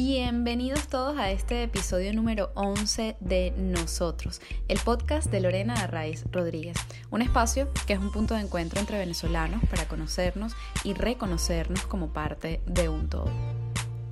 Bienvenidos 0.00 0.86
todos 0.86 1.18
a 1.18 1.32
este 1.32 1.64
episodio 1.64 2.14
número 2.14 2.52
11 2.54 3.16
de 3.18 3.52
Nosotros, 3.56 4.40
el 4.68 4.78
podcast 4.78 5.28
de 5.28 5.40
Lorena 5.40 5.74
Arraiz 5.74 6.22
Rodríguez, 6.30 6.76
un 7.10 7.20
espacio 7.20 7.68
que 7.84 7.94
es 7.94 7.98
un 7.98 8.12
punto 8.12 8.34
de 8.34 8.42
encuentro 8.42 8.78
entre 8.78 8.96
venezolanos 8.96 9.60
para 9.68 9.88
conocernos 9.88 10.52
y 10.84 10.94
reconocernos 10.94 11.84
como 11.86 12.12
parte 12.12 12.60
de 12.64 12.88
un 12.88 13.08
todo. 13.08 13.28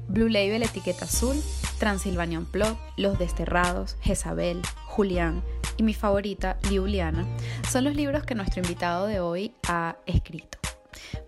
Blue 0.09 0.29
Label 0.29 0.65
Etiqueta 0.65 1.05
Azul, 1.05 1.41
Transilvanian 1.79 2.47
Plot, 2.47 2.77
Los 2.97 3.17
Desterrados, 3.21 3.97
Jezabel, 4.01 4.63
Julián 4.87 5.41
y 5.77 5.85
mi 5.85 5.95
favorita, 5.95 6.59
Liuliana, 6.69 7.25
son 7.71 7.85
los 7.85 7.95
libros 7.95 8.25
que 8.25 8.35
nuestro 8.35 8.61
invitado 8.61 9.07
de 9.07 9.21
hoy 9.21 9.55
ha 9.69 9.99
escrito. 10.07 10.59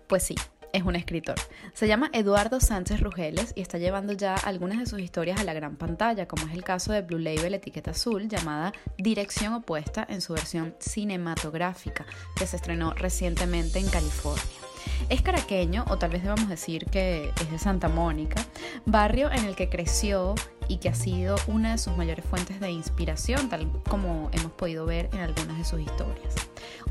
Pues 0.07 0.23
sí, 0.23 0.35
es 0.73 0.83
un 0.83 0.95
escritor. 0.95 1.35
Se 1.73 1.87
llama 1.87 2.09
Eduardo 2.13 2.59
Sánchez 2.59 3.01
Rugeles 3.01 3.53
y 3.55 3.61
está 3.61 3.77
llevando 3.77 4.13
ya 4.13 4.35
algunas 4.35 4.79
de 4.79 4.85
sus 4.85 4.99
historias 4.99 5.39
a 5.39 5.43
la 5.43 5.53
gran 5.53 5.75
pantalla, 5.75 6.27
como 6.27 6.45
es 6.47 6.53
el 6.53 6.63
caso 6.63 6.91
de 6.91 7.01
Blue 7.01 7.19
Label 7.19 7.53
Etiqueta 7.53 7.91
Azul, 7.91 8.27
llamada 8.27 8.73
Dirección 8.97 9.53
Opuesta 9.53 10.05
en 10.09 10.21
su 10.21 10.33
versión 10.33 10.75
cinematográfica, 10.79 12.05
que 12.35 12.47
se 12.47 12.57
estrenó 12.57 12.93
recientemente 12.93 13.79
en 13.79 13.89
California. 13.89 14.68
Es 15.09 15.21
caraqueño, 15.21 15.85
o 15.89 15.97
tal 15.97 16.11
vez 16.11 16.23
debamos 16.23 16.49
decir 16.49 16.85
que 16.85 17.31
es 17.41 17.51
de 17.51 17.59
Santa 17.59 17.87
Mónica, 17.87 18.43
barrio 18.85 19.31
en 19.31 19.45
el 19.45 19.55
que 19.55 19.69
creció 19.69 20.35
y 20.67 20.77
que 20.77 20.89
ha 20.89 20.93
sido 20.93 21.35
una 21.47 21.71
de 21.71 21.77
sus 21.77 21.97
mayores 21.97 22.23
fuentes 22.23 22.59
de 22.59 22.71
inspiración, 22.71 23.49
tal 23.49 23.69
como 23.89 24.29
hemos 24.31 24.51
podido 24.51 24.85
ver 24.85 25.09
en 25.13 25.19
algunas 25.19 25.57
de 25.57 25.65
sus 25.65 25.81
historias. 25.81 26.35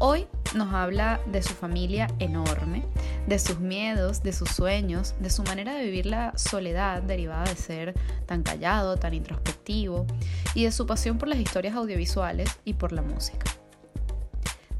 Hoy 0.00 0.26
nos 0.54 0.72
habla 0.74 1.20
de 1.26 1.42
su 1.42 1.54
familia 1.54 2.08
enorme, 2.18 2.84
de 3.26 3.38
sus 3.38 3.60
miedos, 3.60 4.22
de 4.22 4.32
sus 4.32 4.50
sueños, 4.50 5.14
de 5.20 5.30
su 5.30 5.42
manera 5.44 5.74
de 5.74 5.84
vivir 5.84 6.06
la 6.06 6.36
soledad 6.36 7.02
derivada 7.02 7.44
de 7.44 7.56
ser 7.56 7.94
tan 8.26 8.42
callado, 8.42 8.96
tan 8.96 9.14
introspectivo, 9.14 10.06
y 10.54 10.64
de 10.64 10.72
su 10.72 10.86
pasión 10.86 11.18
por 11.18 11.28
las 11.28 11.38
historias 11.38 11.74
audiovisuales 11.74 12.50
y 12.64 12.74
por 12.74 12.92
la 12.92 13.02
música. 13.02 13.44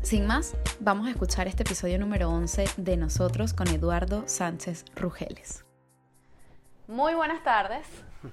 Sin 0.03 0.27
más, 0.27 0.55
vamos 0.81 1.09
a 1.09 1.11
escuchar 1.11 1.49
este 1.49 1.65
episodio 1.65 1.99
número 1.99 2.31
11 2.31 2.65
de 2.77 2.97
Nosotros 2.97 3.53
con 3.53 3.67
Eduardo 3.69 4.27
Sánchez 4.27 4.85
Rugeles. 4.95 5.65
Muy 6.87 7.15
buenas 7.15 7.43
tardes, 7.43 7.87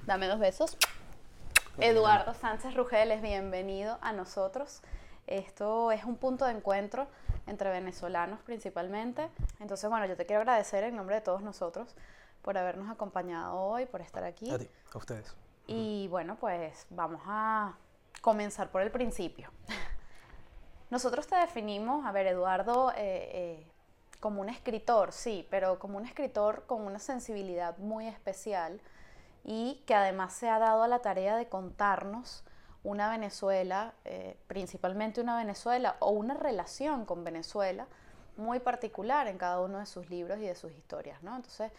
dame 0.05 0.27
dos 0.27 0.39
besos. 0.39 0.77
Eduardo 1.79 2.33
Sánchez 2.35 2.75
Rugeles, 2.75 3.21
bienvenido 3.21 3.97
a 4.01 4.13
nosotros. 4.13 4.81
Esto 5.27 5.91
es 5.91 6.05
un 6.05 6.15
punto 6.17 6.45
de 6.45 6.51
encuentro 6.51 7.07
entre 7.47 7.71
venezolanos 7.71 8.39
principalmente. 8.41 9.27
Entonces, 9.59 9.89
bueno, 9.89 10.05
yo 10.05 10.15
te 10.15 10.25
quiero 10.25 10.41
agradecer 10.41 10.83
en 10.83 10.95
nombre 10.95 11.15
de 11.15 11.21
todos 11.21 11.41
nosotros 11.41 11.95
por 12.43 12.57
habernos 12.57 12.89
acompañado 12.89 13.55
hoy, 13.55 13.87
por 13.87 14.01
estar 14.01 14.23
aquí. 14.23 14.51
A 14.51 14.59
ti, 14.59 14.69
a 14.93 14.97
ustedes. 14.97 15.35
Y 15.67 16.07
bueno, 16.09 16.37
pues 16.39 16.85
vamos 16.91 17.21
a 17.25 17.73
comenzar 18.21 18.69
por 18.69 18.83
el 18.83 18.91
principio. 18.91 19.49
Nosotros 20.89 21.27
te 21.27 21.35
definimos, 21.35 22.05
a 22.05 22.11
ver, 22.11 22.27
Eduardo, 22.27 22.91
eh, 22.91 22.95
eh, 22.97 23.67
como 24.19 24.41
un 24.41 24.49
escritor, 24.49 25.11
sí, 25.11 25.47
pero 25.49 25.79
como 25.79 25.97
un 25.97 26.05
escritor 26.05 26.65
con 26.65 26.81
una 26.81 26.99
sensibilidad 26.99 27.77
muy 27.77 28.07
especial 28.07 28.81
y 29.43 29.83
que 29.85 29.93
además 29.93 30.33
se 30.33 30.49
ha 30.49 30.59
dado 30.59 30.83
a 30.83 30.87
la 30.87 30.99
tarea 30.99 31.35
de 31.35 31.47
contarnos 31.47 32.43
una 32.83 33.09
Venezuela, 33.09 33.93
eh, 34.05 34.37
principalmente 34.47 35.21
una 35.21 35.37
Venezuela 35.37 35.95
o 35.99 36.11
una 36.11 36.35
relación 36.35 37.05
con 37.05 37.23
Venezuela 37.23 37.87
muy 38.37 38.59
particular 38.59 39.27
en 39.27 39.37
cada 39.37 39.59
uno 39.59 39.79
de 39.79 39.85
sus 39.85 40.09
libros 40.09 40.39
y 40.39 40.45
de 40.47 40.55
sus 40.55 40.71
historias, 40.71 41.21
¿no? 41.23 41.35
Entonces, 41.35 41.71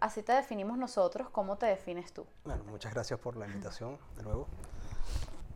así 0.00 0.22
te 0.22 0.32
definimos 0.32 0.78
nosotros, 0.78 1.28
¿cómo 1.30 1.56
te 1.56 1.66
defines 1.66 2.12
tú? 2.12 2.26
Bueno, 2.44 2.64
muchas 2.64 2.92
gracias 2.92 3.18
por 3.18 3.36
la 3.36 3.46
invitación 3.46 3.98
de 4.16 4.22
nuevo. 4.22 4.46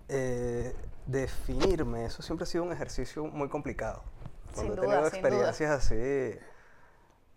Eh, 0.09 0.75
definirme, 1.07 2.05
eso 2.05 2.23
siempre 2.23 2.45
ha 2.45 2.47
sido 2.47 2.65
un 2.65 2.73
ejercicio 2.73 3.25
muy 3.25 3.49
complicado. 3.49 4.03
Cuando 4.55 4.73
Sin 4.75 4.79
he 4.79 4.81
tenido 4.81 5.01
duda, 5.01 5.09
experiencias 5.09 5.71
así, 5.71 6.39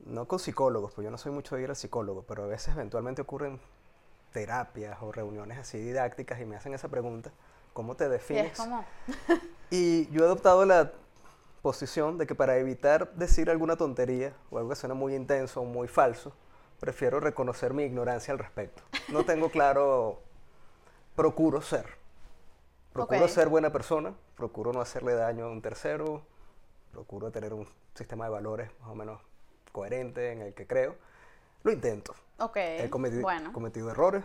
no 0.06 0.28
con 0.28 0.40
psicólogos, 0.40 0.94
pues 0.94 1.06
yo 1.06 1.12
no 1.12 1.18
soy 1.18 1.32
mucho 1.32 1.56
de 1.56 1.64
ir 1.64 1.70
al 1.70 1.76
psicólogo, 1.76 2.24
pero 2.24 2.44
a 2.44 2.48
veces 2.48 2.74
eventualmente 2.74 3.22
ocurren 3.22 3.60
terapias 4.32 4.98
o 5.02 5.12
reuniones 5.12 5.58
así 5.58 5.78
didácticas 5.80 6.40
y 6.40 6.46
me 6.46 6.56
hacen 6.56 6.74
esa 6.74 6.88
pregunta, 6.88 7.32
¿cómo 7.74 7.96
te 7.96 8.10
defines? 8.10 8.58
como, 8.58 8.86
Y 9.72 10.10
yo 10.10 10.24
he 10.24 10.26
adoptado 10.26 10.66
la 10.66 10.92
posición 11.62 12.18
de 12.18 12.26
que 12.26 12.36
para 12.36 12.58
evitar 12.58 13.14
decir 13.14 13.50
alguna 13.50 13.76
tontería 13.76 14.34
o 14.50 14.58
algo 14.58 14.70
que 14.70 14.76
suene 14.76 14.96
muy 14.96 15.14
intenso 15.14 15.62
o 15.62 15.66
muy 15.66 15.88
falso, 15.88 16.34
prefiero 16.80 17.20
reconocer 17.20 17.74
mi 17.74 17.84
ignorancia 17.84 18.32
al 18.32 18.40
respecto. 18.40 18.82
No 19.10 19.26
tengo 19.26 19.50
claro, 19.50 20.22
procuro 21.16 21.62
ser. 21.62 21.99
Procuro 22.94 23.26
Ok. 23.26 23.30
ser 23.30 23.50
buena 23.50 23.72
persona, 23.72 24.14
procuro 24.36 24.74
no 24.74 24.82
hacerle 24.82 25.14
daño 25.14 25.46
a 25.46 25.50
un 25.52 25.62
tercero, 25.62 26.24
procuro 26.92 27.32
tener 27.32 27.54
un 27.54 27.68
sistema 27.94 28.26
de 28.26 28.32
valores 28.32 28.70
más 28.82 28.90
o 28.90 28.96
menos 28.96 29.22
coherente 29.72 30.32
en 30.32 30.42
el 30.42 30.54
que 30.54 30.66
creo. 30.66 30.96
Lo 31.64 31.72
intento. 31.72 32.16
ok, 32.40 32.56
He 32.58 32.90
cometi- 32.90 33.22
bueno, 33.22 33.54
cometido 33.54 33.92
errores, 33.92 34.24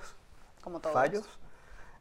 como 0.62 0.80
todos. 0.80 0.94
fallos, 0.94 1.26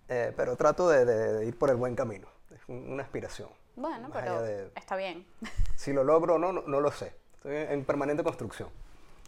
eh, 0.08 0.32
pero 0.38 0.56
trato 0.56 0.88
de, 0.90 1.06
de- 1.06 1.34
de 1.34 1.46
ir 1.46 1.58
por 1.58 1.70
el 1.70 1.76
buen 1.76 1.96
camino. 1.96 2.28
Es 2.52 2.62
un- 2.68 2.92
una 2.94 3.04
aspiración. 3.04 3.50
Bueno, 3.76 4.10
Más 4.10 4.12
pero 4.22 4.42
de- 4.42 4.72
está 4.76 4.96
bien. 4.96 5.26
Si 5.76 5.92
lo 5.92 6.04
logro 6.04 6.36
o 6.36 6.38
no, 6.38 6.54
no, 6.54 6.62
no 6.62 6.80
lo 6.80 6.92
sé. 6.92 7.14
Estoy 7.36 7.56
en 7.58 7.84
permanente 7.84 8.24
construcción. 8.24 8.70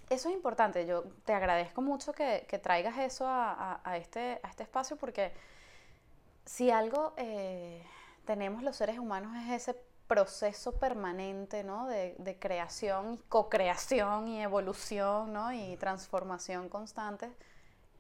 Eso 0.10 0.30
es 0.30 0.36
importante. 0.36 0.86
Yo 0.86 1.04
te 1.26 1.34
agradezco 1.34 1.82
mucho 1.82 2.14
que, 2.14 2.46
que 2.48 2.60
traigas 2.60 2.98
eso 3.00 3.28
a, 3.28 3.52
a- 3.52 3.82
a 3.84 3.98
este, 3.98 4.40
a 4.44 4.48
este 4.48 4.62
espacio 4.64 4.96
porque 4.96 5.34
si 6.46 6.72
algo 6.72 7.14
eh, 7.18 7.84
tenemos 8.26 8.64
los 8.64 8.76
seres 8.76 9.00
humanos 9.00 9.34
es 9.46 9.52
ese 9.64 9.76
proceso 10.08 10.74
permanente 10.80 11.64
¿no? 11.64 11.88
de, 11.88 12.16
de 12.20 12.38
creación 12.40 13.14
y 13.14 13.18
co-creación 13.30 14.28
y 14.28 14.42
evolución 14.44 15.34
¿no? 15.34 15.52
y 15.54 15.78
transformación 15.78 16.70
constante 16.70 17.32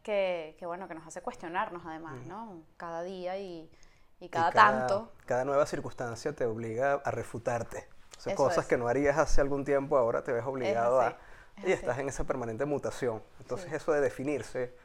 que, 0.04 0.56
que, 0.60 0.66
bueno, 0.68 0.88
que 0.88 0.94
nos 0.96 1.08
hace 1.08 1.22
cuestionarnos 1.22 1.84
además, 1.86 2.24
¿no? 2.26 2.64
Cada 2.78 3.02
día 3.04 3.38
y, 3.40 3.72
y 4.20 4.30
Y 4.30 4.30
cada, 4.30 4.52
tanto. 4.52 5.12
Cada 5.26 5.46
nueva 5.46 5.66
circunstancia 5.66 6.34
te 6.36 6.46
obliga 6.46 6.94
a 6.94 7.12
refutarte. 7.12 7.90
O 8.18 8.22
sea, 8.22 8.36
cosas 8.36 8.66
es. 8.66 8.68
que 8.68 8.78
no 8.78 8.88
harías 8.88 9.18
hace 9.18 9.42
algún 9.42 9.66
tiempo, 9.66 9.98
ahora 9.98 10.24
te 10.24 10.32
ves 10.32 10.46
obligado 10.46 11.02
así, 11.02 11.02
a... 11.02 11.18
es 11.58 11.64
Y 11.64 11.72
así. 11.72 11.74
estás 11.74 11.98
en 12.00 12.10
esa 12.10 12.24
permanente 12.26 12.66
mutación. 12.66 13.24
Entonces 13.40 13.72
Sí. 13.72 13.74
eso 13.74 13.92
de 13.94 14.02
definirse 14.02 14.76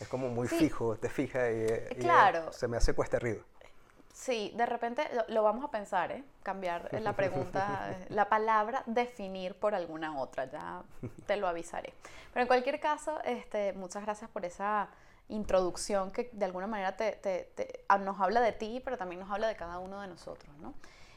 es 0.00 0.08
como 0.08 0.28
muy 0.28 0.48
Sí. 0.48 0.58
fijo, 0.58 0.96
te 0.96 1.08
fija 1.08 1.50
y, 1.50 1.54
eh, 1.54 1.88
y, 1.90 1.94
eh, 1.94 1.96
Claro. 2.00 2.52
se 2.52 2.68
me 2.68 2.76
hace 2.76 2.94
cuesta 2.94 3.16
arriba. 3.18 3.42
Sí, 4.12 4.52
de 4.56 4.66
repente 4.66 5.08
lo, 5.14 5.24
lo 5.28 5.42
vamos 5.42 5.64
a 5.64 5.70
pensar, 5.70 6.12
¿eh? 6.12 6.22
Cambiar 6.42 6.90
la 7.00 7.14
pregunta, 7.14 7.96
la 8.10 8.28
palabra 8.28 8.82
definir 8.86 9.54
por 9.54 9.74
alguna 9.74 10.18
otra, 10.20 10.44
ya 10.44 10.82
te 11.26 11.36
lo 11.36 11.48
avisaré. 11.48 11.92
Pero 12.32 12.42
en 12.42 12.46
cualquier 12.46 12.78
caso, 12.78 13.20
este, 13.24 13.72
muchas 13.72 14.04
gracias 14.04 14.30
por 14.30 14.44
esa 14.44 14.88
introducción 15.28 16.10
que 16.10 16.28
de 16.32 16.44
alguna 16.44 16.66
manera 16.66 16.94
te, 16.96 17.12
te- 17.12 17.50
te- 17.54 17.84
ah, 17.88 17.96
nos 17.98 18.20
habla 18.20 18.40
de 18.42 18.52
ti, 18.52 18.80
pero 18.84 18.98
también 18.98 19.20
nos 19.20 19.30
habla 19.30 19.48
de 19.48 19.56
cada 19.56 19.78
uno 19.78 20.00
de 20.00 20.08
nosotros, 20.08 20.54
¿no? 20.58 20.74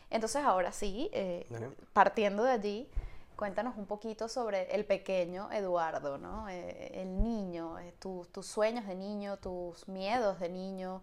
Entonces 0.09 0.43
ahora 0.43 0.71
sí, 0.71 1.09
eh, 1.13 1.45
partiendo 1.91 2.43
de 2.43 2.51
allí, 2.51 2.89
cuéntanos 3.35 3.77
un 3.77 3.85
poquito 3.85 4.27
sobre 4.27 4.73
el 4.75 4.85
pequeño 4.85 5.51
Eduardo, 5.51 6.17
¿no? 6.17 6.47
Eh, 6.49 7.01
el 7.01 7.21
niño, 7.21 7.77
eh, 7.79 7.93
tus- 7.99 8.29
tus 8.31 8.45
sueños 8.47 8.85
de 8.87 8.95
niño, 8.95 9.37
tus 9.37 9.87
miedos 9.87 10.39
de 10.39 10.49
niño, 10.49 11.01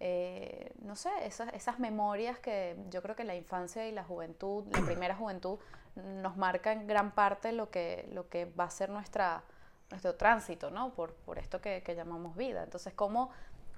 eh, 0.00 0.72
no 0.82 0.96
sé, 0.96 1.10
esas, 1.24 1.52
esas 1.54 1.78
memorias 1.78 2.38
que 2.38 2.76
yo 2.90 3.02
creo 3.02 3.14
que 3.14 3.24
la 3.24 3.34
infancia 3.36 3.86
y 3.88 3.92
la 3.92 4.02
juventud, 4.04 4.64
la 4.72 4.84
primera 4.84 5.14
juventud, 5.16 5.58
nos 5.94 6.36
marca 6.36 6.72
en 6.72 6.86
gran 6.86 7.12
parte 7.12 7.52
lo 7.52 7.70
que, 7.70 8.08
lo 8.12 8.28
que 8.28 8.46
va 8.46 8.64
a 8.64 8.70
ser 8.70 8.88
nuestra, 8.90 9.42
nuestro 9.90 10.14
tránsito, 10.14 10.70
¿no? 10.70 10.94
Por, 10.94 11.14
por 11.14 11.38
esto 11.38 11.60
que, 11.60 11.82
que 11.82 11.94
llamamos 11.94 12.36
vida. 12.36 12.62
Entonces, 12.64 12.94
¿cómo, 12.94 13.30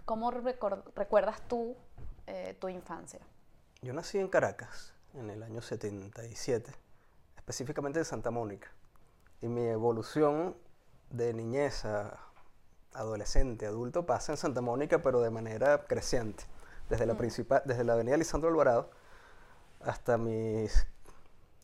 cómo 0.05 0.31
recuerdas 0.31 1.41
tú 1.49 1.77
eh, 2.27 2.57
tu 2.61 2.69
infancia? 2.69 3.21
Yo 3.83 3.93
nací 3.93 4.19
en 4.19 4.29
Caracas 4.29 4.95
en 5.15 5.29
el 5.29 5.43
año 5.43 5.61
77, 5.61 6.73
específicamente 7.45 7.99
en 7.99 8.07
Santa 8.07 8.31
Mónica. 8.31 8.71
Y 9.43 9.49
mi 9.49 9.67
evolución 9.67 10.57
de 11.11 11.35
niñez 11.35 11.85
a 11.85 12.19
adolescente, 12.95 13.67
adulto, 13.67 14.07
pasa 14.07 14.33
en 14.33 14.39
Santa 14.39 14.63
Mónica, 14.63 15.03
pero 15.03 15.21
de 15.21 15.29
manera 15.29 15.85
creciente. 15.87 16.45
Desde 16.89 17.05
la, 17.05 17.17
principal, 17.17 17.61
desde 17.67 17.85
la 17.85 17.93
avenida 17.93 18.17
Lisandro 18.17 18.49
Alvarado 18.49 18.91
hasta 19.83 20.17
mis 20.17 20.87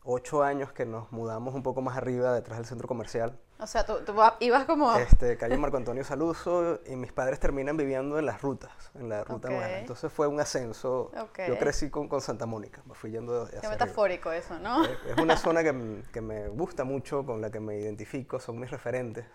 ocho 0.03 0.43
años 0.43 0.71
que 0.71 0.85
nos 0.85 1.11
mudamos 1.11 1.55
un 1.55 1.63
poco 1.63 1.81
más 1.81 1.97
arriba, 1.97 2.33
detrás 2.33 2.59
del 2.59 2.67
centro 2.67 2.87
comercial, 2.87 3.39
O 3.61 3.67
sea, 3.67 3.85
tú, 3.85 3.99
tú 4.03 4.13
ibas 4.39 4.65
como... 4.65 4.91
este, 4.97 5.37
calle 5.37 5.55
Marco 5.55 5.77
Antonio 5.77 6.03
Saluso, 6.03 6.79
y 6.87 6.95
mis 6.95 7.13
padres 7.13 7.39
terminan 7.39 7.77
viviendo 7.77 8.17
en 8.17 8.25
las 8.25 8.41
rutas, 8.41 8.71
en 8.95 9.07
la 9.07 9.23
ruta 9.23 9.49
Ok. 9.49 9.53
nueva. 9.53 9.71
Entonces 9.77 10.11
fue 10.11 10.25
un 10.27 10.39
ascenso. 10.39 11.11
Ok. 11.21 11.41
Yo 11.47 11.59
crecí 11.59 11.89
con, 11.91 12.07
con 12.09 12.21
Santa 12.21 12.47
Mónica, 12.47 12.81
me 12.87 12.95
fui 12.95 13.11
yendo 13.11 13.43
hacia 13.43 13.61
Qué 13.61 13.67
arriba. 13.67 13.85
metafórico 13.85 14.31
eso, 14.31 14.57
¿no? 14.59 14.83
Es, 14.83 14.97
es 15.09 15.17
una 15.17 15.37
zona 15.37 15.63
que, 15.63 16.03
que 16.11 16.21
me 16.21 16.47
gusta 16.49 16.83
mucho, 16.83 17.23
con 17.25 17.39
la 17.39 17.51
que 17.51 17.59
me 17.59 17.77
identifico, 17.77 18.39
son 18.39 18.59
mis 18.59 18.71
referentes. 18.71 19.25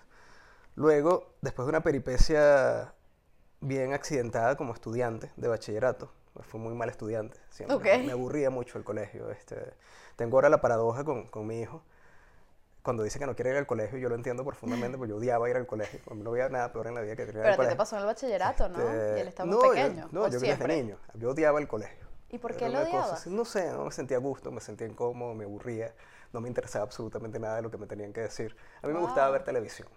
Luego, 0.74 1.34
después 1.40 1.66
de 1.66 1.70
una 1.70 1.82
peripecia 1.82 2.92
bien 3.60 3.92
accidentada 3.94 4.56
como 4.56 4.74
estudiante 4.74 5.32
de 5.36 5.48
bachillerato. 5.48 6.12
Fui 6.42 6.60
muy 6.60 6.74
mal 6.74 6.90
estudiante. 6.90 7.38
Siempre. 7.48 7.76
Ok. 7.76 8.04
Me 8.04 8.12
aburría 8.12 8.50
mucho 8.50 8.76
el 8.76 8.84
colegio. 8.84 9.30
Este, 9.30 9.56
tengo 10.16 10.36
ahora 10.36 10.50
la 10.50 10.60
paradoja 10.60 11.02
con, 11.04 11.26
con 11.28 11.46
mi 11.46 11.60
hijo. 11.60 11.82
Cuando 12.86 13.02
dice 13.02 13.18
que 13.18 13.26
no 13.26 13.34
quiere 13.34 13.50
ir 13.50 13.56
al 13.56 13.66
colegio, 13.66 13.98
yo 13.98 14.08
lo 14.08 14.14
entiendo 14.14 14.44
profundamente, 14.44 14.96
porque 14.96 15.10
yo 15.10 15.16
odiaba 15.16 15.50
ir 15.50 15.56
al 15.56 15.66
colegio. 15.66 15.98
A 16.08 16.14
mí 16.14 16.22
no 16.22 16.30
había 16.30 16.48
nada 16.48 16.72
peor 16.72 16.86
en 16.86 16.94
la 16.94 17.00
vida 17.00 17.16
que 17.16 17.22
ir 17.22 17.28
al 17.30 17.34
Pero 17.34 17.48
a 17.48 17.50
ti 17.50 17.56
colegio. 17.56 17.74
te 17.74 17.76
pasó 17.78 17.96
en 17.96 18.02
el 18.02 18.06
bachillerato, 18.06 18.68
¿no? 18.68 18.78
Este, 18.78 19.16
Y 19.16 19.20
él 19.22 19.26
estaba 19.26 19.46
muy 19.48 19.56
no, 19.56 19.62
yo- 19.64 19.70
pequeño. 19.72 20.08
no, 20.12 20.20
¿o 20.22 20.24
yo 20.28 20.30
desde 20.30 20.46
siempre? 20.46 20.82
niño. 20.82 20.98
Yo 21.14 21.30
odiaba 21.30 21.58
el 21.58 21.66
colegio. 21.66 22.06
¿Y 22.30 22.38
por 22.38 22.52
Era 22.52 22.60
qué 22.60 22.68
lo 22.68 22.88
cosa 22.88 23.14
así, 23.14 23.28
no 23.28 23.44
sé, 23.44 23.72
no 23.72 23.86
me 23.86 23.90
sentía 23.90 24.18
a 24.18 24.20
gusto, 24.20 24.52
me 24.52 24.60
sentía 24.60 24.86
incómodo, 24.86 25.34
me 25.34 25.42
aburría, 25.46 25.96
no 26.32 26.40
me 26.40 26.46
interesaba 26.46 26.84
absolutamente 26.84 27.40
nada 27.40 27.56
de 27.56 27.62
lo 27.62 27.72
que 27.72 27.76
me 27.76 27.88
tenían 27.88 28.12
que 28.12 28.20
decir. 28.20 28.56
A 28.82 28.86
mí 28.86 28.92
me 28.92 29.00
gustaba 29.00 29.30
ver 29.30 29.42
televisión. 29.42 29.88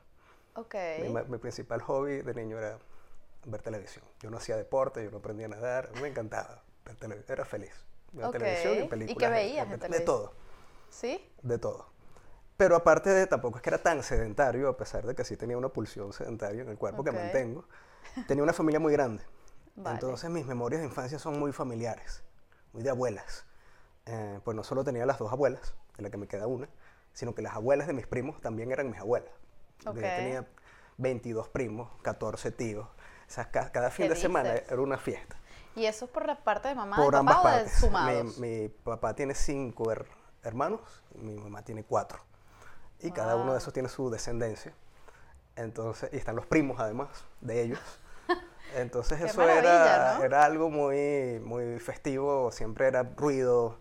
Ok. 0.55 0.73
Mi, 0.97 1.09
mi 1.09 1.37
principal 1.37 1.81
hobby 1.81 2.23
de 2.23 2.33
niño 2.33 2.57
era 2.57 2.79
ver 3.45 3.61
televisión. 3.61 4.03
Yo 4.19 4.31
no 4.31 4.37
hacía 4.37 4.57
deporte, 4.57 5.03
yo 5.03 5.11
no 5.11 5.17
aprendía 5.19 5.45
a 5.45 5.49
nadar, 5.49 5.91
me 6.01 6.07
encantaba 6.07 6.63
ver 6.85 6.95
televisión, 6.95 7.33
era 7.33 7.45
feliz. 7.45 7.85
Ver 8.13 8.25
Ok. 8.25 8.33
televisión 8.33 8.73
¿Y 8.73 8.79
y 8.79 8.85
qué 8.85 8.89
películas. 8.89 9.29
veías 9.29 9.65
en 9.65 9.69
de, 9.73 9.77
de 9.77 9.81
televisión? 9.83 10.05
todo, 10.07 10.33
¿Sí? 10.89 11.31
de 11.43 11.57
todo. 11.59 11.98
Pero 12.59 12.75
aparte 12.75 13.09
de, 13.09 13.25
tampoco 13.25 13.55
es 13.55 13.61
que 13.63 13.69
era 13.69 13.77
tan 13.81 14.03
sedentario, 14.03 14.67
a 14.67 14.75
pesar 14.75 15.05
de 15.05 15.15
que 15.15 15.23
sí 15.23 15.37
tenía 15.37 15.57
una 15.57 15.69
pulsión 15.69 16.11
sedentaria 16.11 16.61
en 16.61 16.67
el 16.67 16.77
cuerpo 16.77 17.03
Ok. 17.03 17.07
que 17.07 17.15
mantengo, 17.15 17.63
tenía 18.27 18.43
una 18.43 18.51
familia 18.51 18.81
muy 18.81 18.91
grande. 18.91 19.23
Vale. 19.77 19.93
Entonces 19.95 20.29
mis 20.29 20.45
memorias 20.45 20.81
de 20.81 20.87
infancia 20.87 21.19
son 21.19 21.39
muy 21.39 21.53
familiares, 21.53 22.21
muy 22.73 22.83
de 22.83 22.89
abuelas. 22.89 23.45
Eh, 24.05 24.41
pues 24.43 24.57
no 24.57 24.65
solo 24.65 24.83
tenía 24.83 25.05
las 25.05 25.17
dos 25.19 25.31
abuelas, 25.31 25.73
de 25.95 26.03
la 26.03 26.09
que 26.09 26.17
me 26.17 26.27
queda 26.27 26.47
una, 26.47 26.67
sino 27.13 27.33
que 27.33 27.41
las 27.41 27.53
abuelas 27.55 27.87
de 27.87 27.93
mis 27.93 28.07
primos 28.07 28.41
también 28.41 28.73
eran 28.73 28.89
mis 28.89 28.99
abuelas. 28.99 29.31
Yo 29.85 29.91
Ok. 29.91 29.99
tenía 29.99 30.45
22 30.97 31.47
primos, 31.47 31.89
14 32.01 32.51
tíos. 32.51 32.85
O 32.89 33.31
sea, 33.31 33.51
ca- 33.51 33.71
cada 33.71 33.89
fin 33.89 34.07
¿Qué 34.09 34.15
de 34.15 34.19
semana 34.19 34.51
dices? 34.51 34.69
era 34.69 34.81
una 34.81 34.97
fiesta. 34.97 35.37
¿Y 35.77 35.85
eso 35.85 36.03
es 36.03 36.11
por 36.11 36.25
la 36.25 36.43
parte 36.43 36.67
de 36.67 36.75
mamá 36.75 36.97
Por 36.97 37.15
ambas 37.15 37.37
papá 37.37 37.55
o 37.55 37.63
de 37.63 37.69
sumados? 37.69 38.37
Mi, 38.37 38.63
mi 38.63 38.67
papá 38.67 39.13
tiene 39.15 39.33
cinco 39.33 39.89
her- 39.93 40.07
hermanos 40.43 40.81
y 41.15 41.19
mi 41.19 41.35
mamá 41.35 41.63
tiene 41.63 41.85
cuatro. 41.85 42.19
Y 43.01 43.11
cada 43.11 43.35
uno 43.35 43.53
de 43.53 43.59
esos 43.59 43.73
tiene 43.73 43.89
su 43.89 44.09
descendencia. 44.09 44.73
Entonces, 45.55 46.09
y 46.13 46.17
están 46.17 46.35
los 46.35 46.45
primos 46.45 46.79
además 46.79 47.09
de 47.41 47.61
ellos. 47.61 47.79
Entonces 48.75 49.19
eso 49.21 49.41
era, 49.49 50.17
¿no? 50.17 50.23
era 50.23 50.45
algo 50.45 50.69
muy, 50.69 51.39
muy 51.43 51.79
festivo, 51.79 52.51
siempre 52.51 52.87
era 52.87 53.03
ruido, 53.03 53.77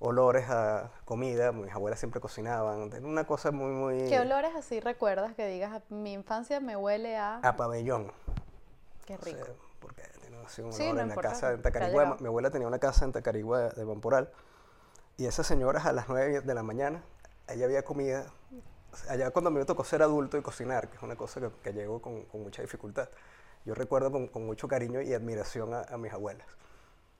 olores 0.00 0.50
a 0.50 0.90
comida, 1.04 1.52
mis 1.52 1.72
abuelas 1.72 1.98
siempre 1.98 2.20
cocinaban, 2.20 2.92
era 2.92 3.06
una 3.06 3.24
cosa 3.24 3.52
muy, 3.52 3.70
muy... 3.72 4.08
¿Qué 4.08 4.20
olores 4.20 4.54
así 4.54 4.80
recuerdas 4.80 5.34
que 5.34 5.46
digas, 5.46 5.80
mi 5.88 6.12
infancia 6.12 6.60
me 6.60 6.76
huele 6.76 7.16
a... 7.16 7.36
A 7.36 7.56
pabellón. 7.56 8.12
Qué 9.06 9.16
rico. 9.18 9.46
porque 9.80 10.02
tenía 10.20 10.40
así 10.40 10.62
un 10.62 10.72
Sí, 10.72 10.82
olor 10.84 10.94
no 10.96 11.00
en 11.02 11.08
la 11.10 11.16
casa 11.16 11.50
ha 11.50 11.62
Tacarigua. 11.62 12.16
Mi 12.20 12.26
abuela 12.26 12.50
tenía 12.50 12.66
una 12.66 12.78
casa 12.78 13.04
en 13.04 13.12
Tacarigua 13.12 13.68
de 13.70 13.84
Vamporal. 13.84 14.30
Y 15.16 15.26
esas 15.26 15.46
señoras 15.46 15.86
a 15.86 15.92
las 15.92 16.08
9 16.08 16.40
de 16.40 16.54
la 16.54 16.62
mañana, 16.62 17.02
allá 17.46 17.64
había 17.66 17.84
comida. 17.84 18.26
Allá 19.08 19.30
cuando 19.32 19.50
me 19.50 19.64
tocó 19.64 19.82
ser 19.84 20.02
adulto 20.02 20.38
y 20.38 20.42
cocinar, 20.42 20.88
que 20.88 20.96
es 20.96 21.02
una 21.02 21.16
cosa 21.16 21.40
que, 21.40 21.50
que 21.62 21.72
llegó 21.72 22.00
con, 22.00 22.22
con 22.26 22.42
mucha 22.42 22.62
dificultad. 22.62 23.08
Yo 23.64 23.74
recuerdo 23.74 24.12
con, 24.12 24.28
con 24.28 24.46
mucho 24.46 24.68
cariño 24.68 25.00
y 25.00 25.12
admiración 25.14 25.74
a, 25.74 25.82
a 25.82 25.96
mis 25.96 26.12
abuelas. 26.12 26.46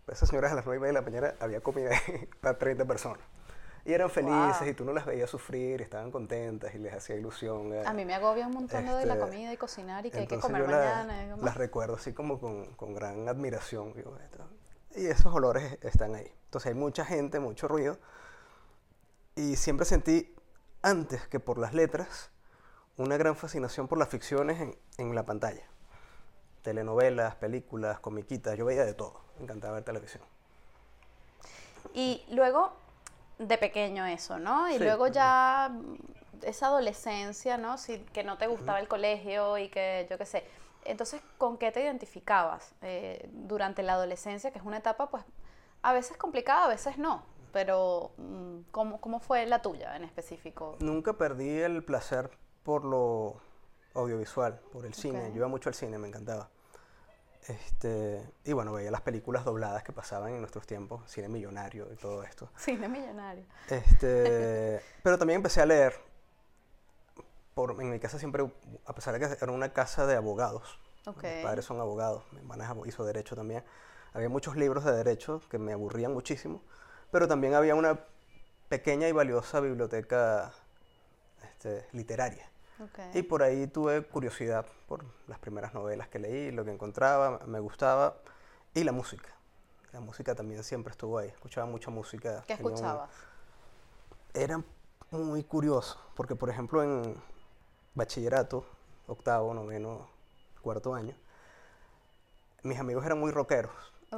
Esas 0.06 0.29
señoras 0.29 0.53
a 0.53 0.55
las 0.55 0.67
9 0.67 0.87
de 0.87 0.93
la 0.93 1.00
mañana 1.03 1.35
había 1.41 1.61
comida 1.61 1.91
para 2.41 2.59
30 2.59 2.85
personas. 2.85 3.21
Y 3.87 3.93
eran 3.93 4.09
felices 4.09 4.61
Wow. 4.61 4.69
y 4.69 4.75
tú 4.75 4.85
no 4.85 4.93
las 4.93 5.05
veías 5.05 5.29
sufrir, 5.29 5.82
estaban 5.82 6.11
contentas 6.11 6.75
y 6.75 6.79
les 6.79 6.94
hacía 6.94 7.17
ilusión. 7.17 7.73
eh, 7.75 7.82
A 7.85 7.93
mí 7.93 8.05
me 8.05 8.15
agobia 8.15 8.47
un 8.47 8.55
montón 8.55 8.87
lo 8.87 8.97
de 8.97 9.05
la 9.06 9.15
este, 9.15 9.26
comida 9.26 9.53
y 9.53 9.56
cocinar 9.59 10.06
y 10.06 10.11
que 10.11 10.19
hay 10.21 10.26
que 10.26 10.38
comer 10.38 10.62
la- 10.69 11.05
mañana. 11.05 11.31
como- 11.32 11.44
las 11.44 11.56
recuerdo 11.56 11.97
así 11.97 12.12
como 12.15 12.38
con, 12.41 12.67
con 12.76 12.94
gran 12.94 13.29
admiración. 13.29 13.93
digo, 13.94 14.17
Y 14.94 15.06
esos 15.06 15.35
olores 15.35 15.76
están 15.82 16.15
ahí. 16.15 16.31
Entonces 16.44 16.69
hay 16.73 16.75
mucha 16.79 17.05
gente, 17.05 17.41
mucho 17.41 17.67
ruido. 17.69 17.99
Y 19.36 19.56
siempre 19.56 19.84
sentí, 19.84 20.34
antes 20.82 21.26
que 21.28 21.40
por 21.40 21.58
las 21.58 21.75
letras, 21.75 22.31
una 22.96 23.16
gran 23.16 23.36
fascinación 23.36 23.88
por 23.88 23.98
las 23.98 24.08
ficciones 24.08 24.60
en, 24.60 24.78
en 24.98 25.14
la 25.14 25.25
pantalla. 25.25 25.64
Telenovelas, 26.62 27.34
películas, 27.34 27.98
comiquitas, 28.00 28.56
yo 28.56 28.64
veía 28.64 28.84
de 28.84 28.94
todo. 28.94 29.20
Me 29.38 29.44
encantaba 29.44 29.75
ver 29.75 29.84
televisión. 29.84 30.22
Y 31.92 32.25
luego, 32.31 32.72
de 33.38 33.58
pequeño 33.58 34.06
eso, 34.06 34.38
¿no? 34.38 34.69
Y 34.69 34.75
Sí. 34.75 34.84
luego 34.84 35.08
ya 35.08 35.70
esa 36.42 36.66
adolescencia, 36.66 37.58
¿no? 37.58 37.76
Si, 37.76 37.98
que 37.98 38.22
no 38.22 38.38
te 38.38 38.46
gustaba 38.46 38.78
el 38.78 38.88
colegio 38.88 39.58
y 39.58 39.69
que 39.69 40.06
yo 40.08 40.16
qué 40.16 40.26
sé. 40.26 40.44
Entonces, 40.84 41.20
¿con 41.38 41.56
qué 41.58 41.72
te 41.72 41.82
identificabas 41.82 42.72
eh, 42.82 43.28
durante 43.32 43.82
la 43.82 43.94
adolescencia, 43.94 44.52
que 44.52 44.58
es 44.58 44.64
una 44.64 44.78
etapa, 44.78 45.08
pues, 45.10 45.25
a 45.82 45.92
veces 45.92 46.16
complicada, 46.16 46.66
a 46.66 46.69
veces 46.69 46.98
no? 46.98 47.22
Pero, 47.54 48.10
mm, 48.16 48.58
¿cómo, 48.72 49.00
cómo 49.00 49.20
fue 49.20 49.46
la 49.46 49.62
tuya 49.62 49.96
en 49.96 50.02
específico? 50.02 50.76
Nunca 50.80 51.12
perdí 51.12 51.48
el 51.60 51.84
placer 51.84 52.28
por 52.64 52.84
lo 52.84 53.40
audiovisual, 53.94 54.60
por 54.72 54.84
el 54.84 54.92
cine. 54.92 55.28
Ok. 55.28 55.30
Yo 55.30 55.36
iba 55.36 55.48
mucho 55.48 55.68
al 55.68 55.74
cine, 55.76 55.96
me 55.96 56.08
encantaba. 56.08 56.50
Este, 57.46 58.28
y 58.44 58.52
bueno, 58.52 58.72
veía 58.72 58.90
las 58.90 59.02
películas 59.02 59.44
dobladas 59.44 59.84
que 59.84 59.92
pasaban 59.92 60.32
en 60.32 60.40
nuestros 60.40 60.66
tiempos, 60.66 61.08
cine 61.08 61.28
millonario 61.28 61.92
y 61.92 61.96
todo 61.96 62.24
esto. 62.24 62.50
Cine 62.56 62.88
millonario. 62.88 63.44
Este, 63.68 64.80
pero 65.04 65.16
también 65.16 65.36
empecé 65.36 65.60
a 65.60 65.66
leer. 65.66 65.94
Por, 67.54 67.80
en 67.80 67.88
mi 67.88 68.00
casa 68.00 68.18
siempre, 68.18 68.50
a 68.84 68.94
pesar 68.96 69.16
de 69.16 69.20
que 69.20 69.36
era 69.40 69.52
una 69.52 69.72
casa 69.72 70.06
de 70.08 70.16
abogados, 70.16 70.80
Ok. 71.06 71.22
mis 71.22 71.44
padres 71.44 71.64
son 71.64 71.78
abogados, 71.80 72.24
mi 72.32 72.38
hermana 72.38 72.74
hizo 72.84 73.04
derecho 73.04 73.36
también, 73.36 73.62
había 74.12 74.28
muchos 74.28 74.56
libros 74.56 74.84
de 74.84 74.90
derecho 74.90 75.40
que 75.48 75.58
me 75.58 75.72
aburrían 75.72 76.12
muchísimo, 76.12 76.62
pero 77.14 77.28
también 77.28 77.55
había 77.55 77.76
una 77.76 78.00
pequeña 78.69 79.06
y 79.06 79.12
valiosa 79.12 79.61
biblioteca 79.61 80.52
este, 81.44 81.87
literaria. 81.93 82.50
Y 83.14 83.22
por 83.22 83.44
ahí 83.44 83.69
tuve 83.69 84.02
curiosidad 84.02 84.66
por 84.88 85.05
las 85.28 85.38
primeras 85.38 85.72
novelas 85.75 86.08
que 86.08 86.19
leí, 86.19 86.50
lo 86.50 86.64
que 86.64 86.72
encontraba, 86.72 87.38
me 87.46 87.61
gustaba, 87.61 88.16
y 88.75 88.82
la 88.82 88.90
música. 88.90 89.28
La 89.93 90.00
música 90.00 90.34
también 90.34 90.64
siempre 90.64 90.90
estuvo 90.90 91.16
ahí, 91.16 91.28
escuchaba 91.28 91.69
mucha 91.69 91.88
música. 91.88 92.43
¿Qué 92.49 92.56
tenía 92.56 92.72
un- 92.72 92.75
escuchabas? 92.78 93.11
era 94.35 94.61
muy 95.12 95.44
curioso, 95.44 95.97
porque 96.16 96.35
por 96.35 96.50
ejemplo 96.50 96.83
en 96.83 97.14
bachillerato, 97.94 98.66
octavo, 99.06 99.54
noveno, 99.54 100.09
cuarto 100.62 100.92
año, 100.97 101.14
mis 102.64 102.80
amigos 102.80 103.06
eran 103.06 103.21
muy 103.21 103.30
rockeros. 103.30 103.71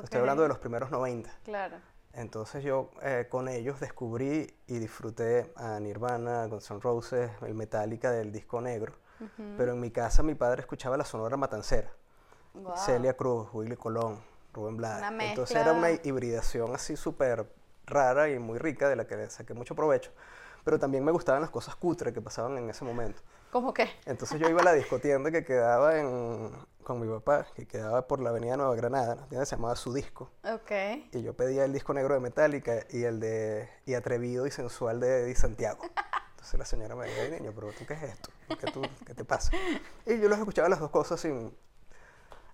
Estoy 0.03 0.21
hablando 0.21 0.45
de 0.45 0.49
los 0.49 0.59
primeros 0.59 0.91
90. 0.91 1.31
Claro. 1.45 1.77
Entonces 2.17 2.65
yo 2.65 2.91
eh, 3.03 3.27
con 3.29 3.47
ellos 3.47 3.79
descubrí 3.79 4.51
y 4.67 4.79
disfruté 4.79 5.53
a 5.55 5.79
Nirvana, 5.79 6.47
Guns 6.47 6.71
N' 6.71 6.81
Roses, 6.81 7.31
el 7.43 7.55
Metallica 7.55 8.11
del 8.11 8.33
disco 8.33 8.61
negro. 8.61 8.95
Pero 9.57 9.73
en 9.73 9.81
mi 9.81 9.91
casa 9.91 10.23
mi 10.23 10.35
padre 10.35 10.61
escuchaba 10.61 10.97
la 10.97 11.05
Sonora 11.05 11.37
Matancera. 11.37 11.91
Celia 12.77 13.15
Cruz, 13.15 13.49
Willy 13.53 13.77
Colón, 13.77 14.19
Rubén 14.53 14.77
Blades. 14.77 15.11
Entonces 15.21 15.57
era 15.57 15.73
una 15.73 15.91
hibridación 15.91 16.75
así 16.75 16.97
súper 16.97 17.51
rara 17.85 18.31
y 18.31 18.39
muy 18.39 18.59
rica 18.59 18.89
de 18.89 18.97
la 18.97 19.07
que 19.07 19.29
saqué 19.29 19.53
mucho 19.53 19.75
provecho. 19.75 20.11
Pero 20.65 20.79
también 20.79 21.05
me 21.05 21.13
gustaban 21.13 21.43
las 21.43 21.51
cosas 21.51 21.77
cutres 21.77 22.15
que 22.15 22.23
pasaban 22.23 22.57
en 22.57 22.71
ese 22.71 22.85
momento. 22.85 23.21
¿Cómo 23.51 23.73
qué? 23.73 23.89
Entonces 24.05 24.39
yo 24.41 24.49
iba 24.49 24.61
a 24.61 24.65
la 24.65 24.73
discotienda 24.75 25.31
que 25.31 25.45
quedaba 25.45 25.99
en, 25.99 26.51
con 26.83 27.01
mi 27.01 27.09
papá, 27.13 27.47
que 27.55 27.67
quedaba 27.67 28.07
por 28.07 28.21
la 28.21 28.31
avenida 28.31 28.57
Nueva 28.57 28.75
Granada, 28.75 29.15
la 29.17 29.27
tienda 29.29 29.47
se 29.47 29.57
llamaba 29.57 29.77
Su 29.77 29.93
Disco. 29.95 30.31
Ok. 30.45 30.71
Y 31.13 31.23
yo 31.23 31.35
pedía 31.35 31.65
el 31.65 31.73
disco 31.73 31.95
negro 31.95 32.15
de 32.15 32.21
Metallica 32.21 32.81
y 32.91 33.05
el 33.05 33.19
de 33.21 33.69
y 33.87 33.95
Atrevido 33.95 34.47
y 34.47 34.51
Sensual 34.51 35.01
de 35.01 35.23
Eddie 35.25 35.37
Santiago. 35.37 35.81
Entonces 36.31 36.59
la 36.59 36.67
señora 36.67 36.95
me 36.95 37.07
decía, 37.07 37.23
"Ay, 37.25 37.31
niño, 37.41 37.53
pero 37.55 37.73
¿tú 37.73 37.87
qué 37.87 37.95
es 37.95 38.03
esto? 38.03 38.31
¿Qué, 38.61 38.71
tú- 38.71 38.83
qué 39.07 39.15
te 39.15 39.25
pasa? 39.25 39.51
Y 40.05 40.19
yo 40.21 40.29
los 40.29 40.39
escuchaba 40.39 40.69
las 40.69 40.81
dos 40.81 40.91
cosas 40.91 41.19
sin... 41.21 41.57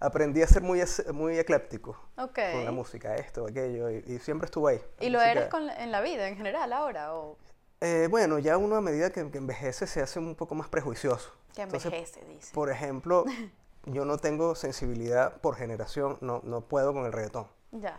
Aprendí 0.00 0.42
a 0.42 0.46
ser 0.48 0.62
muy, 0.62 0.82
muy 1.12 1.38
ecléptico 1.38 1.96
Ok. 2.16 2.38
con 2.52 2.64
la 2.64 2.72
música, 2.72 3.14
esto, 3.16 3.46
aquello, 3.46 3.88
y, 3.88 4.02
y 4.06 4.18
siempre 4.18 4.46
estuve 4.46 4.72
ahí. 4.72 4.80
¿Y 4.98 5.10
lo 5.10 5.18
música- 5.18 5.30
eres 5.30 5.48
con 5.48 5.68
en 5.70 5.92
la 5.92 6.00
vida 6.00 6.26
en 6.26 6.36
general 6.36 6.72
ahora? 6.72 7.14
¿O 7.14 7.36
Eh, 7.84 8.06
bueno, 8.08 8.38
ya 8.38 8.56
uno 8.58 8.76
a 8.76 8.80
medida 8.80 9.10
que, 9.10 9.28
que 9.30 9.38
envejece 9.38 9.88
se 9.88 10.00
hace 10.00 10.20
un 10.20 10.36
poco 10.36 10.54
más 10.54 10.68
prejuicioso. 10.68 11.32
que 11.54 11.62
Entonces, 11.62 11.92
envejece, 11.92 12.24
dice? 12.26 12.54
Por 12.54 12.70
ejemplo, 12.70 13.24
yo 13.86 14.04
no 14.04 14.18
tengo 14.18 14.54
sensibilidad 14.54 15.40
por 15.40 15.56
generación, 15.56 16.16
no, 16.20 16.40
no 16.44 16.60
puedo 16.60 16.92
con 16.92 17.06
el 17.06 17.12
reggaetón. 17.12 17.48
Ya. 17.72 17.98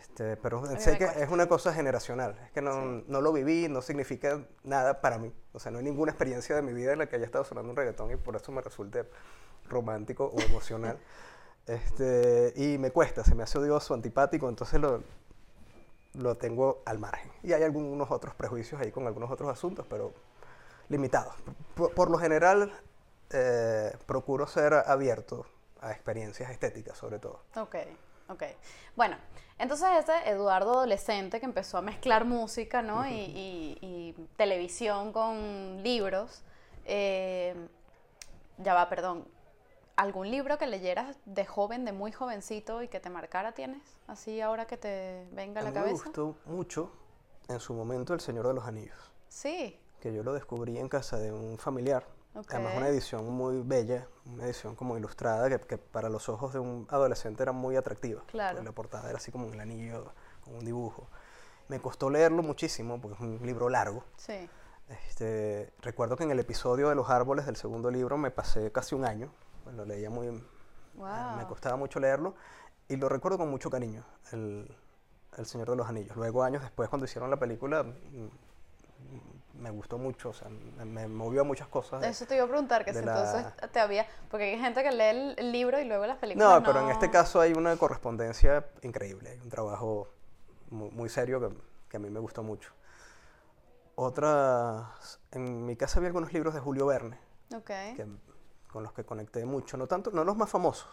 Este, 0.00 0.38
pero 0.38 0.64
sé 0.78 0.96
que 0.96 1.04
cuesta. 1.04 1.22
es 1.22 1.30
una 1.30 1.46
cosa 1.46 1.74
generacional, 1.74 2.38
es 2.46 2.52
que 2.52 2.62
no, 2.62 2.72
Sí. 2.72 3.04
no 3.08 3.20
lo 3.20 3.32
viví, 3.34 3.68
no 3.68 3.82
significa 3.82 4.42
nada 4.64 5.02
para 5.02 5.18
mí. 5.18 5.30
O 5.52 5.58
sea, 5.58 5.70
no 5.70 5.78
hay 5.78 5.84
ninguna 5.84 6.12
experiencia 6.12 6.56
de 6.56 6.62
mi 6.62 6.72
vida 6.72 6.94
en 6.94 7.00
la 7.00 7.06
que 7.10 7.16
haya 7.16 7.26
estado 7.26 7.44
sonando 7.44 7.70
un 7.70 7.76
reggaetón 7.76 8.10
y 8.10 8.16
por 8.16 8.34
eso 8.36 8.50
me 8.52 8.62
resulte 8.62 9.04
romántico 9.68 10.32
o 10.34 10.40
emocional. 10.40 10.98
este, 11.66 12.54
y 12.56 12.78
me 12.78 12.90
cuesta, 12.90 13.22
se 13.24 13.34
me 13.34 13.42
hace 13.42 13.58
odioso, 13.58 13.92
antipático, 13.92 14.48
entonces 14.48 14.80
lo, 14.80 15.02
lo 16.14 16.36
tengo 16.36 16.82
al 16.84 16.98
margen. 16.98 17.30
Y 17.42 17.52
hay 17.52 17.62
algunos 17.62 18.10
otros 18.10 18.34
prejuicios 18.34 18.80
ahí 18.80 18.90
con 18.90 19.06
algunos 19.06 19.30
otros 19.30 19.50
asuntos, 19.50 19.86
pero 19.88 20.12
limitados. 20.88 21.34
Por, 21.74 21.94
por 21.94 22.10
lo 22.10 22.18
general, 22.18 22.72
eh, 23.30 23.96
procuro 24.06 24.46
ser 24.46 24.74
abierto 24.74 25.46
a 25.80 25.90
experiencias 25.92 26.50
estéticas 26.50 26.96
sobre 26.98 27.18
todo. 27.18 27.40
Ok, 27.56 27.76
ok. 28.28 28.42
Bueno, 28.94 29.16
entonces 29.58 29.88
ese 29.98 30.28
Eduardo 30.30 30.72
adolescente 30.72 31.40
que 31.40 31.46
empezó 31.46 31.78
a 31.78 31.82
mezclar 31.82 32.24
música, 32.24 32.82
¿no? 32.82 33.06
y, 33.08 33.12
y- 33.14 33.78
y 33.80 34.12
televisión 34.36 35.12
con 35.12 35.82
libros. 35.82 36.42
eh, 36.84 37.54
ya 38.58 38.74
va, 38.74 38.88
perdón. 38.88 39.26
¿Algún 39.96 40.30
libro 40.30 40.56
que 40.58 40.66
leyeras 40.66 41.16
de 41.26 41.44
joven, 41.44 41.84
de 41.84 41.92
muy 41.92 42.12
jovencito 42.12 42.82
y 42.82 42.88
que 42.88 42.98
te 43.00 43.10
marcara 43.10 43.52
tienes? 43.52 43.82
Así 44.06 44.40
ahora 44.40 44.66
que 44.66 44.76
te 44.76 45.26
venga 45.32 45.60
a 45.60 45.64
la 45.64 45.70
mí 45.70 45.74
me 45.76 45.82
cabeza. 45.84 46.04
gustó 46.04 46.36
mucho 46.46 46.90
en 47.48 47.60
su 47.60 47.74
momento 47.74 48.14
El 48.14 48.20
Señor 48.20 48.46
de 48.48 48.54
los 48.54 48.64
Anillos, 48.66 49.12
Sí. 49.28 49.78
que 50.00 50.12
yo 50.12 50.22
lo 50.22 50.32
descubrí 50.32 50.78
en 50.78 50.88
casa 50.88 51.18
de 51.18 51.30
un 51.32 51.58
familiar. 51.58 52.06
Además 52.34 52.72
Ok. 52.72 52.78
una 52.78 52.88
edición 52.88 53.28
muy 53.30 53.60
bella, 53.60 54.08
una 54.24 54.44
edición 54.46 54.74
como 54.74 54.96
ilustrada 54.96 55.50
que, 55.50 55.60
que 55.66 55.76
para 55.76 56.08
los 56.08 56.30
ojos 56.30 56.54
de 56.54 56.58
un 56.60 56.86
adolescente 56.90 57.42
era 57.42 57.52
muy 57.52 57.76
atractiva. 57.76 58.22
Claro. 58.28 58.56
porque 58.56 58.64
La 58.64 58.72
portada 58.72 59.08
era 59.10 59.18
así 59.18 59.30
como 59.30 59.46
un 59.46 59.60
anillo 59.60 60.12
con 60.42 60.54
un 60.56 60.64
dibujo. 60.64 61.08
Me 61.68 61.78
costó 61.80 62.08
leerlo 62.08 62.42
muchísimo 62.42 62.98
porque 63.00 63.16
es 63.16 63.20
un 63.20 63.38
libro 63.46 63.68
largo. 63.68 64.04
Sí. 64.16 64.48
Este, 64.88 65.72
recuerdo 65.80 66.16
que 66.16 66.24
en 66.24 66.30
el 66.30 66.38
episodio 66.40 66.88
de 66.88 66.94
los 66.94 67.10
árboles 67.10 67.44
del 67.46 67.56
segundo 67.56 67.90
libro 67.90 68.16
me 68.16 68.30
pasé 68.30 68.72
casi 68.72 68.94
un 68.94 69.04
año. 69.04 69.30
Pues 69.64 69.76
Lo 69.76 69.84
leía 69.84 70.10
muy... 70.10 70.28
Wow. 70.94 71.36
Me 71.36 71.46
costaba 71.46 71.76
mucho 71.76 71.98
leerlo 72.00 72.34
y 72.88 72.96
lo 72.96 73.08
recuerdo 73.08 73.38
con 73.38 73.48
mucho 73.48 73.70
cariño, 73.70 74.04
el, 74.32 74.74
el 75.38 75.46
Señor 75.46 75.70
de 75.70 75.76
los 75.76 75.88
Anillos. 75.88 76.14
Luego, 76.16 76.42
años 76.42 76.62
después, 76.62 76.90
cuando 76.90 77.06
hicieron 77.06 77.30
la 77.30 77.38
película, 77.38 77.82
mm, 77.82 78.28
me 79.54 79.70
gustó 79.70 79.96
mucho, 79.96 80.30
o 80.30 80.32
sea, 80.34 80.48
me, 80.50 80.84
me 80.84 81.08
movió 81.08 81.40
a 81.40 81.44
muchas 81.44 81.68
cosas. 81.68 82.00
de- 82.00 82.08
Eso 82.08 82.26
te 82.26 82.34
iba 82.34 82.44
a 82.44 82.48
preguntar, 82.48 82.84
que 82.84 82.92
si 82.92 83.00
la- 83.02 83.16
entonces 83.16 83.70
te 83.72 83.80
había... 83.80 84.06
Porque 84.30 84.44
hay 84.52 84.58
gente 84.58 84.82
que 84.82 84.90
lee 84.92 85.34
el, 85.38 85.52
libro 85.52 85.80
y 85.80 85.84
luego 85.84 86.04
las 86.06 86.18
películas 86.18 86.60
No, 86.60 86.66
pero 86.66 86.80
en 86.80 86.90
este 86.90 87.10
caso 87.10 87.40
hay 87.40 87.52
una 87.54 87.76
correspondencia 87.76 88.66
increíble, 88.82 89.30
hay 89.30 89.38
un 89.40 89.48
trabajo 89.48 90.08
muy, 90.68 90.90
muy 90.90 91.08
serio 91.08 91.40
que, 91.40 91.56
que 91.88 91.96
a 91.96 92.00
mí 92.00 92.10
me 92.10 92.20
gustó 92.20 92.42
mucho. 92.42 92.72
Otras, 93.94 95.20
en 95.30 95.64
mi 95.66 95.76
casa 95.76 95.98
había 95.98 96.08
algunos 96.08 96.32
libros 96.32 96.54
de 96.54 96.60
Julio 96.60 96.86
Verne, 96.86 97.18
Ok. 97.54 97.66
que, 97.66 98.06
con 98.72 98.82
los 98.82 98.92
que 98.92 99.04
conecté 99.04 99.44
mucho, 99.44 99.76
no 99.76 99.86
tanto, 99.86 100.10
no 100.10 100.24
los 100.24 100.36
más 100.36 100.48
famosos, 100.50 100.88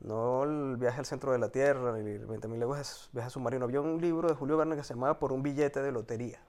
no 0.00 0.44
el 0.44 0.76
viaje 0.76 0.98
al 1.00 1.06
centro 1.06 1.32
de 1.32 1.38
la 1.38 1.48
Tierra, 1.50 1.92
ni 1.96 2.10
el 2.12 2.26
20.000 2.26 2.58
leguas 2.58 3.08
viaje 3.12 3.30
submarino, 3.30 3.64
había 3.64 3.80
un 3.80 4.00
libro 4.00 4.28
de 4.28 4.34
Julio 4.34 4.56
Verne 4.56 4.76
que 4.76 4.84
se 4.84 4.94
llamaba 4.94 5.18
Por 5.18 5.32
un 5.32 5.42
billete 5.42 5.80
de 5.82 5.92
lotería, 5.92 6.40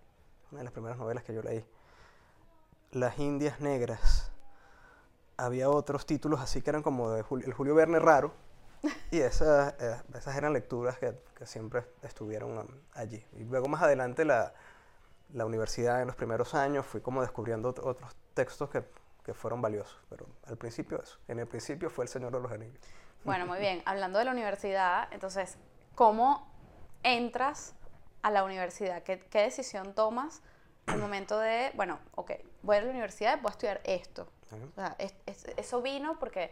una 0.52 0.60
de 0.60 0.64
las 0.66 0.74
primeras 0.74 0.98
novelas 0.98 1.24
que 1.24 1.34
yo 1.34 1.42
leí. 1.42 1.66
Las 2.92 3.20
Indias 3.20 3.60
Negras. 3.60 4.32
Había 5.40 5.70
otros 5.70 6.06
títulos 6.06 6.40
así 6.42 6.62
que 6.62 6.70
eran 6.72 6.82
como 6.82 7.12
de 7.12 7.24
Jul- 7.24 7.46
el 7.46 7.54
Julio 7.54 7.76
Verne 7.76 8.00
raro, 8.00 8.34
y 9.12 9.20
esas, 9.20 9.76
eh, 9.80 10.02
esas 10.16 10.36
eran 10.36 10.54
lecturas 10.54 10.98
que, 10.98 11.16
que 11.36 11.46
siempre 11.46 11.86
estuvieron 12.02 12.58
um, 12.58 12.66
allí. 12.94 13.24
Y 13.34 13.44
luego 13.44 13.68
más 13.68 13.82
adelante 13.84 14.26
la, 14.26 14.54
la 15.34 15.46
universidad 15.46 16.02
en 16.02 16.08
los 16.08 16.16
primeros 16.16 16.56
años 16.56 16.86
fui 16.86 17.02
como 17.02 17.22
descubriendo 17.22 17.74
ot- 17.74 17.82
otros 17.84 18.16
textos 18.34 18.70
que, 18.70 18.84
que 19.28 19.34
fueron 19.34 19.62
valiosos, 19.62 20.00
pero 20.10 20.26
al 20.46 20.56
principio 20.58 21.02
eso. 21.04 21.18
En 21.28 21.38
el 21.40 21.48
principio 21.48 21.90
fue 21.90 22.06
El 22.06 22.10
Señor 22.10 22.32
de 22.32 22.40
los 22.40 22.50
Anillos. 22.50 22.80
Bueno, 23.26 23.46
muy 23.46 23.60
bien. 23.60 23.84
Hablando 23.86 24.20
de 24.20 24.24
la 24.26 24.32
universidad, 24.32 25.10
entonces, 25.12 25.58
¿cómo 25.96 26.50
entras 27.04 27.76
a 28.22 28.32
la 28.32 28.46
universidad? 28.46 29.04
¿Qué, 29.04 29.20
qué 29.20 29.42
decisión 29.42 29.94
tomas 29.94 30.42
al 30.86 31.00
momento 31.00 31.38
de, 31.40 31.72
bueno, 31.76 32.00
ok, 32.16 32.32
voy 32.64 32.78
a 32.78 32.82
la 32.84 32.90
universidad, 32.90 33.42
voy 33.42 33.50
a 33.50 33.52
estudiar 33.52 33.82
esto? 33.84 34.30
O 34.72 34.76
sea, 34.76 34.96
es- 34.98 35.14
es- 35.26 35.46
eso 35.58 35.82
vino 35.82 36.18
porque 36.20 36.50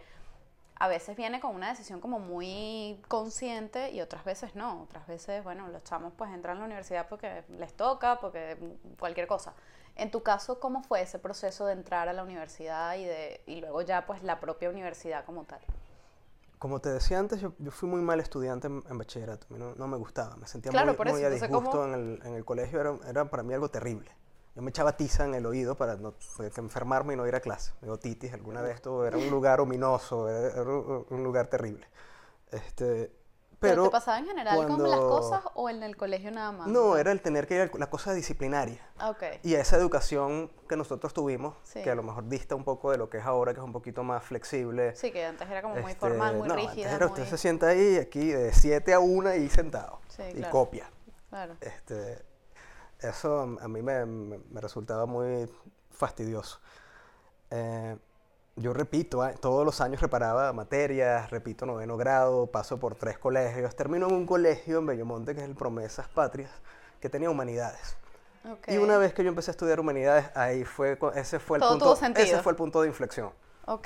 a 0.78 0.90
veces 0.90 1.16
viene 1.16 1.40
con 1.40 1.56
una 1.56 1.70
decisión 1.70 2.02
como 2.02 2.20
muy 2.20 3.02
consciente 3.08 3.92
y 3.92 4.02
otras 4.02 4.26
veces 4.26 4.54
no. 4.54 4.82
Otras 4.82 5.08
veces, 5.08 5.46
bueno, 5.46 5.70
los 5.70 5.82
chamos 5.86 6.12
pues 6.18 6.30
entran 6.34 6.58
a 6.58 6.60
la 6.60 6.66
universidad 6.66 7.08
porque 7.08 7.46
les 7.58 7.74
toca, 7.74 8.20
porque 8.20 8.58
cualquier 9.00 9.28
cosa. 9.28 9.54
En 9.96 10.12
tu 10.12 10.24
caso, 10.24 10.60
¿cómo 10.60 10.84
fue 10.84 11.02
ese 11.02 11.20
proceso 11.20 11.66
de 11.66 11.74
entrar 11.74 12.10
a 12.10 12.14
la 12.14 12.24
universidad 12.24 12.96
y, 12.96 13.06
de, 13.06 13.42
y 13.46 13.62
luego 13.62 13.82
ya 13.82 14.06
pues 14.06 14.24
la 14.24 14.40
propia 14.40 14.70
universidad 14.70 15.24
como 15.26 15.46
tal? 15.46 15.62
Como 16.60 16.80
te 16.80 16.90
decía 16.90 17.20
antes, 17.20 17.40
yo, 17.40 17.54
yo 17.60 17.72
fui 17.72 17.88
muy 17.88 18.02
mal 18.02 18.20
estudiante 18.20 18.68
en, 18.68 18.84
en 18.90 18.98
bachillerato. 18.98 19.48
No, 19.50 19.76
no 19.76 19.88
me 19.88 19.98
gustaba, 19.98 20.36
me 20.36 20.48
sentía 20.48 20.72
Claro, 20.72 20.88
muy, 20.88 20.96
por 20.96 21.08
eso, 21.08 21.16
muy 21.16 21.26
a 21.26 21.30
disgusto 21.30 21.72
¿cómo? 21.72 21.86
en 21.86 21.94
el, 21.94 22.22
en 22.26 22.34
el 22.36 22.44
colegio. 22.44 22.82
Era, 22.82 22.96
era 23.08 23.30
para 23.30 23.44
mí 23.44 23.54
algo 23.54 23.70
terrible. 23.70 24.12
Yo 24.56 24.62
me 24.62 24.70
echaba 24.70 24.96
tiza 24.96 25.26
en 25.26 25.36
el 25.36 25.46
oído 25.46 25.76
para 25.76 25.98
no 25.98 26.14
para 26.38 26.50
enfermarme 26.58 27.14
y 27.14 27.18
no 27.18 27.28
ir 27.28 27.36
a 27.36 27.42
clase. 27.42 27.74
Me 27.82 27.98
titis 27.98 28.34
alguna 28.34 28.62
vez. 28.62 28.76
Esto 28.76 29.06
era 29.06 29.18
un 29.18 29.30
lugar 29.30 29.60
ominoso, 29.60 30.30
era, 30.30 30.62
era 30.62 30.64
un 30.64 31.24
lugar 31.24 31.48
terrible. 31.48 31.86
Este, 32.52 33.12
¿Pero, 33.60 33.74
pero 33.74 33.84
te 33.86 33.90
pasaba 33.92 34.20
en 34.20 34.26
general 34.26 34.56
con 34.58 34.68
las 34.68 34.78
cuando- 34.78 35.10
cosas 35.10 35.42
o 35.54 35.70
en 35.70 35.82
el 35.84 35.96
colegio 35.98 36.30
nada 36.32 36.52
más? 36.52 36.68
No, 36.68 36.98
era 36.98 37.12
el 37.12 37.22
tener 37.22 37.48
que 37.48 37.56
ir 37.56 37.62
a 37.74 37.78
la 37.78 37.90
cosa 37.90 38.14
disciplinaria. 38.14 38.80
Ah, 38.98 39.10
Ok. 39.12 39.24
Y 39.44 39.56
esa 39.56 39.78
educación 39.78 40.52
que 40.68 40.76
nosotros 40.76 41.14
tuvimos, 41.14 41.56
Sí. 41.64 41.82
que 41.82 41.90
a 41.92 41.96
lo 41.96 42.04
mejor 42.04 42.28
dista 42.28 42.56
un 42.56 42.64
poco 42.64 42.92
de 42.92 42.98
lo 42.98 43.10
que 43.10 43.18
es 43.20 43.26
ahora, 43.26 43.54
que 43.54 43.60
es 43.60 43.66
un 43.66 43.72
poquito 43.72 44.04
más 44.04 44.24
flexible. 44.24 44.96
Sí, 44.96 45.12
que 45.12 45.26
antes 45.26 45.50
era 45.50 45.62
como 45.62 45.76
muy 45.76 45.92
Este, 45.92 46.00
formal, 46.00 46.36
muy 46.38 46.48
no, 46.48 46.56
rígida. 46.56 46.72
antes 46.90 46.94
era 46.94 47.06
usted 47.08 47.26
se 47.26 47.38
sienta 47.38 47.68
ahí, 47.68 47.98
aquí 47.98 48.28
de 48.32 48.52
7 48.54 48.94
a 48.94 49.00
1 49.00 49.36
y 49.36 49.50
sentado. 49.50 50.00
Sí, 50.10 50.24
y 50.32 50.34
claro. 50.36 50.52
copia. 50.52 50.90
Claro. 51.30 51.56
Este, 51.62 52.24
eso 53.00 53.40
a 53.60 53.64
a 53.66 53.68
mí 53.68 53.82
me, 53.82 54.06
me- 54.06 54.40
me 54.50 54.62
resultaba 54.62 55.06
muy 55.06 55.50
fastidioso. 55.92 56.60
Eh, 57.52 57.98
yo 58.58 58.74
repito, 58.74 59.22
ah, 59.22 59.34
todos 59.34 59.66
los 59.66 59.82
años 59.82 60.02
reparaba 60.02 60.52
materias, 60.54 61.30
repito 61.30 61.66
noveno 61.66 61.98
grado, 61.98 62.48
paso 62.48 62.80
por 62.80 62.96
tres 62.96 63.18
colegios, 63.18 63.76
termino 63.76 64.08
en 64.08 64.14
un 64.14 64.26
colegio 64.26 64.80
en 64.80 64.86
Bellomonte 64.86 65.36
que 65.36 65.42
es 65.42 65.48
el 65.48 65.56
Promesas 65.56 66.08
Patrias, 66.08 66.52
que 67.02 67.10
tenía 67.10 67.30
humanidades. 67.30 67.98
Y 68.68 68.78
una 68.78 68.98
vez 68.98 69.14
que 69.14 69.24
yo 69.24 69.30
empecé 69.30 69.52
a 69.52 69.54
estudiar 69.54 69.80
humanidades, 69.80 70.30
ahí 70.36 70.64
fue, 70.64 70.98
ese 71.16 71.40
fue 71.40 71.58
el 71.58 71.62
Todo 71.62 71.72
punto, 71.72 71.86
ese 72.22 72.42
fue 72.44 72.52
el 72.52 72.56
punto 72.56 72.82
de 72.82 72.88
inflexión. 72.88 73.32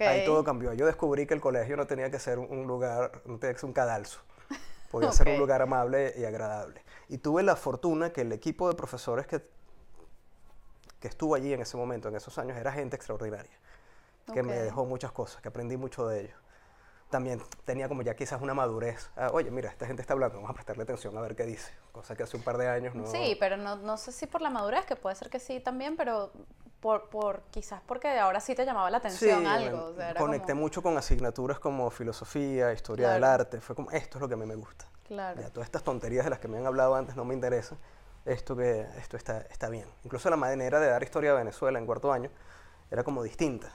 Ahí 0.06 0.26
todo 0.26 0.44
cambió. 0.44 0.74
Yo 0.74 0.86
descubrí 0.86 1.26
que 1.26 1.34
el 1.34 1.40
colegio 1.40 1.78
no 1.78 1.88
tenía 1.88 2.12
que 2.12 2.20
ser 2.20 2.38
un- 2.38 2.68
lugar, 2.68 3.22
no 3.26 3.40
tenía 3.40 3.54
que 3.54 3.60
ser 3.60 3.68
un 3.68 3.74
cadalso. 3.74 4.20
Podía 4.92 5.12
ser 5.14 5.30
un 5.30 5.38
lugar 5.40 5.62
amable 5.62 6.14
y 6.18 6.26
agradable. 6.26 6.84
Y 7.08 7.20
tuve 7.20 7.42
la 7.44 7.56
fortuna 7.56 8.12
que 8.12 8.22
el 8.22 8.34
equipo 8.34 8.68
de 8.68 8.76
profesores 8.76 9.26
que, 9.26 9.42
que 11.00 11.08
estuvo 11.08 11.36
allí 11.36 11.54
en 11.54 11.62
ese 11.62 11.78
momento, 11.78 12.10
en 12.10 12.16
esos 12.18 12.38
años, 12.38 12.58
era 12.58 12.72
gente 12.74 12.98
extraordinaria. 12.98 13.58
Que 14.34 14.44
me 14.44 14.58
Ok. 14.58 14.64
dejó 14.64 14.86
muchas 14.86 15.12
cosas, 15.12 15.42
que 15.42 15.48
aprendí 15.48 15.78
mucho 15.78 16.08
de 16.08 16.22
ellos. 16.22 16.38
También 17.10 17.42
tenía 17.66 17.88
como 17.88 18.04
ya 18.04 18.16
quizás 18.16 18.40
una 18.42 18.54
madurez. 18.54 19.10
Ah, 19.18 19.30
Oye, 19.34 19.50
mira, 19.50 19.70
esta 19.70 19.88
gente 19.88 20.02
está 20.02 20.14
hablando, 20.14 20.36
vamos 20.36 20.52
a 20.52 20.54
prestarle 20.54 20.84
atención 20.84 21.18
a 21.18 21.22
ver 21.22 21.36
qué 21.36 21.44
dice. 21.46 21.74
Cosa 21.92 22.16
que 22.16 22.22
hace 22.22 22.38
un 22.38 22.44
par 22.44 22.58
de 22.60 22.68
años 22.68 22.94
no... 22.94 23.08
Sí, 23.08 23.36
pero 23.40 23.58
no, 23.58 23.78
no 23.78 23.98
sé 23.98 24.12
si 24.12 24.28
por 24.28 24.42
la 24.42 24.52
madurez, 24.52 24.86
que 24.86 24.96
puede 24.96 25.16
ser 25.16 25.30
que 25.32 25.40
sí 25.40 25.60
también, 25.60 25.98
pero 25.98 26.32
por, 26.80 27.10
por 27.10 27.42
quizás 27.50 27.82
porque 27.88 28.08
ahora 28.20 28.40
sí 28.40 28.54
te 28.54 28.64
llamaba 28.64 28.92
la 28.92 28.98
atención 28.98 29.48
algo. 29.48 29.78
bueno, 29.78 29.86
o 29.88 29.96
sea, 29.96 30.14
conecté 30.16 30.52
como- 30.54 30.62
mucho 30.62 30.84
con 30.84 30.98
asignaturas 30.98 31.60
como 31.60 31.90
filosofía, 31.90 32.72
historia 32.74 33.10
del 33.10 33.22
Claro. 33.22 33.42
arte. 33.42 33.60
Fue 33.60 33.76
como, 33.76 33.90
esto 33.90 34.20
es 34.20 34.22
lo 34.22 34.28
que 34.28 34.36
a 34.36 34.38
mí 34.38 34.46
me 34.46 34.56
gusta. 34.56 34.86
Claro. 35.08 35.42
Ya, 35.42 35.50
todas 35.50 35.66
estas 35.66 35.84
tonterías 35.84 36.26
de 36.26 36.30
las 36.30 36.38
que 36.38 36.48
me 36.48 36.60
han 36.60 36.68
hablado 36.68 36.94
antes 36.94 37.16
no 37.16 37.26
me 37.26 37.34
interesan. 37.34 37.80
Esto, 38.26 38.56
que, 38.56 38.82
esto 39.00 39.18
está, 39.18 39.40
está 39.50 39.68
bien. 39.70 39.88
Incluso 40.04 40.30
la 40.30 40.36
manera 40.36 40.80
de 40.80 40.88
dar 40.90 41.02
historia 41.02 41.32
de 41.32 41.38
Venezuela 41.40 41.80
en 41.80 41.88
cuarto 41.88 42.14
año 42.14 42.30
era 42.92 43.04
como 43.04 43.24
distinta. 43.24 43.72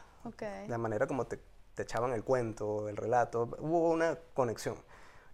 La 0.69 0.79
manera 0.79 1.07
como 1.07 1.27
te, 1.27 1.39
te 1.75 1.83
echaban 1.83 2.13
el 2.13 2.25
cuento, 2.25 2.89
el 2.89 2.97
relato, 2.97 3.49
hubo 3.59 3.91
una 3.91 4.19
conexión. 4.35 4.77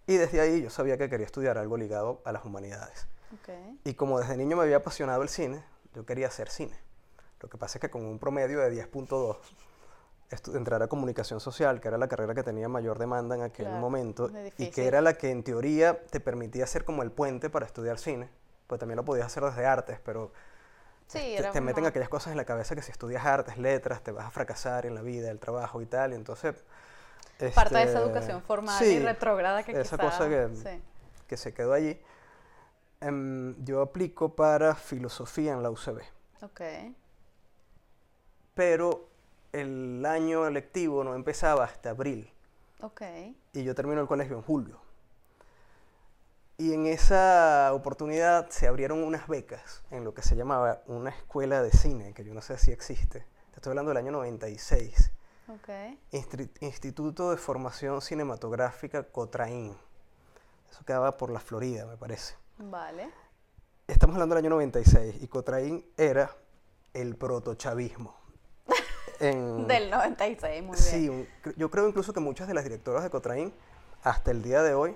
Y 0.07 0.17
desde 0.17 0.41
ahí 0.41 0.61
yo 0.61 0.69
sabía 0.69 0.97
que 0.97 1.09
quería 1.09 1.25
estudiar 1.25 1.57
algo 1.57 1.77
ligado 1.77 2.21
a 2.25 2.31
las 2.31 2.43
humanidades. 2.45 3.07
Y 3.85 3.93
como 3.93 4.19
desde 4.19 4.35
niño 4.37 4.57
me 4.57 4.63
había 4.63 4.77
apasionado 4.77 5.21
el 5.23 5.29
cine, 5.29 5.63
yo 5.93 6.05
quería 6.05 6.27
hacer 6.27 6.49
cine. 6.49 6.77
Lo 7.39 7.49
que 7.49 7.57
pasa 7.57 7.77
es 7.77 7.81
que 7.81 7.89
con 7.89 8.05
un 8.05 8.19
promedio 8.19 8.59
de 8.59 8.69
10.2, 8.71 9.37
estu- 10.29 10.55
entrar 10.55 10.81
a 10.83 10.87
comunicación 10.87 11.39
social, 11.39 11.79
que 11.81 11.87
era 11.87 11.97
la 11.97 12.07
carrera 12.07 12.33
que 12.33 12.43
tenía 12.43 12.67
mayor 12.67 12.99
demanda 12.99 13.35
en 13.35 13.41
aquel 13.43 13.67
Claro, 13.67 13.79
momento, 13.79 14.29
y 14.57 14.69
que 14.69 14.87
era 14.87 15.01
la 15.01 15.13
que 15.13 15.29
en 15.31 15.43
teoría 15.43 16.05
te 16.07 16.19
permitía 16.19 16.65
ser 16.67 16.83
como 16.85 17.03
el 17.03 17.11
puente 17.11 17.49
para 17.49 17.65
estudiar 17.65 17.97
cine, 17.97 18.29
pues 18.67 18.79
también 18.79 18.97
lo 18.97 19.05
podías 19.05 19.27
hacer 19.27 19.43
desde 19.43 19.65
artes, 19.65 19.99
pero 20.03 20.31
Sí, 21.11 21.35
te, 21.37 21.43
te 21.43 21.61
meten 21.61 21.85
aquellas 21.85 22.07
cosas 22.09 22.31
en 22.31 22.37
la 22.37 22.45
cabeza 22.45 22.73
que 22.75 22.81
si 22.81 22.91
estudias 22.91 23.25
artes, 23.25 23.57
letras, 23.57 24.01
te 24.01 24.11
vas 24.11 24.25
a 24.27 24.31
fracasar 24.31 24.85
en 24.85 24.95
la 24.95 25.01
vida, 25.01 25.29
el 25.29 25.39
trabajo 25.39 25.81
y 25.81 25.85
tal, 25.85 26.13
y 26.13 26.15
entonces... 26.15 26.55
Parte 27.55 27.73
de 27.75 27.83
esa 27.83 27.93
este, 27.97 27.99
educación 27.99 28.41
formal 28.43 28.81
y 28.83 28.85
sí, 28.85 28.99
retrógrada 28.99 29.63
que 29.63 29.71
esa 29.71 29.97
quizá- 29.97 30.03
cosa 30.03 30.29
que, 30.29 30.49
sí. 30.55 30.81
que 31.27 31.37
se 31.37 31.53
quedó 31.53 31.73
allí. 31.73 31.99
Em, 33.01 33.55
yo 33.65 33.81
aplico 33.81 34.35
para 34.35 34.75
filosofía 34.75 35.53
en 35.53 35.63
la 35.63 35.71
UCB, 35.71 36.01
Ok. 36.43 36.61
pero 38.53 39.07
el 39.51 40.05
año 40.05 40.49
lectivo 40.49 41.03
no 41.03 41.15
empezaba 41.15 41.63
hasta 41.65 41.89
abril 41.89 42.31
Ok. 42.81 43.01
y 43.53 43.63
yo 43.63 43.73
termino 43.75 44.01
el 44.01 44.07
colegio 44.07 44.35
en 44.37 44.43
julio. 44.43 44.79
Y 46.61 46.73
en 46.75 46.85
esa 46.85 47.71
oportunidad 47.73 48.47
se 48.51 48.67
abrieron 48.67 49.03
unas 49.03 49.27
becas 49.27 49.81
en 49.89 50.03
lo 50.03 50.13
que 50.13 50.21
se 50.21 50.35
llamaba 50.35 50.83
una 50.85 51.09
escuela 51.09 51.63
de 51.63 51.71
cine, 51.71 52.13
que 52.13 52.23
yo 52.23 52.35
no 52.35 52.41
sé 52.43 52.55
si 52.59 52.71
existe. 52.71 53.21
Te 53.49 53.55
estoy 53.55 53.71
hablando 53.71 53.89
del 53.89 53.97
año 53.97 54.11
96. 54.11 55.11
Ok. 55.47 55.69
Instri- 56.11 56.51
Instituto 56.59 57.31
de 57.31 57.37
Formación 57.37 57.99
Cinematográfica 57.99 59.01
Cotraín. 59.01 59.75
Eso 60.69 60.85
quedaba 60.85 61.17
por 61.17 61.31
la 61.31 61.39
Florida, 61.39 61.87
me 61.87 61.97
parece. 61.97 62.35
Vale. 62.59 63.09
Estamos 63.87 64.13
hablando 64.15 64.35
del 64.35 64.43
año 64.45 64.51
96 64.51 65.15
y 65.19 65.27
Cotraín 65.29 65.83
era 65.97 66.29
el 66.93 67.15
protochavismo. 67.15 68.15
En- 69.19 69.67
Del 69.67 69.89
96, 69.89 70.63
muy 70.63 70.77
Sí, 70.77 70.99
bien. 71.09 71.11
un- 71.11 71.27
cre- 71.43 71.55
yo 71.57 71.71
creo 71.71 71.87
incluso 71.87 72.13
que 72.13 72.19
muchas 72.19 72.47
de 72.47 72.53
las 72.53 72.63
directoras 72.63 73.01
de 73.01 73.09
Cotraín, 73.09 73.51
hasta 74.03 74.29
el 74.29 74.43
día 74.43 74.61
de 74.61 74.75
hoy, 74.75 74.95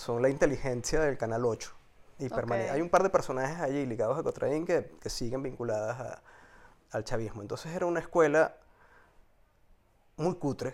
son 0.00 0.22
la 0.22 0.28
inteligencia 0.30 1.00
del 1.00 1.18
Canal 1.18 1.44
8. 1.44 1.72
Y 2.18 2.28
permane- 2.28 2.64
Ok. 2.66 2.70
Hay 2.72 2.80
un 2.80 2.88
par 2.88 3.02
de 3.02 3.10
personajes 3.10 3.60
allí 3.60 3.84
ligados 3.86 4.18
a 4.18 4.22
Cotraín 4.22 4.64
que, 4.66 4.90
que 5.00 5.10
siguen 5.10 5.42
vinculadas 5.42 6.00
a- 6.00 6.22
al 6.92 7.04
chavismo. 7.04 7.42
Entonces 7.42 7.72
era 7.74 7.86
una 7.86 8.00
escuela 8.00 8.56
muy 10.16 10.34
cutre, 10.36 10.70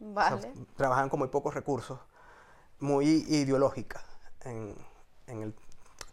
o 0.00 0.04
sea, 0.14 0.30
Vale. 0.36 0.52
trabajaban 0.76 1.08
con 1.08 1.18
muy 1.20 1.28
pocos 1.28 1.54
recursos, 1.54 1.98
muy 2.80 3.06
ideológica. 3.28 4.02
En, 4.44 4.74
en 5.28 5.42
el, 5.42 5.54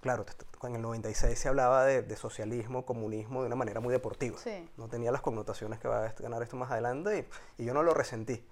claro, 0.01 0.25
en 0.63 0.75
el 0.75 0.81
96 0.81 1.37
se 1.37 1.47
hablaba 1.49 1.85
de, 1.85 2.03
de 2.03 2.15
socialismo, 2.15 2.85
comunismo 2.85 3.41
de 3.41 3.47
una 3.47 3.55
manera 3.55 3.79
muy 3.79 3.91
deportiva. 3.91 4.37
Sí. 4.37 4.69
No 4.77 4.87
tenía 4.87 5.11
las 5.11 5.21
connotaciones 5.21 5.79
que 5.79 5.87
va 5.87 6.05
a 6.05 6.13
ganar 6.13 6.43
esto 6.43 6.55
más 6.57 6.69
adelante 6.71 7.27
y, 7.57 7.63
y 7.63 7.65
yo 7.65 7.73
no 7.73 7.81
lo 7.83 7.93
resentí. 7.95 8.45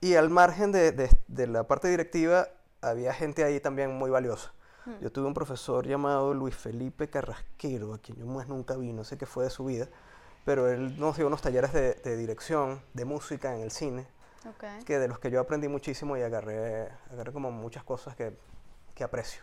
Y 0.00 0.14
al 0.14 0.28
margen 0.30 0.72
de, 0.72 0.92
de- 0.92 1.10
de 1.28 1.46
la 1.46 1.64
parte 1.64 1.88
directiva, 1.88 2.48
había 2.80 3.12
gente 3.12 3.44
ahí 3.44 3.60
también 3.60 3.92
muy 3.96 4.10
valiosa. 4.10 4.52
Hmm. 4.86 4.98
Yo 5.00 5.10
tuve 5.12 5.26
un 5.26 5.34
profesor 5.34 5.86
llamado 5.86 6.34
Luis 6.34 6.56
Felipe 6.56 7.08
Carrasquero, 7.10 7.94
a 7.94 7.98
quien 7.98 8.18
yo 8.18 8.26
más 8.26 8.48
nunca 8.48 8.76
vi, 8.76 8.92
no 8.92 9.04
sé 9.04 9.18
qué 9.18 9.26
fue 9.26 9.44
de 9.44 9.50
su 9.50 9.64
vida, 9.64 9.88
pero 10.44 10.68
él 10.68 10.98
nos 10.98 11.16
dio 11.16 11.26
unos 11.26 11.42
talleres 11.42 11.72
de, 11.72 11.94
de 11.94 12.16
dirección, 12.16 12.80
de 12.94 13.04
música 13.04 13.54
en 13.54 13.62
el 13.62 13.70
cine, 13.70 14.06
Ok. 14.48 14.84
que 14.86 14.98
de 14.98 15.08
los 15.08 15.18
que 15.18 15.30
yo 15.30 15.40
aprendí 15.40 15.68
muchísimo 15.68 16.16
y 16.16 16.22
agarré, 16.22 16.88
agarré 17.10 17.32
como 17.32 17.50
muchas 17.50 17.84
cosas 17.84 18.14
que, 18.16 18.36
que 18.94 19.04
aprecio. 19.04 19.42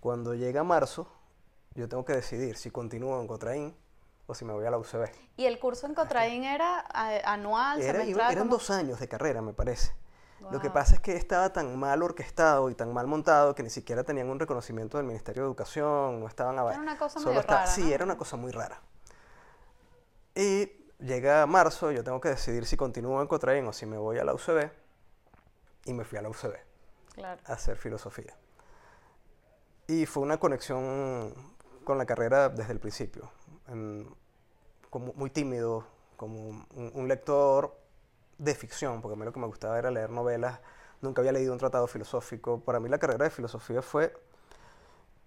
Cuando 0.00 0.34
llega 0.34 0.62
marzo, 0.62 1.08
yo 1.74 1.88
tengo 1.88 2.04
que 2.04 2.12
decidir 2.12 2.56
si 2.56 2.70
continúo 2.70 3.20
en 3.20 3.26
Cotraín 3.26 3.74
o 4.26 4.34
si 4.34 4.44
me 4.44 4.52
voy 4.52 4.64
a 4.66 4.70
la 4.70 4.78
UCB. 4.78 5.08
¿Y 5.36 5.46
el 5.46 5.58
curso 5.58 5.86
en 5.86 5.94
Cotraín 5.94 6.44
era 6.44 6.84
anual, 7.24 7.80
Era- 7.82 8.00
semestral? 8.00 8.32
eran 8.32 8.44
¿Cómo? 8.44 8.56
dos 8.58 8.70
años 8.70 9.00
de 9.00 9.08
carrera, 9.08 9.40
me 9.42 9.52
parece. 9.54 9.92
Lo 10.50 10.60
que 10.60 10.70
pasa 10.70 10.94
es 10.94 11.00
que 11.00 11.16
estaba 11.16 11.52
tan 11.52 11.78
mal 11.78 12.02
orquestado 12.02 12.68
y 12.70 12.74
tan 12.74 12.92
mal 12.92 13.06
montado 13.06 13.54
que 13.54 13.62
ni 13.62 13.70
siquiera 13.70 14.04
tenían 14.04 14.28
un 14.30 14.38
reconocimiento 14.38 14.98
del 14.98 15.06
Ministerio 15.06 15.42
de 15.42 15.46
Educación, 15.48 16.20
no 16.20 16.26
estaban 16.28 16.58
a 16.58 16.62
Era 16.70 16.80
una 16.80 16.98
cosa 16.98 17.18
estaba- 17.18 17.40
rara, 17.42 17.66
Sí, 17.66 17.82
¿no? 17.82 17.88
era 17.94 18.04
una 18.04 18.16
cosa 18.16 18.36
muy 18.36 18.52
rara. 18.52 18.80
Y 20.34 20.66
llega 20.98 21.46
marzo, 21.46 21.90
yo 21.90 22.02
tengo 22.04 22.20
que 22.20 22.30
decidir 22.30 22.66
si 22.66 22.76
continúo 22.76 23.20
en 23.20 23.26
Cotraín 23.28 23.66
o 23.66 23.72
si 23.72 23.86
me 23.86 23.96
voy 23.96 24.18
a 24.18 24.24
la 24.24 24.34
UCB. 24.34 24.70
Y 25.86 25.92
me 25.92 26.04
fui 26.04 26.18
a 26.18 26.22
la 26.22 26.28
UCB 26.30 26.56
Claro. 27.14 27.40
a 27.46 27.52
hacer 27.52 27.76
filosofía. 27.76 28.34
Y 29.86 30.06
fue 30.06 30.22
una 30.22 30.38
conexión 30.38 31.34
con 31.84 31.98
la 31.98 32.06
carrera 32.06 32.48
desde 32.48 32.72
el 32.72 32.80
principio. 32.80 33.30
En- 33.68 34.14
como 34.90 35.12
muy 35.14 35.28
tímido, 35.30 35.84
como 36.16 36.38
un, 36.48 36.66
un 36.94 37.08
lector 37.08 37.76
de 38.38 38.54
ficción, 38.54 39.00
porque 39.00 39.14
a 39.14 39.18
mí 39.18 39.24
lo 39.24 39.32
que 39.32 39.40
me 39.40 39.46
gustaba 39.46 39.78
era 39.78 39.90
leer 39.90 40.10
novelas. 40.10 40.60
Nunca 41.00 41.20
había 41.20 41.32
leído 41.32 41.52
un 41.52 41.58
tratado 41.58 41.86
filosófico. 41.86 42.60
Para 42.60 42.80
mí 42.80 42.88
la 42.88 42.98
carrera 42.98 43.24
de 43.24 43.30
filosofía 43.30 43.82
fue, 43.82 44.14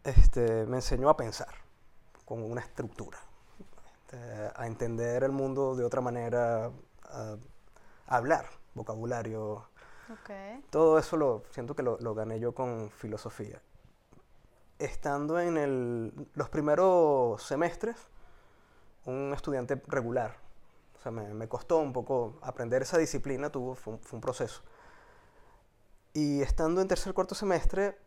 este, 0.03 0.65
me 0.65 0.77
enseñó 0.77 1.09
a 1.09 1.17
pensar 1.17 1.53
con 2.25 2.41
una 2.43 2.61
estructura, 2.61 3.19
este, 4.01 4.17
a 4.55 4.67
entender 4.67 5.23
el 5.23 5.31
mundo 5.31 5.75
de 5.75 5.85
otra 5.85 6.01
manera, 6.01 6.71
a, 7.09 7.35
a 8.07 8.15
hablar, 8.17 8.45
vocabulario, 8.73 9.67
todo 10.69 10.97
eso 10.97 11.17
lo 11.17 11.43
siento 11.51 11.75
que 11.75 11.83
lo, 11.83 11.97
lo 11.99 12.13
gané 12.15 12.39
yo 12.39 12.53
con 12.55 12.89
filosofía. 12.91 13.61
Estando 14.79 15.39
en 15.39 15.57
el- 15.57 16.27
los 16.35 16.49
primeros 16.49 17.41
semestres, 17.43 17.97
un 19.05 19.33
estudiante 19.33 19.81
regular, 19.87 20.37
o 20.97 21.01
sea, 21.01 21.11
me, 21.11 21.33
me 21.33 21.47
costó 21.47 21.77
un 21.77 21.93
poco 21.93 22.39
aprender 22.41 22.81
esa 22.81 22.97
disciplina, 22.97 23.51
tuvo, 23.51 23.75
fue, 23.75 23.93
un, 23.93 23.99
fue 23.99 24.17
un 24.17 24.21
proceso. 24.21 24.61
Y 26.13 26.41
estando 26.41 26.81
en 26.81 26.87
tercer 26.87 27.13
cuarto 27.13 27.35
semestre, 27.35 27.97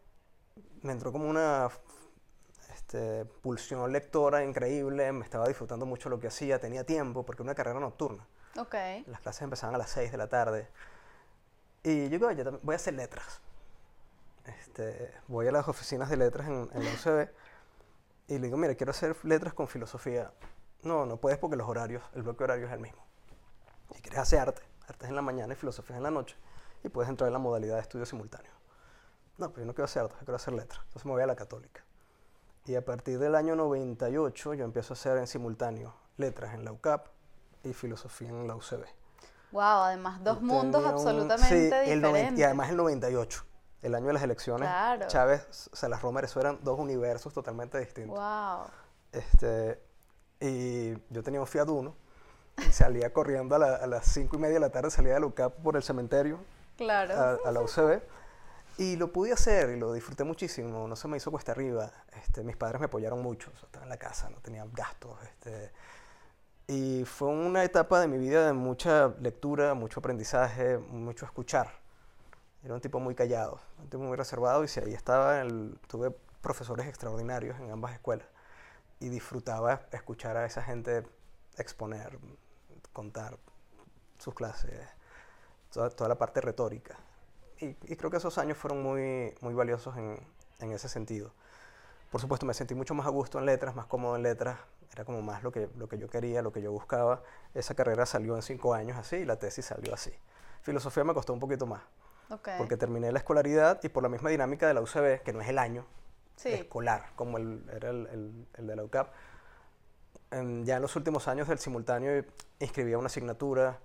me 0.82 0.92
entró 0.92 1.12
como 1.12 1.28
una 1.28 1.68
este, 2.74 3.24
pulsión 3.24 3.92
lectora 3.92 4.42
increíble, 4.44 5.12
me 5.12 5.24
estaba 5.24 5.46
disfrutando 5.46 5.86
mucho 5.86 6.08
lo 6.08 6.18
que 6.18 6.26
hacía, 6.26 6.58
tenía 6.58 6.84
tiempo, 6.84 7.24
porque 7.24 7.42
era 7.42 7.50
una 7.50 7.54
carrera 7.54 7.78
nocturna. 7.78 8.26
Ok. 8.56 8.74
Las 9.06 9.20
clases 9.20 9.42
empezaban 9.42 9.76
a 9.76 9.78
las 9.78 9.90
6 9.90 10.10
de 10.10 10.16
la 10.16 10.28
tarde. 10.28 10.68
Y 11.84 12.04
yo 12.04 12.08
digo, 12.10 12.30
"Yo 12.32 12.44
también 12.44 12.60
voy 12.64 12.72
a 12.72 12.76
hacer 12.76 12.94
letras. 12.94 13.40
Este, 14.46 15.14
voy 15.28 15.46
a 15.46 15.52
las 15.52 15.68
oficinas 15.68 16.10
de 16.10 16.16
letras 16.16 16.48
en, 16.48 16.68
en 16.72 16.84
la 16.84 16.90
UCB 16.92 17.28
y 18.28 18.38
le 18.38 18.46
digo, 18.46 18.56
mira, 18.56 18.74
quiero 18.74 18.90
hacer 18.90 19.16
letras 19.24 19.54
con 19.54 19.68
filosofía. 19.68 20.32
No, 20.82 21.06
no 21.06 21.16
puedes 21.18 21.38
porque 21.38 21.56
los 21.56 21.68
horarios, 21.68 22.02
el 22.14 22.22
bloque 22.22 22.44
horario 22.44 22.66
es 22.66 22.72
el 22.72 22.80
mismo. 22.80 23.02
Si 23.94 24.00
quieres 24.02 24.20
hacer 24.20 24.38
arte, 24.40 24.62
arte 24.88 25.04
es 25.04 25.10
en 25.10 25.16
la 25.16 25.22
mañana 25.22 25.52
y 25.52 25.56
filosofía 25.56 25.96
es 25.96 25.98
en 25.98 26.02
la 26.04 26.10
noche, 26.10 26.36
y 26.82 26.88
puedes 26.88 27.08
entrar 27.10 27.28
en 27.28 27.32
la 27.34 27.38
modalidad 27.38 27.74
de 27.76 27.82
estudio 27.82 28.06
simultáneo. 28.06 28.50
No, 29.38 29.50
pero 29.50 29.62
yo 29.62 29.66
no 29.66 29.74
quiero 29.74 29.84
hacer 29.86 30.02
arte, 30.02 30.14
yo 30.20 30.24
quiero 30.24 30.36
hacer 30.36 30.54
letras. 30.54 30.80
Entonces 30.84 31.04
me 31.06 31.12
voy 31.12 31.22
a 31.22 31.26
la 31.26 31.36
católica. 31.36 31.82
Y 32.66 32.74
a 32.76 32.84
partir 32.84 33.18
del 33.18 33.34
año 33.34 33.56
98 33.56 34.54
yo 34.54 34.64
empiezo 34.64 34.92
a 34.92 34.96
hacer 34.96 35.16
en 35.18 35.26
simultáneo 35.26 35.94
letras 36.18 36.54
en 36.54 36.64
la 36.64 36.72
UCAP 36.72 37.06
y 37.64 37.72
filosofía 37.72 38.28
en 38.28 38.46
la 38.46 38.54
UCB. 38.54 38.84
Wow, 39.52 39.62
además 39.62 40.22
dos 40.22 40.40
mundos 40.42 40.82
un- 40.82 40.88
absolutamente 40.90 41.48
sí, 41.70 41.90
el 41.90 42.00
diferentes. 42.02 42.38
y 42.38 42.42
además 42.44 42.70
el 42.70 42.76
98, 42.76 43.44
el 43.82 43.94
año 43.94 44.06
de 44.08 44.12
las 44.12 44.22
elecciones. 44.22 44.68
Claro. 44.68 45.06
Chávez, 45.08 45.70
Salas 45.72 46.00
Romer, 46.02 46.24
eso 46.24 46.38
eran 46.40 46.58
dos 46.62 46.78
universos 46.78 47.32
totalmente 47.34 47.78
distintos. 47.78 48.16
Wow. 48.18 48.66
Este, 49.10 49.82
y 50.40 50.92
yo 51.10 51.22
tenía 51.22 51.40
un 51.40 51.46
Fiat 51.46 51.68
Uno 51.68 51.94
y 52.58 52.72
salía 52.72 53.12
corriendo 53.12 53.54
a, 53.54 53.58
la- 53.58 53.76
a 53.76 53.86
las 53.86 54.06
5 54.06 54.36
y 54.36 54.38
media 54.38 54.54
de 54.54 54.60
la 54.60 54.70
tarde, 54.70 54.90
salía 54.90 55.14
de 55.14 55.20
la 55.20 55.26
UCAP 55.26 55.54
por 55.62 55.76
el 55.76 55.82
cementerio 55.82 56.38
Claro. 56.76 57.14
a, 57.14 57.48
a 57.48 57.52
la 57.52 57.60
UCB. 57.60 58.00
Y 58.78 58.96
lo 58.96 59.12
pude 59.12 59.32
hacer 59.32 59.70
y 59.70 59.78
lo 59.78 59.92
disfruté 59.92 60.24
muchísimo, 60.24 60.88
no 60.88 60.96
se 60.96 61.06
me 61.08 61.18
hizo 61.18 61.30
cuesta 61.30 61.52
arriba. 61.52 61.90
Este, 62.22 62.42
mis 62.42 62.56
padres 62.56 62.80
me 62.80 62.86
apoyaron 62.86 63.20
mucho, 63.22 63.50
o 63.54 63.56
sea, 63.58 63.66
estaba 63.66 63.84
en 63.84 63.90
la 63.90 63.98
casa, 63.98 64.30
no 64.30 64.38
tenía 64.40 64.64
gastos. 64.72 65.18
Este, 65.24 65.70
y 66.66 67.04
fue 67.04 67.28
una 67.28 67.64
etapa 67.64 68.00
de 68.00 68.08
mi 68.08 68.16
vida 68.16 68.46
de 68.46 68.52
mucha 68.54 69.08
lectura, 69.20 69.74
mucho 69.74 70.00
aprendizaje, 70.00 70.78
mucho 70.78 71.26
escuchar. 71.26 71.68
Era 72.62 72.74
un 72.74 72.80
tipo 72.80 73.00
muy 73.00 73.14
callado, 73.14 73.60
un 73.80 73.88
tipo 73.90 74.02
muy 74.02 74.16
reservado 74.16 74.64
y 74.64 74.68
si 74.68 74.80
ahí 74.80 74.94
estaba, 74.94 75.40
el- 75.40 75.78
tuve 75.88 76.10
profesores 76.40 76.86
extraordinarios 76.86 77.58
en 77.60 77.70
ambas 77.70 77.92
escuelas 77.92 78.26
y 79.00 79.08
disfrutaba 79.08 79.82
escuchar 79.90 80.36
a 80.36 80.44
esa 80.44 80.62
gente 80.62 81.04
exponer, 81.56 82.18
contar 82.92 83.38
sus 84.18 84.34
clases, 84.34 84.72
toda, 85.72 85.90
toda 85.90 86.08
la 86.08 86.18
parte 86.18 86.40
retórica. 86.40 86.96
Y, 87.58 87.76
y 87.92 87.96
creo 87.96 88.10
que 88.10 88.18
esos 88.18 88.38
años 88.38 88.58
fueron 88.58 88.82
muy, 88.82 89.34
muy 89.40 89.54
valiosos 89.54 89.96
en, 89.96 90.18
en 90.60 90.72
ese 90.72 90.88
sentido. 90.88 91.32
Por 92.10 92.20
supuesto, 92.20 92.44
me 92.44 92.54
sentí 92.54 92.74
mucho 92.74 92.94
más 92.94 93.06
a 93.06 93.10
gusto 93.10 93.38
en 93.38 93.46
letras, 93.46 93.74
más 93.74 93.86
cómodo 93.86 94.16
en 94.16 94.22
letras, 94.22 94.58
era 94.92 95.04
como 95.04 95.22
más 95.22 95.42
lo 95.42 95.52
que, 95.52 95.70
lo 95.76 95.88
que 95.88 95.98
yo 95.98 96.08
quería, 96.08 96.42
lo 96.42 96.52
que 96.52 96.60
yo 96.60 96.70
buscaba. 96.72 97.22
Esa 97.54 97.74
carrera 97.74 98.04
salió 98.04 98.36
en 98.36 98.42
cinco 98.42 98.74
años 98.74 98.98
así 98.98 99.16
y 99.16 99.24
la 99.24 99.36
tesis 99.36 99.64
salió 99.64 99.94
así. 99.94 100.12
Filosofía 100.62 101.04
me 101.04 101.14
costó 101.14 101.32
un 101.32 101.40
poquito 101.40 101.66
más, 101.66 101.82
porque 102.58 102.76
terminé 102.76 103.12
la 103.12 103.18
escolaridad 103.18 103.80
y 103.82 103.88
por 103.88 104.02
la 104.02 104.08
misma 104.08 104.30
dinámica 104.30 104.66
de 104.66 104.74
la 104.74 104.82
UCB, 104.82 105.22
que 105.22 105.32
no 105.32 105.40
es 105.40 105.48
el 105.48 105.58
año 105.58 105.86
Sí. 106.40 106.48
escolar, 106.54 107.10
como 107.16 107.36
el, 107.38 107.62
era 107.70 107.90
el, 107.90 108.06
el- 108.06 108.46
el 108.54 108.66
de 108.66 108.76
la 108.76 108.82
UCAP, 108.84 109.12
en- 110.30 110.64
ya 110.64 110.76
en 110.76 110.82
los 110.82 110.96
últimos 110.96 111.28
años 111.28 111.48
del 111.48 111.58
simultáneo 111.58 112.24
inscribía 112.58 112.96
una 112.98 113.06
asignatura, 113.06 113.78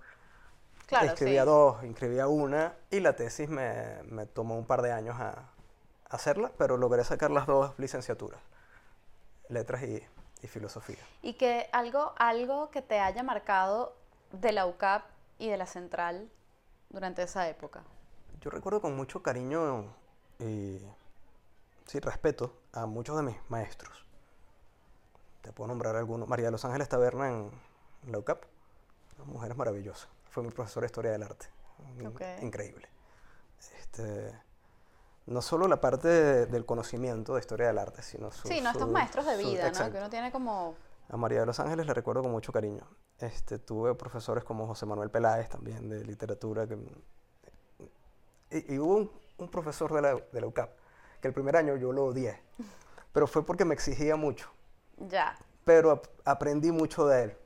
Claro, 0.86 1.06
inscribía 1.06 1.42
sí. 1.42 1.46
dos, 1.46 1.84
inscribía 1.84 2.28
una, 2.28 2.74
y 2.90 3.00
la 3.00 3.14
tesis 3.16 3.48
me, 3.48 4.02
me 4.04 4.24
tomó 4.24 4.56
un 4.56 4.64
par 4.66 4.82
de 4.82 4.92
años 4.92 5.16
a, 5.18 5.30
a 5.30 5.46
hacerla, 6.08 6.52
pero 6.56 6.76
logré 6.76 7.02
sacar 7.04 7.30
las 7.32 7.46
dos 7.46 7.76
licenciaturas, 7.78 8.40
letras 9.48 9.82
y, 9.82 10.00
y 10.42 10.46
filosofía. 10.46 11.02
Y 11.22 11.34
que 11.34 11.68
algo, 11.72 12.14
algo 12.16 12.70
que 12.70 12.82
te 12.82 13.00
haya 13.00 13.22
marcado 13.24 13.96
de 14.32 14.52
la 14.52 14.66
UCAP 14.66 15.02
y 15.38 15.48
de 15.50 15.56
la 15.56 15.66
Central 15.66 16.30
durante 16.90 17.22
esa 17.24 17.48
época. 17.48 17.82
Yo 18.40 18.50
recuerdo 18.50 18.80
con 18.80 18.94
mucho 18.96 19.22
cariño 19.22 19.86
y 20.38 20.78
sí, 21.86 22.00
respeto 22.00 22.52
a 22.72 22.86
muchos 22.86 23.16
de 23.16 23.22
mis 23.22 23.36
maestros. 23.48 24.06
Te 25.42 25.52
puedo 25.52 25.68
nombrar 25.68 25.96
algunos. 25.96 26.28
María 26.28 26.46
de 26.46 26.52
los 26.52 26.64
Ángeles 26.64 26.88
Taberna 26.88 27.28
en, 27.28 27.50
en 28.04 28.12
la 28.12 28.18
UCAP, 28.18 28.44
una 29.18 29.24
mujer 29.32 29.54
maravillosa. 29.54 30.08
Fue 30.30 30.42
mi 30.42 30.50
profesora 30.50 30.84
de 30.84 30.86
Historia 30.86 31.12
del 31.12 31.22
Arte. 31.22 31.46
Increíble. 32.42 32.88
Este, 33.80 34.38
no 35.26 35.40
solo 35.42 35.66
la 35.68 35.80
parte 35.80 36.08
de- 36.08 36.46
del 36.46 36.66
conocimiento 36.66 37.34
de 37.34 37.40
Historia 37.40 37.68
del 37.68 37.78
Arte, 37.78 38.02
sino 38.02 38.30
su... 38.30 38.48
Sí, 38.48 38.60
no 38.60 38.70
estos 38.70 38.86
su- 38.86 38.92
maestros 38.92 39.24
de 39.26 39.40
su- 39.40 39.48
vida, 39.48 39.70
¿no? 39.70 39.90
Que 39.92 39.98
uno 39.98 40.10
tiene 40.10 40.30
como... 40.32 40.74
A 41.08 41.16
María 41.16 41.40
de 41.40 41.46
los 41.46 41.60
Ángeles 41.60 41.86
la 41.86 41.94
recuerdo 41.94 42.22
con 42.22 42.32
mucho 42.32 42.52
cariño. 42.52 42.82
Este, 43.18 43.58
tuve 43.60 43.94
profesores 43.94 44.42
como 44.42 44.66
José 44.66 44.86
Manuel 44.86 45.10
Peláez 45.10 45.48
también 45.48 45.88
de 45.88 46.04
literatura. 46.04 46.66
Que, 46.66 46.76
y, 48.50 48.74
y 48.74 48.78
hubo 48.80 48.96
un, 48.96 49.12
un 49.38 49.48
profesor 49.48 49.92
de 49.94 50.02
la, 50.02 50.14
de 50.16 50.40
la 50.40 50.46
UCAP 50.48 50.70
que 51.20 51.28
el 51.28 51.34
primer 51.34 51.56
año 51.56 51.76
yo 51.76 51.92
lo 51.92 52.04
odié, 52.06 52.40
pero 53.12 53.26
fue 53.26 53.44
porque 53.44 53.64
me 53.64 53.74
exigía 53.74 54.16
mucho. 54.16 54.50
Ya. 54.98 55.36
Pero 55.64 55.90
ap- 55.90 56.06
aprendí 56.24 56.70
mucho 56.72 57.06
de 57.06 57.22
él. 57.24 57.36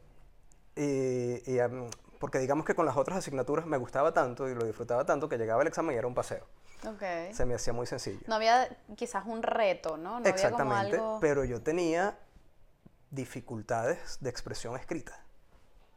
Y, 0.76 1.52
y, 1.52 1.58
am, 1.58 1.88
porque 2.18 2.38
digamos 2.38 2.64
que 2.66 2.74
con 2.74 2.86
las 2.86 2.96
otras 2.96 3.18
asignaturas 3.18 3.66
me 3.66 3.76
gustaba 3.76 4.12
tanto 4.12 4.48
y 4.48 4.54
lo 4.54 4.64
disfrutaba 4.64 5.04
tanto 5.04 5.28
que 5.28 5.36
llegaba 5.38 5.62
el 5.62 5.68
examen 5.68 5.94
y 5.94 5.98
era 5.98 6.06
un 6.06 6.14
paseo. 6.14 6.46
Ok. 6.86 7.32
Se 7.34 7.44
me 7.44 7.54
hacía 7.54 7.72
muy 7.72 7.86
sencillo. 7.86 8.20
No 8.26 8.36
había 8.36 8.68
quizás 8.96 9.24
un 9.26 9.42
reto, 9.42 9.96
¿no? 9.96 10.10
No 10.12 10.16
había 10.16 10.32
como 10.32 10.34
Exactamente, 10.34 10.96
algo... 10.96 11.18
pero 11.20 11.44
yo 11.44 11.62
tenía 11.62 12.18
dificultades 13.10 14.18
de 14.20 14.30
expresión 14.30 14.76
escrita. 14.76 15.22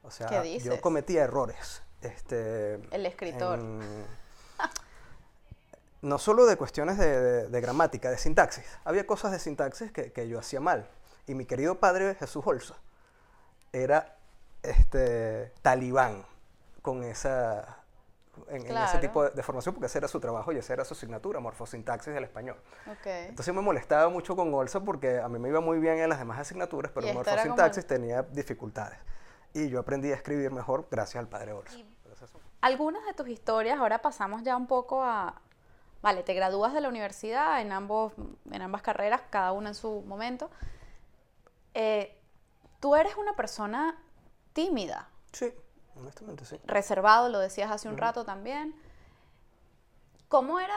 O 0.01 0.12
sea, 0.12 0.27
¿Qué 0.27 0.41
dices? 0.41 0.63
yo 0.65 0.81
cometía 0.81 1.23
errores. 1.23 1.83
Este, 2.01 2.75
El 2.91 3.05
escritor. 3.05 3.59
en- 3.59 4.05
no 6.03 6.19
solo 6.19 6.45
de 6.45 6.55
cuestiones 6.57 6.97
de, 6.97 7.19
de- 7.19 7.47
de 7.49 7.61
gramática, 7.61 8.09
de 8.11 8.17
sintaxis. 8.17 8.65
Había 8.83 9.07
cosas 9.07 9.31
de 9.31 9.39
sintaxis 9.39 9.91
que, 9.91 10.11
que 10.11 10.27
yo 10.27 10.37
hacía 10.37 10.59
mal. 10.59 10.87
Y 11.27 11.33
mi 11.35 11.45
querido 11.45 11.79
padre 11.79 12.15
Jesús 12.15 12.45
Olza 12.45 12.75
era 13.71 14.17
este, 14.61 15.51
talibán 15.61 16.25
con 16.81 17.03
esa, 17.03 17.77
en, 18.49 18.65
en 18.67 18.77
ese 18.77 18.97
tipo 18.99 19.23
de, 19.23 19.29
de 19.31 19.43
formación, 19.43 19.73
porque 19.73 19.85
ese 19.87 19.97
era 19.99 20.07
su 20.07 20.19
trabajo 20.19 20.51
y 20.51 20.57
esa 20.57 20.73
era 20.73 20.85
su 20.85 20.93
asignatura, 20.93 21.39
morfosintaxis 21.39 22.13
del 22.13 22.23
español. 22.25 22.57
Ok. 22.87 23.05
Entonces 23.05 23.53
me 23.53 23.61
molestaba 23.61 24.09
mucho 24.09 24.35
con 24.35 24.53
Olsa 24.53 24.81
porque 24.81 25.19
a 25.19 25.29
mí 25.29 25.39
me 25.39 25.49
iba 25.49 25.61
muy 25.61 25.79
bien 25.79 25.99
en 25.99 26.09
las 26.09 26.19
demás 26.19 26.39
asignaturas, 26.39 26.91
pero 26.93 27.07
en 27.07 27.15
morfosintaxis 27.15 27.83
el- 27.83 27.87
tenía 27.87 28.21
dificultades. 28.23 28.99
Y 29.53 29.69
yo 29.69 29.79
aprendí 29.79 30.11
a 30.11 30.15
escribir 30.15 30.51
mejor 30.51 30.87
gracias 30.91 31.21
al 31.21 31.29
padre 31.29 31.53
Olsa. 31.53 31.77
Algunas 32.61 33.05
de 33.05 33.13
tus 33.13 33.27
historias, 33.27 33.79
ahora 33.79 34.01
pasamos 34.01 34.43
ya 34.43 34.55
un 34.57 34.67
poco 34.67 35.03
a... 35.03 35.41
Vale, 36.03 36.21
te 36.21 36.33
gradúas 36.33 36.73
de 36.73 36.81
la 36.81 36.89
universidad 36.89 37.61
en, 37.61 37.71
ambos, 37.71 38.13
en 38.51 38.61
ambas 38.61 38.81
carreras, 38.81 39.21
cada 39.29 39.53
una 39.53 39.69
en 39.69 39.75
su 39.75 40.01
momento. 40.01 40.51
Eh, 41.73 42.15
tú 42.81 42.95
eres 42.95 43.15
una 43.15 43.35
persona 43.35 43.97
tímida, 44.51 45.07
Sí, 45.31 45.51
honestamente 45.95 46.43
sí. 46.45 46.59
reservado, 46.65 47.29
lo 47.29 47.39
decías 47.39 47.71
hace 47.71 47.87
un 47.87 47.97
rato 47.97 48.25
también. 48.25 48.75
¿Cómo 50.27 50.59
era 50.59 50.75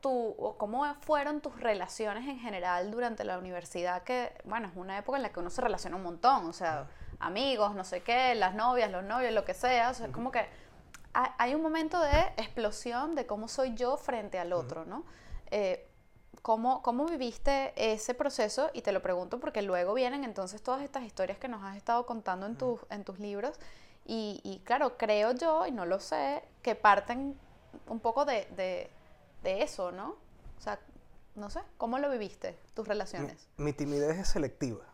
tu, 0.00 0.10
o 0.36 0.58
cómo 0.58 0.92
fueron 1.02 1.40
tus 1.40 1.58
relaciones 1.60 2.28
en 2.28 2.40
general 2.40 2.90
durante 2.90 3.22
la 3.22 3.38
universidad? 3.38 4.02
Que, 4.02 4.36
bueno, 4.44 4.66
es 4.68 4.76
una 4.76 4.98
época 4.98 5.18
en 5.18 5.22
la 5.22 5.30
que 5.30 5.38
uno 5.38 5.50
se 5.50 5.60
relaciona 5.60 5.96
un 5.96 6.02
montón, 6.02 6.46
o 6.46 6.52
sea, 6.52 6.88
amigos, 7.20 7.76
no 7.76 7.84
sé 7.84 8.02
qué, 8.02 8.34
las 8.34 8.54
novias, 8.54 8.90
los 8.90 9.04
novios, 9.04 9.32
lo 9.32 9.44
que 9.44 9.54
sea, 9.54 9.90
o 9.90 9.94
sea, 9.94 10.06
es 10.06 10.12
como 10.12 10.32
que 10.32 10.48
hay 11.12 11.54
un 11.54 11.62
momento 11.62 12.00
de 12.00 12.20
explosión 12.36 13.14
de 13.14 13.26
cómo 13.26 13.48
soy 13.48 13.74
yo 13.74 13.96
frente 13.96 14.38
al 14.38 14.52
otro, 14.52 14.84
¿no? 14.84 15.04
Eh, 15.50 15.88
¿Cómo, 16.42 16.82
¿Cómo 16.82 17.06
viviste 17.06 17.72
ese 17.76 18.14
proceso? 18.14 18.70
Y 18.72 18.82
te 18.82 18.90
lo 18.92 19.00
pregunto 19.02 19.38
porque 19.38 19.62
luego 19.62 19.94
vienen 19.94 20.24
entonces 20.24 20.60
todas 20.62 20.82
estas 20.82 21.04
historias 21.04 21.38
que 21.38 21.46
nos 21.48 21.62
has 21.62 21.76
estado 21.76 22.04
contando 22.06 22.46
en, 22.46 22.56
tus 22.56 22.80
en 22.90 23.04
tus 23.04 23.18
libros. 23.20 23.56
Y, 24.04 24.40
y 24.42 24.58
claro, 24.64 24.96
creo 24.98 25.32
yo, 25.32 25.66
y 25.66 25.70
no 25.70 25.86
lo 25.86 26.00
sé, 26.00 26.42
que 26.62 26.74
parten 26.74 27.38
un 27.86 28.00
poco 28.00 28.24
de, 28.24 28.46
de, 28.56 28.90
de 29.42 29.62
eso, 29.62 29.92
¿no? 29.92 30.16
O 30.58 30.60
sea, 30.60 30.80
no 31.36 31.48
sé, 31.50 31.60
¿cómo 31.78 31.98
lo 31.98 32.10
viviste, 32.10 32.58
tus 32.74 32.88
Mi, 33.16 33.28
relaciones? 33.28 33.48
mi 33.56 33.72
timidez 33.72 34.18
es 34.18 34.28
selectiva. 34.28 34.84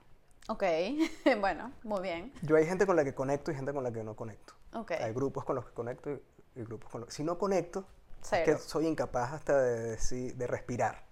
Ok, 0.49 0.63
bueno, 1.41 1.73
muy 1.83 2.03
bien. 2.03 2.33
Yo 2.43 2.57
hay 2.57 2.67
gente 2.67 2.87
con 2.87 2.97
la 2.97 3.05
que 3.05 3.15
conecto 3.15 3.51
y 3.51 3.55
gente 3.55 3.73
con 3.73 3.85
la 3.85 3.93
que 3.93 4.03
no 4.05 4.17
conecto. 4.17 4.58
Ok, 4.75 4.93
Hay 4.93 5.13
grupos 5.13 5.45
con 5.45 5.57
los 5.57 5.65
que 5.67 5.73
conecto 5.73 6.11
y, 6.11 6.21
y 6.57 6.63
grupos 6.65 6.91
con 6.91 7.01
los 7.03 7.09
que... 7.09 7.15
Si 7.15 7.25
no 7.25 7.39
conecto, 7.39 7.85
es 8.23 8.41
que 8.45 8.59
soy 8.59 8.87
incapaz 8.87 9.33
hasta 9.33 9.61
de, 9.61 9.97
deci- 9.97 10.35
de 10.35 10.47
respirar. 10.47 11.05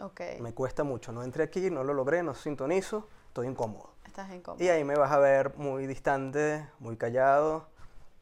Ok, 0.00 0.20
Me 0.40 0.52
cuesta 0.52 0.82
mucho. 0.82 1.12
No 1.12 1.22
entré 1.22 1.44
aquí, 1.44 1.70
no 1.70 1.84
lo 1.84 1.94
logré, 1.94 2.22
no 2.22 2.34
sintonizo, 2.34 3.08
estoy 3.28 3.46
incómodo. 3.46 3.90
estás 4.04 4.30
incómodo. 4.32 4.62
Y 4.64 4.68
ahí 4.68 4.82
me 4.84 4.96
vas 4.96 5.12
a 5.12 5.18
ver 5.18 5.54
muy 5.56 5.86
distante, 5.86 6.68
muy 6.80 6.96
callado, 6.96 7.68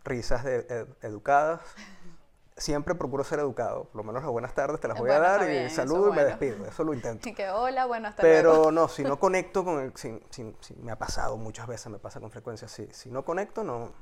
risas 0.04 0.44
de- 0.44 0.66
ed- 0.68 0.88
educadas. 1.02 1.60
Siempre 2.58 2.94
procuro 2.94 3.24
ser 3.24 3.38
educado. 3.38 3.84
Por 3.84 3.96
lo 3.96 4.04
menos 4.04 4.22
las 4.22 4.30
buenas 4.30 4.54
tardes 4.54 4.78
te 4.78 4.86
las 4.86 4.98
voy 4.98 5.08
a 5.10 5.14
Bueno, 5.18 5.24
dar 5.26 5.40
está 5.40 5.50
y 5.50 5.54
bien, 5.54 5.66
eso 5.66 5.76
saludo 5.76 6.08
y 6.12 6.16
me 6.16 6.24
despido. 6.24 6.66
Eso 6.66 6.84
lo 6.84 6.92
intento. 6.92 7.26
Y 7.30 7.34
que 7.34 7.48
hola, 7.48 7.86
bueno, 7.86 8.08
hasta 8.08 8.22
luego. 8.22 8.36
Pero 8.42 8.70
no, 8.70 8.88
si 8.88 9.02
no 9.02 9.18
conecto 9.20 9.64
con 9.64 9.80
el... 9.80 9.96
Si, 9.96 10.20
si- 10.28 10.54
si- 10.60 10.74
me 10.74 10.92
ha 10.92 10.98
pasado 10.98 11.38
muchas 11.38 11.66
veces, 11.66 11.86
me 11.90 11.98
pasa 11.98 12.20
con 12.20 12.30
frecuencia. 12.30 12.68
Si, 12.68 12.86
si 12.92 13.10
no 13.10 13.24
conecto, 13.24 13.64
no, 13.64 13.92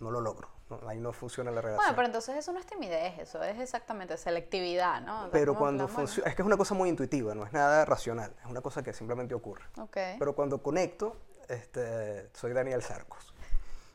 no 0.00 0.10
lo 0.10 0.20
logro. 0.20 0.48
No, 0.68 0.80
ahí 0.88 0.98
no 1.00 1.12
funciona 1.12 1.50
la 1.50 1.60
relación. 1.60 1.78
Bueno, 1.82 1.96
pero 1.96 2.06
entonces 2.06 2.36
eso 2.36 2.52
no 2.52 2.58
es 2.60 2.66
timidez, 2.66 3.18
eso 3.18 3.42
es 3.42 3.58
exactamente 3.58 4.16
selectividad, 4.16 5.00
¿no? 5.00 5.28
Pero 5.32 5.56
cuando 5.56 5.88
funciona... 5.88 6.28
Es 6.30 6.36
que 6.36 6.42
es 6.42 6.46
una 6.46 6.56
cosa 6.56 6.74
muy 6.74 6.88
intuitiva, 6.88 7.34
no 7.34 7.44
es 7.44 7.52
nada 7.52 7.84
racional. 7.84 8.32
Es 8.44 8.46
una 8.50 8.60
cosa 8.60 8.82
que 8.82 8.92
simplemente 8.92 9.34
ocurre. 9.34 9.64
Ok. 9.78 9.96
Pero 10.18 10.34
cuando 10.34 10.62
conecto, 10.62 11.16
este, 11.48 12.30
soy 12.34 12.52
Daniel 12.52 12.82
Sarcos. 12.82 13.34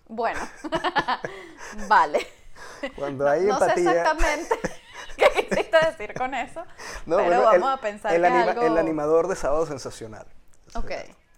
Bueno, 0.08 0.40
vale. 1.88 2.28
Cuando 2.96 3.28
hay 3.28 3.44
no 3.46 3.58
sé 3.58 3.64
empatía... 3.66 3.92
exactamente 3.92 4.60
qué 5.18 5.48
quisiste 5.48 5.78
decir 5.86 6.14
con 6.14 6.34
eso, 6.34 6.62
No, 7.06 7.18
pero 7.18 7.26
bueno, 7.26 7.44
vamos 7.44 7.56
el- 7.56 7.64
a 7.74 7.78
pensar 7.82 8.14
el, 8.14 8.22
que 8.22 8.28
anima- 8.28 8.52
algo... 8.52 8.62
el 8.66 8.78
animador 8.78 9.28
de 9.28 9.36
Sábado 9.36 9.66
Sensacional. 9.66 10.28
Ok. 10.76 10.92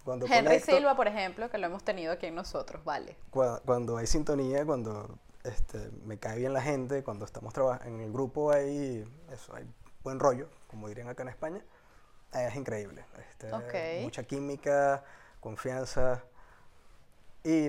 Cuando 0.08 0.26
Henry 0.26 0.44
conecto, 0.46 0.72
Silva, 0.76 0.96
por 0.96 1.06
ejemplo, 1.06 1.50
que 1.50 1.58
lo 1.58 1.66
hemos 1.66 1.84
tenido 1.84 2.12
aquí 2.12 2.26
en 2.26 2.34
nosotros, 2.34 2.82
vale. 2.84 3.16
cua- 3.30 3.60
Cuando, 3.64 3.96
hay 3.98 4.06
sintonía, 4.06 4.64
cuando 4.64 5.18
este, 5.44 5.90
me 6.04 6.18
cae 6.18 6.38
bien 6.38 6.52
la 6.54 6.62
gente, 6.62 7.04
cuando 7.04 7.24
estamos 7.26 7.52
trabajando 7.52 7.94
en 7.94 8.00
el 8.00 8.10
grupo 8.12 8.50
hay, 8.50 9.06
eso, 9.30 9.54
hay 9.54 9.66
buen 10.02 10.18
rollo, 10.18 10.48
como 10.68 10.88
dirían 10.88 11.08
acá 11.08 11.22
en 11.24 11.28
España, 11.28 11.62
es 12.32 12.56
increíble. 12.56 13.04
Este, 13.28 13.52
Ok. 13.52 14.02
Mucha 14.02 14.22
química, 14.22 15.04
confianza. 15.40 16.22
Y 17.44 17.66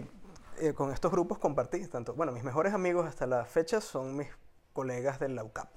eh, 0.59 0.73
con 0.75 0.91
estos 0.91 1.11
grupos 1.11 1.37
compartí 1.39 1.85
tanto, 1.87 2.13
bueno, 2.13 2.31
mis 2.31 2.43
mejores 2.43 2.73
amigos 2.73 3.05
hasta 3.07 3.25
la 3.25 3.45
fecha 3.45 3.81
son 3.81 4.15
mis 4.15 4.27
colegas 4.73 5.19
del 5.19 5.35
la 5.35 5.43
UCAP, 5.43 5.69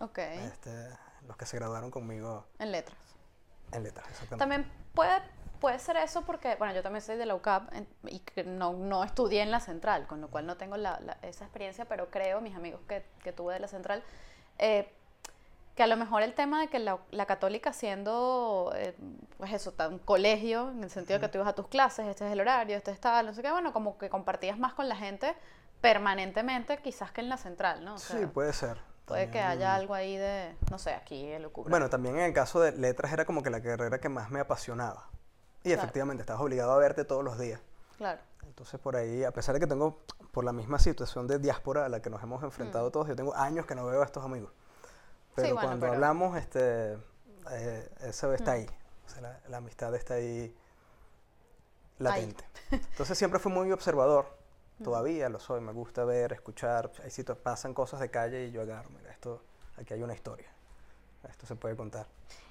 Ok, 0.00 0.18
este, 0.18 0.88
los 1.26 1.36
que 1.36 1.46
se 1.46 1.56
graduaron 1.56 1.90
conmigo 1.90 2.44
en 2.58 2.72
letras. 2.72 2.96
en 3.72 3.82
letras. 3.82 4.06
exactamente. 4.10 4.38
También 4.38 4.72
puede, 4.94 5.20
puede 5.64 5.78
ser 5.78 5.96
eso 5.96 6.20
porque, 6.26 6.56
bueno, 6.56 6.74
yo 6.74 6.82
también 6.82 7.00
soy 7.00 7.16
de 7.16 7.24
la 7.24 7.34
UCAP 7.34 7.72
y 8.08 8.18
que 8.20 8.44
no, 8.44 8.74
no 8.74 9.02
estudié 9.02 9.40
en 9.40 9.50
la 9.50 9.60
central, 9.60 10.06
con 10.06 10.20
lo 10.20 10.28
cual 10.28 10.44
no 10.44 10.58
tengo 10.58 10.76
la- 10.76 11.00
la- 11.00 11.16
esa 11.22 11.44
experiencia, 11.44 11.86
pero 11.86 12.10
creo, 12.10 12.42
mis 12.42 12.54
amigos 12.54 12.82
que, 12.86 13.02
que 13.22 13.32
tuve 13.32 13.54
de 13.54 13.60
la 13.60 13.68
central, 13.68 14.02
eh, 14.58 14.92
que 15.74 15.82
a 15.82 15.86
lo 15.86 15.96
mejor 15.96 16.22
el 16.22 16.34
tema 16.34 16.60
de 16.60 16.68
que 16.68 16.78
la, 16.78 16.98
la 17.12 17.24
católica 17.24 17.72
siendo, 17.72 18.72
eh, 18.76 18.94
pues 19.38 19.54
eso, 19.54 19.72
tan 19.72 19.98
colegio, 19.98 20.68
en 20.70 20.84
el 20.84 20.90
sentido 20.90 21.18
de 21.18 21.26
que 21.26 21.32
tú 21.32 21.38
ibas 21.38 21.48
a 21.48 21.54
tus 21.54 21.66
clases, 21.68 22.06
este 22.08 22.26
es 22.26 22.32
el 22.32 22.40
horario, 22.40 22.76
este 22.76 22.90
es 22.90 23.00
tal, 23.00 23.24
no 23.24 23.32
sé 23.32 23.40
qué, 23.40 23.50
bueno, 23.50 23.72
como 23.72 23.96
que 23.96 24.10
compartías 24.10 24.58
más 24.58 24.74
con 24.74 24.86
la 24.88 24.96
gente 24.96 25.34
permanentemente 25.80 26.76
quizás 26.76 27.10
que 27.10 27.22
en 27.22 27.30
la 27.30 27.38
central, 27.38 27.84
¿no? 27.86 27.94
O 27.94 27.98
sea, 27.98 28.18
sí, 28.20 28.26
puede 28.26 28.52
ser. 28.52 28.78
puede 29.06 29.26
que 29.30 29.38
También- 29.38 29.46
haya 29.50 29.74
algo 29.74 29.94
ahí 29.94 30.16
de, 30.16 30.54
no 30.70 30.78
sé, 30.78 30.92
aquí 30.94 31.24
el 31.26 31.42
locura. 31.42 31.70
Bueno, 31.70 31.88
también 31.90 32.16
en 32.16 32.22
el 32.24 32.32
caso 32.32 32.60
de 32.60 32.72
letras 32.72 33.12
era 33.12 33.24
como 33.24 33.42
que 33.42 33.50
la 33.50 33.60
carrera 33.62 33.98
que 33.98 34.08
más 34.08 34.30
me 34.30 34.40
apasionaba. 34.40 35.08
Y 35.64 35.68
Claro. 35.70 35.82
efectivamente, 35.82 36.20
estabas 36.20 36.42
obligado 36.42 36.72
a 36.72 36.78
verte 36.78 37.04
todos 37.04 37.24
los 37.24 37.38
días. 37.38 37.60
Claro. 37.96 38.20
Entonces 38.44 38.78
por 38.78 38.94
ahí, 38.96 39.24
a 39.24 39.32
pesar 39.32 39.54
de 39.54 39.60
que 39.60 39.66
tengo, 39.66 39.98
por 40.30 40.44
la 40.44 40.52
misma 40.52 40.78
situación 40.78 41.26
de 41.26 41.38
diáspora 41.38 41.86
a 41.86 41.88
la 41.88 42.00
que 42.00 42.10
nos 42.10 42.22
hemos 42.22 42.42
Mm. 42.42 42.46
enfrentado 42.46 42.90
todos, 42.90 43.08
yo 43.08 43.16
tengo 43.16 43.34
años 43.34 43.66
que 43.66 43.74
no 43.74 43.84
veo 43.86 44.02
a 44.02 44.04
estos 44.04 44.24
amigos. 44.24 44.52
Pero 45.34 45.54
bueno, 45.54 45.60
cuando 45.68 45.80
pero- 45.80 45.92
Mm. 45.92 45.94
hablamos, 45.96 46.36
este, 46.38 46.92
eh, 47.50 47.90
eso 48.02 48.32
está 48.34 48.52
ahí. 48.52 48.66
O 49.06 49.08
sea, 49.10 49.20
la, 49.22 49.40
la 49.48 49.56
amistad 49.56 49.94
está 49.94 50.14
ahí 50.14 50.54
latente. 51.98 52.44
Entonces 52.70 53.16
siempre 53.18 53.38
fui 53.40 53.52
muy 53.52 53.70
observador. 53.72 54.26
Mm. 54.78 54.84
Todavía 54.84 55.28
lo 55.28 55.38
soy. 55.40 55.60
Me 55.60 55.72
gusta 55.72 56.04
ver, 56.04 56.32
escuchar. 56.32 56.90
Ahí 57.02 57.10
sí 57.10 57.24
to- 57.24 57.36
pasan 57.38 57.74
cosas 57.74 58.00
de 58.00 58.10
calle 58.10 58.46
y 58.46 58.50
yo 58.50 58.62
agarro. 58.62 58.90
Mira, 58.90 59.10
esto, 59.10 59.42
aquí 59.76 59.94
hay 59.94 60.02
una 60.02 60.14
historia. 60.14 60.50
Esto 61.28 61.46
se 61.46 61.54
puede 61.56 61.76
contar. 61.76 62.06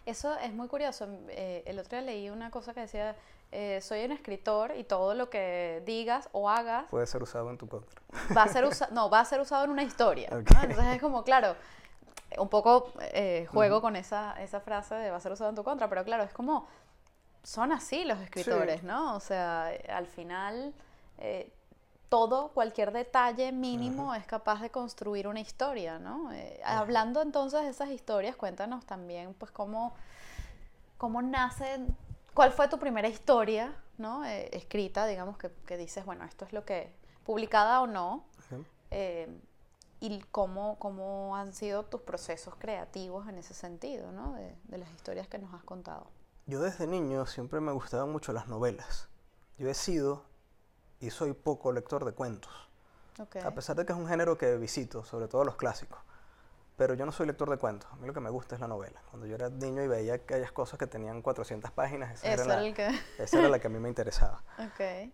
Eso 0.06 0.36
es 0.38 0.54
muy 0.54 0.68
curioso. 0.68 1.08
Eh, 1.30 1.64
el 1.66 1.80
otro 1.80 1.98
día 1.98 2.02
leí 2.02 2.30
una 2.30 2.52
cosa 2.52 2.74
que 2.74 2.82
decía, 2.82 3.16
eh, 3.52 3.80
soy 3.82 4.04
un 4.04 4.12
escritor 4.12 4.74
y 4.76 4.84
todo 4.84 5.14
lo 5.14 5.30
que 5.30 5.82
digas 5.86 6.28
o 6.32 6.50
hagas 6.50 6.86
Puede 6.90 7.08
ser 7.08 7.24
usado 7.24 7.50
en 7.50 7.58
tu 7.58 7.68
contra. 7.68 8.02
va 8.36 8.44
a 8.44 8.48
ser 8.48 8.66
usado, 8.66 8.94
no, 8.94 9.10
va 9.10 9.20
a 9.20 9.26
ser 9.26 9.40
usado 9.40 9.64
en 9.66 9.70
una 9.70 9.84
historia. 9.84 10.30
Entonces 10.32 10.86
es 10.96 11.02
como, 11.02 11.24
claro, 11.24 11.56
un 12.38 12.50
poco 12.50 12.92
eh, 13.00 13.48
juego 13.52 13.82
con 13.82 13.96
esa, 13.96 14.42
esa 14.42 14.60
frase 14.60 14.96
de 14.96 15.12
va 15.12 15.18
a 15.18 15.20
ser 15.20 15.32
usado 15.32 15.50
en 15.50 15.56
tu 15.56 15.64
contra, 15.64 15.88
pero 15.88 16.04
claro, 16.04 16.24
es 16.24 16.34
como, 16.34 16.68
son 17.44 17.72
así 17.72 18.06
los 18.06 18.20
escritores, 18.20 18.84
¿no? 18.84 19.16
O 19.16 19.20
sea, 19.20 19.72
al 19.90 20.08
final, 20.08 20.74
eh, 21.20 21.52
todo, 22.14 22.50
cualquier 22.50 22.92
detalle 22.92 23.52
mínimo 23.52 24.14
es 24.14 24.28
capaz 24.28 24.62
de 24.62 24.70
construir 24.70 25.28
una 25.28 25.40
historia, 25.40 25.98
¿no? 25.98 26.32
Eh, 26.32 26.62
hablando 26.64 27.24
entonces 27.24 27.64
de 27.64 27.70
esas 27.70 27.90
historias, 27.90 28.36
cuéntanos 28.36 28.86
también, 28.86 29.34
pues, 29.34 29.50
cómo, 29.52 29.96
cómo 31.00 31.24
nacen, 31.24 31.98
cuál 32.36 32.52
fue 32.52 32.68
tu 32.68 32.78
primera 32.78 33.08
historia, 33.08 33.74
¿no? 33.98 34.24
Eh, 34.26 34.48
escrita, 34.56 35.08
digamos, 35.08 35.40
que, 35.40 35.50
que 35.66 35.76
dices, 35.76 36.06
bueno, 36.06 36.24
esto 36.24 36.46
es 36.46 36.54
lo 36.54 36.64
que, 36.66 36.94
publicada 37.26 37.82
o 37.82 37.88
no, 37.88 38.26
eh, 38.92 39.28
y 40.00 40.20
cómo, 40.30 40.78
cómo 40.78 41.36
han 41.36 41.52
sido 41.52 41.82
tus 41.82 42.02
procesos 42.02 42.54
creativos 42.60 43.28
en 43.28 43.40
ese 43.40 43.56
sentido, 43.56 44.12
¿no? 44.12 44.34
De, 44.34 44.56
de 44.66 44.78
las 44.78 44.92
historias 44.92 45.28
que 45.28 45.40
nos 45.40 45.52
has 45.56 45.64
contado. 45.64 46.06
Yo 46.46 46.62
desde 46.62 46.86
niño 46.86 47.26
siempre 47.26 47.60
me 47.60 47.72
gustaban 47.72 48.12
mucho 48.12 48.34
las 48.34 48.48
novelas. 48.48 49.10
Yo 49.58 49.68
he 49.68 49.74
sido 49.74 50.32
y 51.04 51.10
soy 51.12 51.34
poco 51.34 51.72
lector 51.72 52.06
de 52.06 52.14
cuentos. 52.14 52.52
Ok. 53.20 53.36
A 53.38 53.52
pesar 53.52 53.76
de 53.76 53.86
que 53.86 53.92
es 53.94 53.98
un 54.00 54.08
género 54.08 54.38
que 54.38 54.56
visito, 54.58 55.04
sobre 55.04 55.28
todo 55.28 55.44
los 55.44 55.56
clásicos. 55.58 56.00
Pero 56.78 56.94
yo 56.96 57.06
no 57.06 57.12
soy 57.12 57.28
lector 57.28 57.50
de 57.50 57.58
cuentos. 57.58 57.92
A 57.92 57.96
mí 57.98 58.08
lo 58.08 58.14
que 58.14 58.20
me 58.22 58.30
gusta 58.30 58.56
es 58.56 58.62
la 58.62 58.68
novela. 58.68 59.02
Cuando 59.12 59.28
yo 59.28 59.36
era 59.36 59.50
niño 59.50 59.84
y 59.84 59.88
veía 59.88 60.16
aquellas 60.16 60.52
cosas 60.52 60.80
que 60.80 60.88
tenían 60.88 61.22
400 61.22 61.70
páginas, 61.72 62.14
esa, 62.24 62.32
era, 62.34 62.46
la, 62.46 62.74
que... 62.74 62.90
esa 63.20 63.40
era 63.40 63.50
la 63.50 63.60
que 63.60 63.68
a 63.68 63.70
mí 63.70 63.80
me 63.80 63.90
interesaba. 63.90 64.42
ok. 64.58 65.12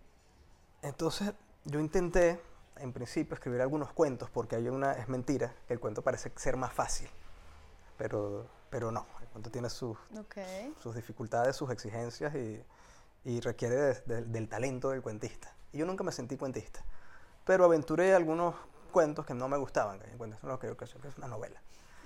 Entonces, 0.82 1.32
yo 1.64 1.80
intenté, 1.80 2.40
en 2.76 2.92
principio, 2.92 3.34
escribir 3.34 3.60
algunos 3.60 3.92
cuentos, 3.92 4.30
porque 4.30 4.56
hay 4.56 4.68
una, 4.68 4.92
es 4.92 5.08
mentira, 5.08 5.52
que 5.66 5.74
el 5.74 5.80
cuento 5.80 6.02
parece 6.02 6.32
ser 6.36 6.56
más 6.56 6.72
fácil. 6.72 7.10
Pero, 7.98 8.46
pero 8.70 8.90
no, 8.90 9.04
el 9.20 9.28
cuento 9.28 9.50
tiene 9.50 9.68
sus, 9.68 9.98
Ok. 10.18 10.36
sus 10.78 10.94
dificultades, 10.94 11.56
sus 11.56 11.70
exigencias 11.70 12.34
y, 12.34 12.64
y 13.24 13.40
requiere 13.40 13.74
de- 13.74 14.00
de- 14.06 14.22
del 14.22 14.48
talento 14.48 14.88
del 14.90 15.02
cuentista. 15.02 15.52
Y 15.72 15.78
yo 15.78 15.86
nunca 15.86 16.04
me 16.04 16.12
sentí 16.12 16.36
cuentista, 16.36 16.84
pero 17.44 17.64
aventuré 17.64 18.14
algunos 18.14 18.54
cuentos 18.92 19.24
que 19.24 19.34
no 19.34 19.48
me 19.48 19.56
gustaban, 19.56 20.00
que 20.00 20.08
cuentos, 20.16 20.42
no, 20.42 20.58
creo 20.58 20.76
que 20.76 20.84
es 20.84 20.94
una 21.18 21.28
novela. 21.28 21.60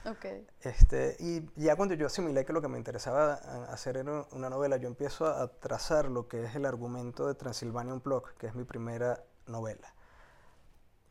Ok. 0.07 0.27
Este, 0.61 1.16
y 1.18 1.48
ya 1.57 1.77
cuando 1.77 1.94
yo 1.94 2.07
asimilé 2.07 2.44
que 2.44 2.53
lo 2.53 2.61
que 2.61 2.68
me 2.68 2.77
interesaba 2.77 3.35
a- 3.35 3.72
hacer 3.72 3.96
era 3.96 4.27
una 4.33 4.50
novela, 4.50 4.77
yo 4.77 4.87
empiezo 4.87 5.27
a 5.27 5.48
trazar 5.48 6.11
lo 6.11 6.29
que 6.29 6.44
es 6.44 6.55
el 6.55 6.66
argumento 6.66 7.27
de 7.27 7.35
Transylvania 7.35 7.94
Unplugged, 7.94 8.35
que 8.37 8.46
es 8.48 8.55
mi 8.55 8.64
primera 8.64 9.24
novela. 9.46 9.94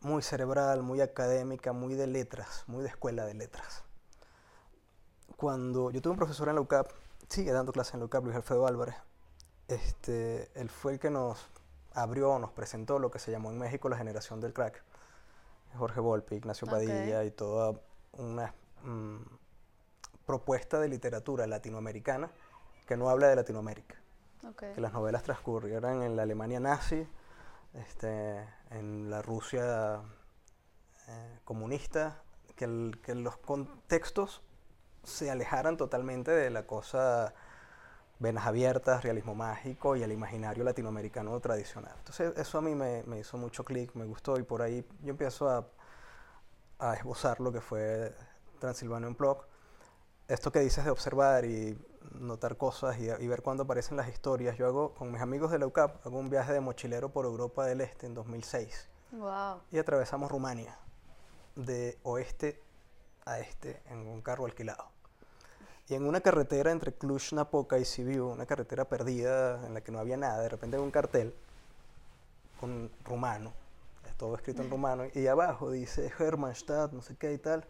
Muy 0.02 0.22
cerebral, 0.22 0.84
muy 0.84 1.02
académica, 1.02 1.74
muy 1.74 1.96
de 1.96 2.06
letras, 2.06 2.66
muy 2.68 2.84
de 2.84 2.90
escuela 2.90 3.26
de 3.26 3.34
letras. 3.34 3.84
Cuando 5.38 5.90
yo 5.90 6.02
tuve 6.02 6.12
un 6.12 6.18
profesor 6.18 6.50
en 6.50 6.56
la 6.56 6.62
UCAP, 6.62 6.88
sigue 7.30 7.52
dando 7.52 7.72
clases 7.72 7.96
en 7.96 8.02
la 8.02 8.06
UCAP, 8.06 8.26
Luis 8.26 8.36
Alfredo 8.36 8.68
Álvarez, 8.68 8.96
este, 9.68 10.52
él 10.60 10.70
fue 10.70 10.94
el 10.94 11.00
que 11.00 11.10
nos 11.10 11.48
abrió, 11.94 12.38
nos 12.40 12.52
presentó 12.52 13.00
lo 13.00 13.12
que 13.12 13.20
se 13.20 13.32
llamó 13.32 13.52
en 13.52 13.58
México 13.60 13.90
la 13.90 13.98
generación 13.98 14.40
del 14.42 14.54
crack. 14.54 14.84
Jorge 15.78 16.00
Volpi, 16.00 16.36
Ignacio. 16.36 16.68
Padilla 16.68 17.24
y 17.24 17.32
toda 17.32 17.80
una 18.14 18.54
mm, 18.84 19.18
propuesta 20.26 20.80
de 20.80 20.88
literatura 20.88 21.48
latinoamericana 21.48 22.30
que 22.86 22.96
no 22.98 23.10
habla 23.10 23.28
de 23.28 23.36
Latinoamérica. 23.36 23.96
Que 24.76 24.82
las 24.82 24.94
novelas 24.94 25.24
transcurrieran 25.24 26.04
en 26.04 26.16
la 26.16 26.24
Alemania 26.24 26.60
nazi, 26.60 27.08
este, 27.74 28.46
en 28.72 29.10
la 29.10 29.22
Rusia 29.22 30.02
eh, 31.08 31.40
comunista, 31.46 32.22
que, 32.56 32.66
el- 32.66 33.00
que 33.04 33.16
los 33.16 33.38
contextos 33.38 34.42
se 35.04 35.32
alejaran 35.32 35.76
totalmente 35.78 36.32
de 36.32 36.50
la 36.50 36.68
cosa 36.68 37.34
venas 38.24 38.48
abiertas, 38.48 39.04
realismo 39.04 39.36
mágico 39.36 39.96
y 39.96 40.02
el 40.04 40.12
imaginario 40.12 40.64
latinoamericano 40.64 41.38
tradicional. 41.42 41.94
Entonces 42.00 42.34
eso 42.38 42.58
a 42.58 42.62
mí 42.62 42.74
me, 42.74 43.04
me 43.04 43.20
hizo 43.20 43.38
mucho 43.38 43.64
clic, 43.66 43.94
me 43.96 44.06
gustó 44.06 44.40
y 44.40 44.44
por 44.44 44.62
ahí 44.62 44.84
yo 45.02 45.12
empiezo 45.12 45.50
a, 45.50 45.68
a 46.80 46.94
esbozar 46.96 47.40
lo 47.42 47.52
que 47.52 47.62
fue 47.62 48.16
Transilvania 48.60 49.08
en 49.08 49.16
blog. 49.16 49.46
Esto 50.28 50.52
que 50.54 50.60
dices 50.62 50.86
de 50.86 50.92
observar 50.92 51.44
y 51.44 51.78
notar 52.14 52.56
cosas 52.56 52.98
y, 52.98 53.10
y 53.10 53.28
ver 53.28 53.42
cuándo 53.42 53.64
aparecen 53.64 53.98
las 53.98 54.08
historias. 54.08 54.58
Yo 54.58 54.68
hago, 54.68 54.94
con 54.94 55.12
mis 55.12 55.22
amigos 55.22 55.52
de 55.52 55.60
la 55.60 55.68
UCAP, 55.68 56.06
hago 56.08 56.18
un 56.18 56.30
viaje 56.30 56.54
de 56.54 56.62
mochilero 56.62 57.10
por 57.10 57.26
Europa 57.26 57.66
del 57.66 57.82
Este 57.82 58.06
en 58.08 58.14
2006 58.14 58.90
Wow. 59.12 59.62
y 59.70 59.78
atravesamos 59.78 60.32
Rumania 60.32 60.76
de 61.56 62.00
oeste 62.04 62.60
a 63.26 63.40
este 63.40 63.84
en 63.90 64.08
un 64.08 64.22
carro 64.22 64.46
alquilado. 64.46 64.93
Y 65.90 65.96
en 65.96 66.06
una 66.06 66.22
carretera 66.22 66.72
entre 66.72 66.94
Cluj-Napoca 66.94 67.78
y 67.78 67.86
Sibiu, 67.86 68.28
una 68.30 68.46
carretera 68.46 68.86
perdida 68.86 69.66
en 69.68 69.74
la 69.74 69.82
que 69.82 69.92
no 69.92 70.00
había 70.00 70.16
nada, 70.18 70.42
de 70.42 70.50
repente 70.50 70.78
hay 70.78 70.84
un 70.84 70.92
cartel 70.92 71.36
con 72.60 72.90
rumano, 73.04 73.54
todo 74.18 74.36
escrito 74.36 74.62
en 74.62 74.70
rumano, 74.70 75.04
y 75.14 75.28
abajo 75.28 75.70
dice 75.72 76.12
Hermannstadt, 76.18 76.94
no 76.94 77.02
sé 77.02 77.16
qué 77.18 77.34
y 77.34 77.38
tal, 77.38 77.66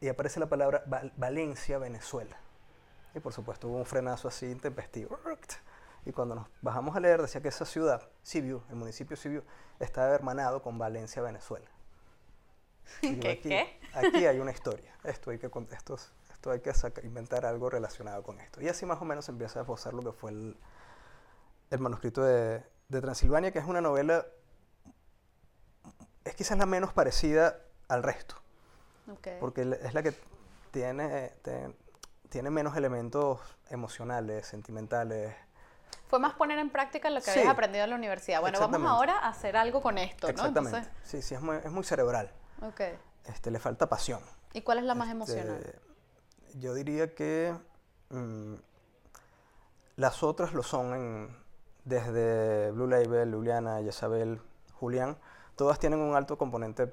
y 0.00 0.08
aparece 0.08 0.40
la 0.40 0.46
palabra 0.48 0.82
Val- 0.86 1.12
Valencia, 1.16 1.78
Venezuela. 1.78 2.36
Y 3.14 3.20
por 3.20 3.32
supuesto 3.32 3.68
hubo 3.68 3.76
un 3.76 3.84
frenazo 3.86 4.26
así 4.28 4.46
intempestivo. 4.46 5.16
Y 6.06 6.12
cuando 6.12 6.34
nos 6.34 6.48
bajamos 6.62 6.96
a 6.96 7.00
leer 7.00 7.20
decía 7.22 7.40
que 7.42 7.48
esa 7.48 7.64
ciudad, 7.64 8.02
Sibiu, 8.22 8.62
el 8.70 8.76
municipio 8.76 9.16
Sibiu, 9.16 9.42
estaba 9.78 10.08
hermanado 10.14 10.62
con 10.62 10.78
Valencia, 10.78 11.22
Venezuela. 11.22 11.66
¿Qué, 13.00 13.08
aquí, 13.30 13.48
qué? 13.48 13.80
Aquí 13.94 14.26
hay 14.26 14.40
una 14.40 14.50
historia. 14.50 14.92
Esto 15.04 15.30
hay 15.30 15.38
que, 15.38 15.50
esto, 15.72 15.94
es- 15.94 16.10
esto 16.40 16.50
hay 16.52 16.60
que 16.60 17.06
inventar 17.06 17.44
algo 17.44 17.68
relacionado 17.68 18.22
con 18.22 18.40
esto. 18.40 18.60
Y 18.62 18.68
así 18.68 18.86
más 18.86 19.00
o 19.02 19.04
menos 19.04 19.28
empieza 19.28 19.58
a 19.58 19.62
esbozar 19.62 19.92
lo 19.92 20.02
que 20.02 20.12
fue 20.12 20.30
el, 20.30 20.56
el 21.70 21.78
manuscrito 21.78 22.22
de, 22.24 22.64
de 22.88 23.00
Transilvania, 23.00 23.52
que 23.52 23.58
es 23.58 23.66
una 23.66 23.80
novela, 23.82 24.24
es 26.24 26.34
quizás 26.34 26.56
la 26.58 26.66
menos 26.66 26.92
parecida 26.92 27.58
al 27.88 28.02
resto, 28.02 28.36
Ok. 29.10 29.28
porque 29.40 29.62
es 29.82 29.94
la 29.94 30.02
que 30.02 30.14
tiene, 30.70 31.30
te- 31.42 31.74
tiene 32.28 32.50
menos 32.50 32.76
elementos 32.76 33.40
emocionales, 33.70 34.46
sentimentales. 34.46 35.34
Fue 36.08 36.18
más 36.18 36.34
poner 36.34 36.58
en 36.58 36.70
práctica 36.70 37.10
lo 37.10 37.16
que 37.20 37.30
Sí. 37.30 37.38
habías 37.40 37.52
aprendido 37.52 37.84
en 37.84 37.90
la 37.90 37.96
universidad. 37.96 38.40
Bueno, 38.40 38.58
vamos 38.60 38.88
ahora 38.88 39.18
a 39.18 39.28
hacer 39.28 39.56
algo 39.56 39.80
con 39.82 39.98
esto, 39.98 40.26
¿no? 40.26 40.30
Exactamente. 40.30 40.88
Sí, 41.04 41.20
sí, 41.22 41.34
es 41.34 41.40
muy, 41.40 41.56
es 41.56 41.70
muy 41.70 41.84
cerebral. 41.84 42.32
Entonces, 42.60 42.94
ok. 42.94 43.00
Este, 43.28 43.50
le 43.50 43.58
falta 43.58 43.88
pasión. 43.88 44.20
¿Y 44.52 44.62
cuál 44.62 44.78
es 44.78 44.84
la 44.84 44.94
más 44.94 45.08
Este, 45.08 45.16
emocional? 45.40 45.80
Yo 46.54 46.74
diría 46.74 47.14
que 47.14 47.54
mm, 48.10 48.54
las 49.96 50.22
otras 50.22 50.52
lo 50.54 50.62
son 50.62 50.94
en- 50.94 51.36
desde 51.84 52.70
Blue 52.72 52.86
Label, 52.86 53.32
Juliana, 53.34 53.80
Isabel, 53.80 54.40
Julián. 54.74 55.16
Todas 55.56 55.78
tienen 55.78 56.00
un 56.00 56.14
alto 56.14 56.36
componente 56.38 56.92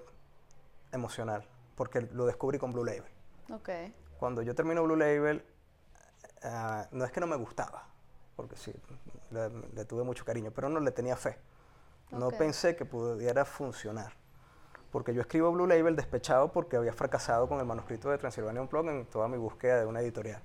emocional, 0.92 1.46
porque 1.76 2.02
lo 2.02 2.26
descubrí 2.26 2.58
con 2.60 2.72
Blue 2.74 2.86
Label. 2.86 3.12
Ok. 3.54 3.70
Cuando 4.20 4.42
yo 4.42 4.56
termino 4.56 4.84
Blue 4.84 4.96
Label, 4.96 5.46
ah, 6.44 6.88
no 6.92 7.06
es 7.06 7.12
que 7.12 7.20
no 7.20 7.28
me 7.28 7.36
gustaba, 7.36 7.88
porque 8.36 8.56
sí, 8.56 8.74
le, 9.32 9.50
le 9.74 9.86
tuve 9.86 10.04
mucho 10.04 10.26
cariño, 10.26 10.52
pero 10.52 10.70
no 10.70 10.80
le 10.80 10.92
tenía 10.92 11.16
fe. 11.16 11.38
No 12.12 12.28
Ok. 12.28 12.38
pensé 12.38 12.76
que 12.76 12.86
pudiera 12.86 13.46
funcionar. 13.46 14.14
Porque 14.98 15.14
yo 15.14 15.22
escribo 15.22 15.52
Blue 15.52 15.68
Label 15.68 15.96
despechado 15.96 16.52
porque 16.52 16.76
había 16.76 16.92
fracasado 16.92 17.48
con 17.48 17.60
el 17.60 17.68
manuscrito 17.68 18.10
de 18.10 18.18
Transylvania 18.18 18.60
Unplugged 18.64 18.90
en 18.90 19.06
toda 19.06 19.28
mi 19.28 19.38
búsqueda 19.38 19.80
de 19.80 19.86
una 19.86 20.02
editorial, 20.02 20.42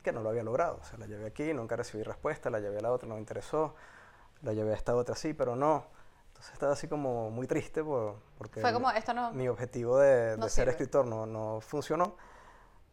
que 0.00 0.12
no 0.12 0.20
lo 0.20 0.28
había 0.28 0.44
logrado. 0.44 0.78
O 0.80 0.84
sea, 0.84 0.96
la 0.96 1.06
llevé 1.08 1.26
aquí, 1.26 1.52
nunca 1.52 1.74
recibí 1.74 2.04
respuesta, 2.04 2.50
la 2.50 2.60
llevé 2.60 2.78
a 2.78 2.82
la 2.82 2.92
otra, 2.92 3.08
no 3.08 3.14
me 3.16 3.20
interesó, 3.20 3.74
la 4.42 4.52
llevé 4.52 4.70
a 4.70 4.74
esta 4.76 4.94
otra 4.94 5.16
sí, 5.16 5.34
pero 5.34 5.56
no. 5.56 5.86
Entonces 6.28 6.52
estaba 6.52 6.72
así 6.74 6.86
como 6.86 7.32
muy 7.32 7.48
triste 7.48 7.82
por- 7.82 8.14
porque 8.38 8.60
Fue 8.60 8.72
como, 8.72 8.92
esto 8.92 9.12
no... 9.12 9.32
mi 9.32 9.48
objetivo 9.48 9.98
de, 9.98 10.36
No 10.38 10.44
de 10.44 10.50
ser 10.50 10.68
escritor 10.68 11.04
no, 11.04 11.26
no 11.26 11.60
funcionó. 11.60 12.14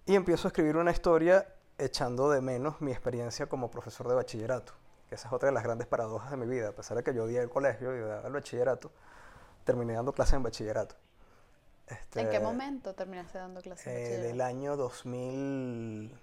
Y 0.07 0.15
empiezo 0.15 0.47
a 0.47 0.49
escribir 0.49 0.77
una 0.77 0.89
historia 0.89 1.47
echando 1.77 2.31
de 2.31 2.41
menos 2.41 2.81
mi 2.81 2.89
experiencia 2.91 3.45
como 3.45 3.69
profesor 3.69 4.07
de 4.07 4.15
bachillerato, 4.15 4.73
que 5.10 5.13
esa 5.13 5.27
es 5.27 5.33
otra 5.36 5.49
de 5.49 5.53
las 5.53 5.63
grandes 5.63 5.86
paradojas 5.86 6.31
de 6.31 6.38
mi 6.38 6.47
vida. 6.47 6.69
A 6.69 6.71
pesar 6.71 6.97
de 6.97 7.03
que 7.03 7.13
yo 7.13 7.25
odié 7.25 7.39
el 7.39 7.51
colegio 7.51 7.95
y 7.95 8.01
odiaba 8.01 8.25
el 8.25 8.33
bachillerato, 8.33 8.89
terminé 9.67 9.93
dando 9.93 10.13
clases 10.13 10.34
en 10.34 10.43
bachillerato. 10.43 10.95
¿En 11.88 11.97
qué 12.12 12.21
Este, 12.21 12.39
momento 12.39 12.95
terminaste 12.95 13.38
dando 13.38 13.62
clases 13.62 13.86
eh, 13.88 13.91
bachillerato? 13.91 14.27
del 14.27 14.41
año 14.41 14.77
2000, 14.77 16.17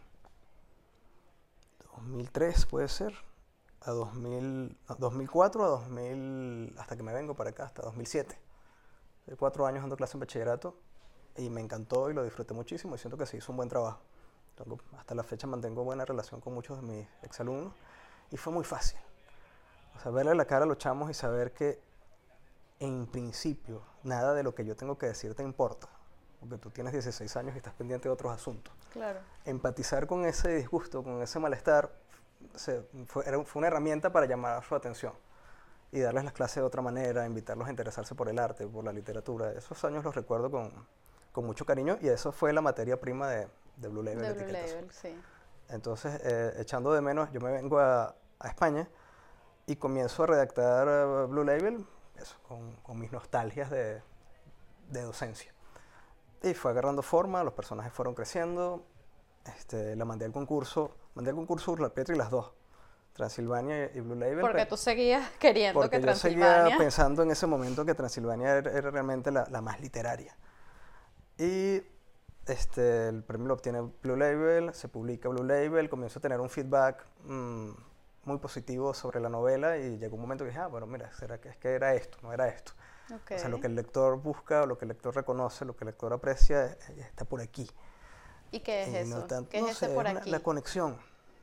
2003 1.96 2.66
puede 2.66 2.88
ser, 2.88 3.14
a 3.82 3.90
2000, 3.92 4.78
no, 4.88 4.94
2004 4.96 5.64
a 5.64 5.68
2000, 5.68 6.74
hasta 6.78 6.96
que 6.96 7.02
me 7.02 7.12
vengo 7.12 7.34
para 7.34 7.50
acá, 7.50 7.64
hasta 7.64 7.82
2007. 7.82 8.36
Estoy 9.20 9.36
cuatro 9.36 9.66
años 9.66 9.82
dando 9.82 9.96
clases 9.96 10.14
en 10.14 10.20
bachillerato 10.20 10.76
y 11.36 11.48
me 11.50 11.60
encantó 11.60 12.10
y 12.10 12.14
lo 12.14 12.24
disfruté 12.24 12.54
muchísimo 12.54 12.94
y 12.94 12.98
siento 12.98 13.16
que 13.16 13.26
se 13.26 13.36
hizo 13.36 13.52
un 13.52 13.56
buen 13.56 13.68
trabajo. 13.68 14.00
Hasta 14.98 15.14
la 15.14 15.22
fecha 15.22 15.46
mantengo 15.46 15.84
buena 15.84 16.04
relación 16.04 16.40
con 16.40 16.54
muchos 16.54 16.80
de 16.80 16.86
mis 16.86 17.06
exalumnos 17.22 17.74
y 18.30 18.36
fue 18.36 18.52
muy 18.52 18.64
fácil. 18.64 18.98
O 19.96 20.00
sea, 20.00 20.12
verle 20.12 20.34
la 20.34 20.44
cara 20.44 20.64
a 20.64 20.68
los 20.68 20.78
chamos 20.78 21.10
y 21.10 21.14
saber 21.14 21.52
que 21.52 21.80
en 22.80 23.06
principio 23.06 23.82
nada 24.02 24.34
de 24.34 24.42
lo 24.42 24.54
que 24.54 24.64
yo 24.64 24.76
tengo 24.76 24.98
que 24.98 25.06
decir 25.06 25.34
te 25.34 25.42
importa, 25.42 25.88
porque 26.40 26.58
tú 26.58 26.70
tienes 26.70 26.92
16 26.92 27.36
años 27.36 27.54
y 27.54 27.58
estás 27.58 27.74
pendiente 27.74 28.08
de 28.08 28.12
otros 28.12 28.32
asuntos. 28.32 28.72
Claro. 28.92 29.20
Empatizar 29.44 30.06
con 30.06 30.24
ese 30.24 30.56
disgusto, 30.56 31.02
con 31.02 31.22
ese 31.22 31.38
malestar, 31.38 31.90
se- 32.54 32.82
fue, 33.06 33.26
era- 33.26 33.42
fue 33.44 33.60
una 33.60 33.68
herramienta 33.68 34.12
para 34.12 34.26
llamar 34.26 34.62
su 34.64 34.74
atención 34.74 35.12
y 35.92 36.00
darles 36.00 36.24
las 36.24 36.32
clases 36.32 36.56
de 36.56 36.62
otra 36.62 36.82
manera, 36.82 37.24
invitarlos 37.26 37.66
a 37.68 37.70
interesarse 37.70 38.14
por 38.14 38.28
el 38.28 38.38
arte, 38.38 38.66
por 38.66 38.84
la 38.84 38.92
literatura. 38.92 39.52
Esos 39.52 39.82
años 39.84 40.04
los 40.04 40.14
recuerdo 40.14 40.50
con, 40.50 40.70
con 41.32 41.46
mucho 41.46 41.64
cariño 41.64 41.96
y 42.00 42.08
eso 42.08 42.32
fue 42.32 42.52
la 42.52 42.60
materia 42.60 43.00
prima 43.00 43.28
de, 43.28 43.48
de 43.76 43.88
Blue 43.88 44.02
Label. 44.02 44.20
De 44.20 44.32
Blue. 44.44 44.52
Label, 44.52 44.90
sí. 44.90 45.16
Entonces, 45.70 46.20
eh, 46.24 46.52
echando 46.58 46.92
de 46.92 47.00
menos, 47.00 47.30
yo 47.32 47.40
me 47.40 47.50
vengo 47.50 47.78
a, 47.78 48.14
a 48.40 48.48
España 48.48 48.88
y 49.66 49.76
comienzo 49.76 50.24
a 50.24 50.26
redactar 50.26 50.86
eh, 50.88 51.26
Blue 51.28 51.44
Label 51.44 51.86
eso, 52.20 52.36
con, 52.42 52.98
mis 52.98 53.12
nostalgias 53.12 53.70
de, 53.70 54.02
de, 54.90 55.02
docencia. 55.02 55.52
Y 56.42 56.54
fue 56.54 56.70
agarrando 56.70 57.02
forma, 57.02 57.42
los 57.42 57.54
personajes 57.54 57.92
fueron 57.92 58.14
creciendo, 58.14 58.84
este, 59.56 59.96
la 59.96 60.04
mandé 60.04 60.24
al 60.24 60.32
concurso, 60.32 60.96
mandé 61.14 61.30
al 61.30 61.36
concurso 61.36 61.72
Urla 61.72 61.88
Petri 61.88 62.16
las 62.16 62.30
dos, 62.30 62.52
Transilvania 63.12 63.90
y 63.94 64.00
Blue 64.00 64.14
Label. 64.14 64.40
Porque 64.40 64.66
tú 64.66 64.76
seguías 64.76 65.30
queriendo 65.38 65.80
porque 65.80 65.96
que 65.96 66.02
Transilvania... 66.02 66.56
yo 66.56 66.62
seguía 66.64 66.78
pensando 66.78 67.22
en 67.22 67.30
ese 67.30 67.46
momento 67.46 67.84
que 67.84 67.94
Transilvania 67.94 68.56
era, 68.56 68.90
realmente 68.90 69.30
la, 69.30 69.46
la, 69.50 69.60
más 69.60 69.80
literaria. 69.80 70.36
Y 71.38 71.82
este, 72.46 73.08
el 73.08 73.22
premio 73.22 73.48
lo 73.48 73.54
obtiene 73.54 73.80
Blue 74.02 74.16
Label, 74.16 74.74
se 74.74 74.88
publica 74.88 75.28
Blue 75.28 75.44
Label, 75.44 75.88
comienzo 75.88 76.18
a 76.18 76.22
tener 76.22 76.40
un 76.40 76.50
feedback 76.50 77.04
mm, 77.24 77.70
muy 78.26 78.38
positivo 78.38 78.94
sobre 78.94 79.20
la 79.20 79.28
novela 79.28 79.76
y 79.76 79.98
llegó 79.98 80.16
un 80.16 80.22
momento 80.22 80.44
que 80.44 80.50
dije, 80.50 80.60
ah, 80.60 80.66
bueno, 80.66 80.86
mira, 80.86 81.12
¿será 81.12 81.40
que 81.40 81.48
es 81.48 81.56
que 81.56 81.70
era 81.70 81.94
esto? 81.94 82.18
No 82.22 82.32
era 82.32 82.48
esto. 82.48 82.72
O 83.10 83.38
sea, 83.38 83.48
lo 83.48 83.60
que 83.60 83.66
el 83.66 83.74
lector 83.74 84.20
busca, 84.20 84.64
lo 84.64 84.78
que 84.78 84.86
el 84.86 84.90
lector 84.90 85.14
reconoce, 85.14 85.64
lo 85.64 85.76
que 85.76 85.84
el 85.84 85.86
lector 85.86 86.12
aprecia, 86.12 86.66
eh, 86.66 86.78
está 87.00 87.24
por 87.24 87.40
aquí. 87.40 87.70
¿Y 88.50 88.60
qué 88.60 88.82
es 88.82 89.08
eso? 89.08 89.26
¿Qué 89.50 89.58
es 89.58 89.70
ese 89.70 89.88
por 89.88 90.06
aquí? 90.06 90.30
La, 90.30 90.40
conexión, 90.40 90.96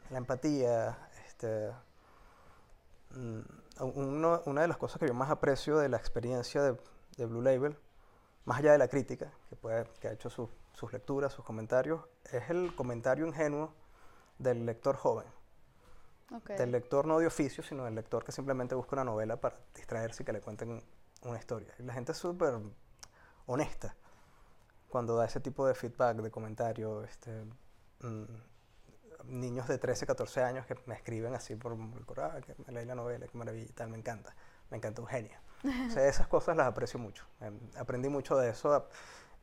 la 0.10 0.18
empatía. 0.18 0.98
Este, 1.28 1.72
mm, 3.12 3.40
una 3.80 4.62
de 4.62 4.68
las 4.68 4.78
cosas 4.78 5.00
que 5.00 5.08
yo 5.08 5.14
más 5.14 5.30
aprecio 5.30 5.78
de 5.78 5.90
la 5.90 5.98
experiencia 5.98 6.64
de, 6.64 6.78
de 7.18 7.26
Blue 7.26 7.42
Label, 7.42 7.78
más 8.46 8.60
allá 8.60 8.72
de 8.72 8.78
la 8.78 8.88
crítica 8.88 9.32
que, 9.50 9.56
puede, 9.56 9.86
que 10.00 10.08
ha 10.08 10.14
hecho 10.14 10.30
sus 10.30 10.50
lecturas, 10.92 11.34
sus 11.34 11.46
comentarios, 11.46 12.02
es 12.32 12.50
el 12.50 12.74
comentario 12.76 13.28
ingenuo 13.28 13.74
del 14.40 14.66
lector 14.66 14.96
joven. 14.96 15.28
Del 16.58 16.72
lector 16.72 17.06
no 17.06 17.20
de 17.20 17.28
oficio, 17.28 17.62
sino 17.62 17.84
del 17.84 17.96
lector 17.96 18.24
que 18.24 18.32
simplemente 18.32 18.74
busca 18.74 18.96
una 18.96 19.04
novela 19.04 19.36
para 19.40 19.58
distraerse 19.76 20.24
y 20.24 20.26
que 20.26 20.32
le 20.32 20.40
cuenten 20.40 20.82
una 21.24 21.38
historia. 21.38 21.74
Y 21.78 21.84
la 21.84 21.94
gente 21.94 22.14
es 22.14 22.18
súper 22.18 22.58
honesta 23.48 23.96
cuando 24.90 25.16
da 25.16 25.26
ese 25.26 25.42
tipo 25.42 25.68
de 25.68 25.76
feedback, 25.76 26.18
de 26.18 26.32
comentario. 26.32 27.04
Este, 27.04 27.44
mm, 28.00 28.24
niños 29.26 29.68
de 29.68 29.78
13, 29.78 30.06
14 30.06 30.42
años 30.42 30.66
que 30.66 30.76
me 30.86 30.96
escriben 30.96 31.34
así 31.36 31.56
por 31.56 31.74
el 31.74 31.80
ah, 32.18 32.40
que 32.46 32.56
me 32.66 32.74
leí 32.74 32.86
la 32.86 32.96
novela, 32.96 33.28
qué 33.28 33.38
maravilla 33.38 33.66
y 33.66 33.74
tal, 33.74 33.90
me 33.90 33.98
encanta. 33.98 34.36
Me 34.70 34.78
encanta 34.78 35.02
Eugenia. 35.02 35.42
o 35.64 35.92
sea, 35.92 36.08
esas 36.08 36.28
cosas 36.28 36.56
las 36.56 36.68
aprecio 36.68 37.00
mucho. 37.00 37.26
Em, 37.42 37.60
aprendí 37.78 38.10
mucho 38.10 38.38
de 38.38 38.50
eso 38.50 38.88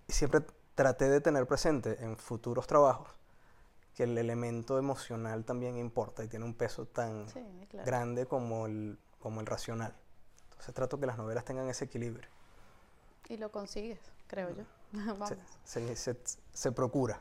y 0.07 0.12
siempre 0.12 0.40
traté 0.74 1.09
de 1.09 1.20
tener 1.20 1.46
presente 1.46 2.03
en 2.03 2.16
futuros 2.16 2.66
trabajos 2.66 3.09
que 3.99 4.05
el 4.05 4.17
elemento 4.17 4.79
emocional 4.79 5.45
también 5.45 5.77
importa 5.77 6.23
y 6.23 6.29
tiene 6.29 6.45
un 6.45 6.55
peso 6.55 6.87
tan 6.87 7.27
grande 7.85 8.27
como 8.27 8.67
el, 8.67 8.97
como 9.19 9.41
el 9.41 9.47
racional. 9.47 9.93
Entonces 10.51 10.73
trato 10.73 11.01
que 11.01 11.07
las 11.07 11.19
novelas 11.19 11.45
tengan 11.45 11.69
ese 11.69 11.87
equilibrio. 11.87 12.29
Y 13.29 13.39
lo 13.39 13.51
consigues, 13.51 13.99
creo 14.29 14.55
yo. 14.55 14.64
Se, 15.64 15.97
se, 15.97 16.17
se, 16.55 16.73
procura. 16.73 17.21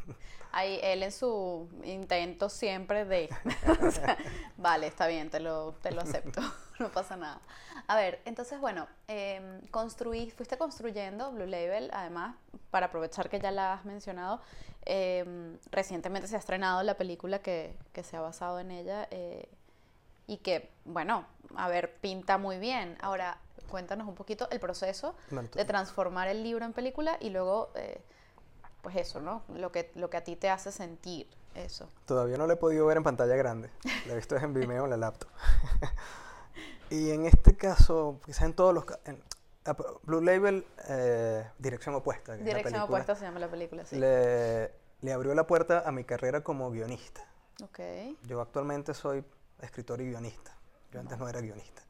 Ahí 0.52 0.78
él 0.82 1.02
en 1.02 1.12
su 1.12 1.66
intento 1.84 2.50
siempre 2.50 3.06
de... 3.06 3.30
vale, 4.58 4.88
está 4.88 5.06
bien, 5.06 5.30
te 5.30 5.40
lo, 5.40 5.72
te 5.80 5.90
lo 5.90 6.02
acepto, 6.02 6.42
no 6.78 6.90
pasa 6.90 7.16
nada. 7.16 7.40
A 7.86 7.96
ver, 7.96 8.20
entonces, 8.26 8.60
bueno, 8.60 8.86
eh, 9.08 9.60
construí, 9.70 10.30
fuiste 10.30 10.58
construyendo 10.58 11.32
Blue 11.32 11.46
Label, 11.46 11.90
además, 11.94 12.36
para 12.70 12.86
aprovechar 12.86 13.30
que 13.30 13.40
ya 13.40 13.50
la 13.50 13.72
has 13.72 13.86
mencionado, 13.86 14.42
em, 14.84 15.58
recientemente 15.70 16.28
se 16.28 16.36
ha 16.36 16.38
estrenado 16.38 16.82
la 16.82 16.98
película 16.98 17.38
que, 17.38 17.74
que 17.94 18.02
se 18.02 18.18
ha 18.18 18.20
basado 18.20 18.58
en 18.58 18.70
ella 18.70 19.08
eh, 19.10 19.48
y 20.26 20.38
que, 20.38 20.70
bueno, 20.84 21.24
a 21.56 21.68
ver, 21.68 21.94
pinta 22.00 22.36
muy 22.36 22.58
bien. 22.58 22.98
Ahora, 23.00 23.38
cuéntanos 23.68 24.08
un 24.08 24.14
poquito 24.14 24.48
el 24.50 24.60
proceso 24.60 25.14
de 25.30 25.64
transformar 25.64 26.28
el 26.28 26.42
libro 26.42 26.64
en 26.64 26.72
película 26.72 27.16
y 27.20 27.30
luego, 27.30 27.70
eh, 27.74 28.00
pues 28.82 28.96
eso, 28.96 29.20
¿no? 29.20 29.42
Lo 29.54 29.70
que, 29.70 29.92
lo 29.94 30.10
que 30.10 30.16
a 30.16 30.24
ti 30.24 30.36
te 30.36 30.50
hace 30.50 30.72
sentir 30.72 31.28
eso. 31.54 31.88
Todavía 32.06 32.36
no 32.36 32.46
lo 32.46 32.52
he 32.52 32.56
podido 32.56 32.86
ver 32.86 32.96
en 32.96 33.02
pantalla 33.02 33.36
grande. 33.36 33.70
Lo 34.06 34.12
he 34.12 34.16
visto 34.16 34.36
en 34.36 34.54
Vimeo 34.54 34.84
en 34.84 34.90
la 34.90 34.96
laptop. 34.96 35.28
y 36.90 37.10
en 37.10 37.26
este 37.26 37.56
caso, 37.56 38.20
quizás 38.24 38.44
en 38.44 38.54
todos 38.54 38.74
los 38.74 38.84
en, 39.04 39.22
Blue 40.04 40.22
Label, 40.22 40.66
eh, 40.88 41.46
Dirección 41.58 41.94
Opuesta. 41.94 42.36
Dirección 42.36 42.80
Opuesta 42.82 43.14
se 43.14 43.24
llama 43.24 43.38
la 43.38 43.50
película, 43.50 43.84
sí. 43.84 43.96
Le, 43.96 44.72
le, 45.02 45.12
abrió 45.12 45.34
la 45.34 45.46
puerta 45.46 45.82
a 45.86 45.92
mi 45.92 46.04
carrera 46.04 46.42
como 46.42 46.70
guionista. 46.70 47.22
Okay. 47.62 48.16
Yo 48.22 48.40
actualmente 48.40 48.94
soy 48.94 49.24
escritor 49.60 50.00
y 50.00 50.06
guionista. 50.06 50.56
Yo 50.92 51.00
antes 51.00 51.18
no 51.18 51.28
era 51.28 51.40
guionista. 51.40 51.82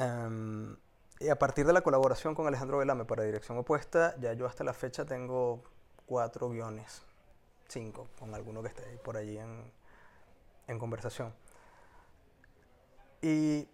Em, 0.00 0.76
y 1.18 1.28
a 1.28 1.38
partir 1.38 1.66
de 1.66 1.74
la 1.74 1.82
colaboración 1.82 2.34
con 2.34 2.46
Alejandro 2.46 2.78
Velame 2.78 3.04
para 3.04 3.22
Dirección 3.22 3.58
Opuesta, 3.58 4.14
ya 4.18 4.32
yo 4.32 4.46
hasta 4.46 4.64
la 4.64 4.72
fecha 4.72 5.04
tengo 5.04 5.62
cuatro 6.06 6.48
guiones, 6.48 7.02
cinco, 7.68 8.08
con 8.18 8.34
alguno 8.34 8.62
que 8.62 8.68
esté 8.68 8.82
por 9.04 9.18
allí 9.18 9.36
en, 9.36 9.70
en 10.68 10.78
conversación. 10.78 11.34
Y 13.20 13.68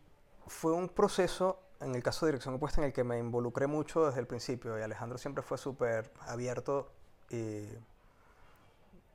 fue 0.48 0.72
un 0.72 0.88
proceso, 0.88 1.60
en 1.78 1.94
el 1.94 2.02
caso 2.02 2.26
de 2.26 2.32
Dirección 2.32 2.56
Opuesta, 2.56 2.80
en 2.80 2.88
el 2.88 2.92
que 2.92 3.04
me 3.04 3.18
involucré 3.18 3.68
mucho 3.68 4.06
desde 4.06 4.18
el 4.18 4.26
principio. 4.26 4.76
Y 4.76 4.82
Alejandro 4.82 5.18
siempre 5.18 5.44
fue 5.44 5.58
súper 5.58 6.10
abierto 6.22 6.90
y 7.30 7.68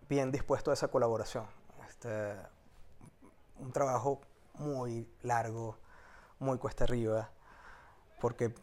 bien 0.08 0.32
dispuesto 0.32 0.72
a 0.72 0.76
esa 0.76 0.88
colaboración. 0.88 1.46
Este, 1.90 2.38
un 3.58 3.74
trabajo 3.74 4.22
muy 4.54 5.06
largo, 5.24 5.78
muy 6.42 6.58
cuesta 6.58 6.84
arriba, 6.84 7.30
porque 8.20 8.54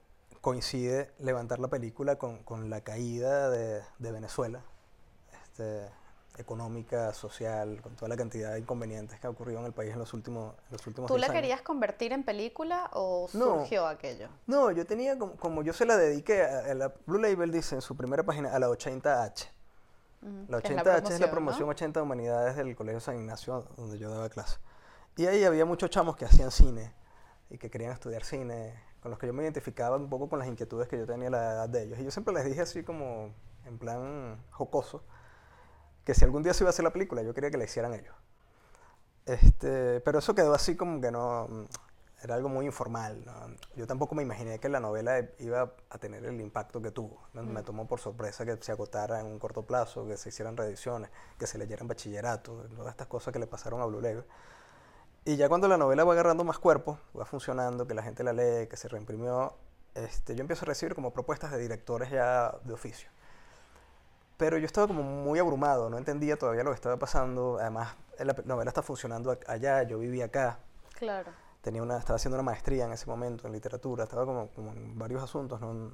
coincide 0.41 1.13
levantar 1.19 1.59
la 1.59 1.69
película 1.69 2.17
con, 2.17 2.43
con 2.43 2.71
la 2.71 2.83
caída 2.83 3.49
de, 3.51 3.83
de 3.99 4.13
Venezuela, 4.13 4.63
este, 5.43 5.89
económica, 6.37 7.13
social, 7.13 7.81
con 7.81 7.95
toda 7.95 8.09
la 8.09 8.17
cantidad 8.17 8.53
de 8.53 8.61
inconvenientes 8.61 9.19
que 9.21 9.27
ha 9.27 9.31
ocurrido 9.31 9.61
en 9.61 9.67
el 9.67 9.73
país 9.73 9.93
en 9.93 9.99
los 9.99 10.13
últimos, 10.13 10.55
en 10.67 10.73
los 10.73 10.87
últimos 10.87 11.09
¿Tú 11.09 11.19
la 11.19 11.29
querías 11.31 11.63
convertir 11.63 12.13
en 12.13 12.25
película 12.25 12.91
o 12.93 13.29
surgió 13.29 13.87
aquello? 13.87 14.29
No, 14.47 14.71
yo 14.71 14.85
tenía, 14.85 15.19
como, 15.19 15.37
como, 15.37 15.63
yo 15.63 15.73
se 15.73 15.87
la 15.87 15.97
dediqué, 15.97 16.43
a, 16.43 16.75
la 16.75 16.93
Blue 17.07 17.19
Label 17.19 17.51
dice 17.51 17.77
en 17.77 17.81
su 17.81 17.97
primera 17.97 18.25
página, 18.25 18.53
a 18.55 18.59
la 18.59 18.69
80H. 18.69 19.49
La 20.49 20.59
80H 20.59 21.13
es 21.13 21.21
la 21.21 21.31
promoción 21.31 21.69
80 21.69 22.01
de 22.01 22.05
Humanidades 22.05 22.57
del 22.57 22.75
Colegio 22.75 22.99
San 22.99 23.17
Ignacio, 23.17 23.67
donde 23.77 23.99
yo 23.99 24.11
daba 24.11 24.29
clase. 24.29 24.59
Y 25.17 25.27
ahí 25.27 25.45
había 25.45 25.65
muchos 25.65 25.91
chamos 25.91 26.17
que 26.17 26.25
hacían 26.25 26.51
cine 26.51 26.98
y 27.51 27.59
que 27.59 27.71
querían 27.71 27.93
estudiar 27.93 28.25
cine, 28.25 28.75
con 29.01 29.11
los 29.11 29.19
que 29.19 29.27
yo 29.27 29.33
me 29.33 29.43
identificaba 29.43 29.97
un 29.97 30.09
poco 30.09 30.29
con 30.29 30.39
las 30.39 30.49
inquietudes 30.49 30.89
que 30.89 30.99
yo 30.99 31.07
tenía 31.07 31.29
a 31.29 31.31
la 31.31 31.53
edad 31.53 31.69
de 31.69 31.85
ellos. 31.85 31.99
Y 31.99 32.05
yo 32.05 32.11
siempre 32.11 32.35
les 32.35 32.45
dije 32.45 32.61
así 32.61 32.83
como 32.83 33.35
en 33.67 33.79
plan 33.79 34.43
jocoso, 34.51 35.05
que 36.05 36.15
si 36.15 36.25
algún 36.25 36.43
día 36.43 36.55
se 36.55 36.65
iba 36.65 36.69
a 36.69 36.71
hacer 36.71 36.85
la 36.85 36.93
película, 36.93 37.23
yo 37.23 37.35
quería 37.35 37.51
que 37.51 37.59
la 37.59 37.65
hicieran 37.65 37.95
ellos. 37.95 38.15
Este, 39.27 40.01
pero 40.01 40.21
eso 40.21 40.35
quedó 40.35 40.55
así 40.55 40.75
como 40.75 41.01
que 41.01 41.11
no, 41.11 41.69
era 42.23 42.35
algo 42.35 42.49
muy 42.49 42.67
informal. 42.67 43.25
Yo 43.77 43.87
tampoco 43.87 44.15
me 44.15 44.23
imaginé 44.23 44.59
que 44.59 44.69
la 44.69 44.81
novela 44.81 45.21
iba 45.39 45.75
a 45.91 45.99
tener 45.99 46.25
el 46.25 46.41
impacto 46.41 46.83
que 46.83 46.91
tuvo. 46.91 47.23
Me 47.33 47.43
mm. 47.43 47.65
tomó 47.65 47.87
por 47.87 48.01
sorpresa 48.01 48.45
que 48.45 48.57
se 48.61 48.73
agotara 48.73 49.21
en 49.21 49.27
un 49.27 49.39
corto 49.39 49.63
plazo, 49.63 50.07
que 50.07 50.17
se 50.17 50.31
hicieran 50.31 50.57
reediciones, 50.57 51.11
que 51.39 51.47
se 51.47 51.59
leyeran 51.59 51.87
bachillerato, 51.87 52.65
todas 52.75 52.91
estas 52.91 53.07
cosas 53.07 53.33
que 53.33 53.39
le 53.39 53.47
pasaron 53.47 53.81
a 53.81 53.85
Blue 53.85 54.01
Label. 54.01 54.25
Y 55.25 55.37
ya 55.37 55.49
cuando 55.49 55.69
la 55.69 55.77
novela 55.77 56.05
va 56.05 56.13
agarrando 56.13 56.45
más 56.45 56.59
cuerpo, 56.59 56.99
va 57.19 57.25
funcionando, 57.27 57.87
que 57.87 57.95
la 57.95 58.03
gente 58.03 58.25
la 58.25 58.33
lee, 58.33 58.67
que 58.67 58.77
se 58.77 58.89
reimprimió, 58.89 59.55
este, 59.95 60.35
yo 60.35 60.41
empiezo 60.43 60.65
a 60.65 60.67
recibir 60.67 60.95
como 60.95 61.13
propuestas 61.13 61.51
de 61.51 61.59
directores 61.59 62.11
ya 62.11 62.55
de 62.65 62.73
oficio. 62.73 63.11
Pero 64.37 64.57
yo 64.57 64.67
estaba 64.67 64.87
como 64.87 65.03
muy 65.03 65.39
abrumado, 65.39 65.91
no 65.91 65.99
entendía 65.99 66.37
todavía 66.37 66.63
lo 66.63 66.71
que 66.71 66.77
estaba 66.77 66.97
pasando. 66.97 67.59
Además, 67.61 67.97
la 68.19 68.35
novela 68.45 68.71
está 68.71 68.83
funcionando 68.83 69.37
allá, 69.47 69.83
yo 69.83 69.99
vivía 69.99 70.27
acá. 70.27 70.61
Claro. 70.95 71.33
Tenía 71.61 71.83
una, 71.83 71.99
estaba 71.99 72.17
haciendo 72.17 72.37
una 72.37 72.45
maestría 72.45 72.85
en 72.85 72.93
ese 72.93 73.07
momento 73.07 73.49
en 73.49 73.53
literatura, 73.53 74.05
estaba 74.05 74.25
como, 74.25 74.49
como 74.53 74.73
en 74.73 74.97
varios 74.97 75.23
asuntos. 75.23 75.61
No, 75.61 75.93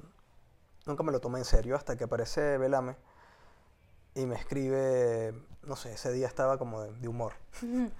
nunca 0.85 1.03
me 1.03 1.11
lo 1.11 1.19
tomé 1.19 1.39
en 1.39 1.45
serio 1.45 1.75
hasta 1.75 1.97
que 1.97 2.03
aparece 2.03 2.59
Velame 2.59 2.95
y 4.13 4.27
me 4.27 4.35
escribe, 4.35 5.33
no 5.63 5.75
sé, 5.75 5.93
ese 5.93 6.11
día 6.11 6.27
estaba 6.27 6.59
como 6.59 6.83
de, 6.83 6.93
de 6.93 7.07
humor. 7.07 7.33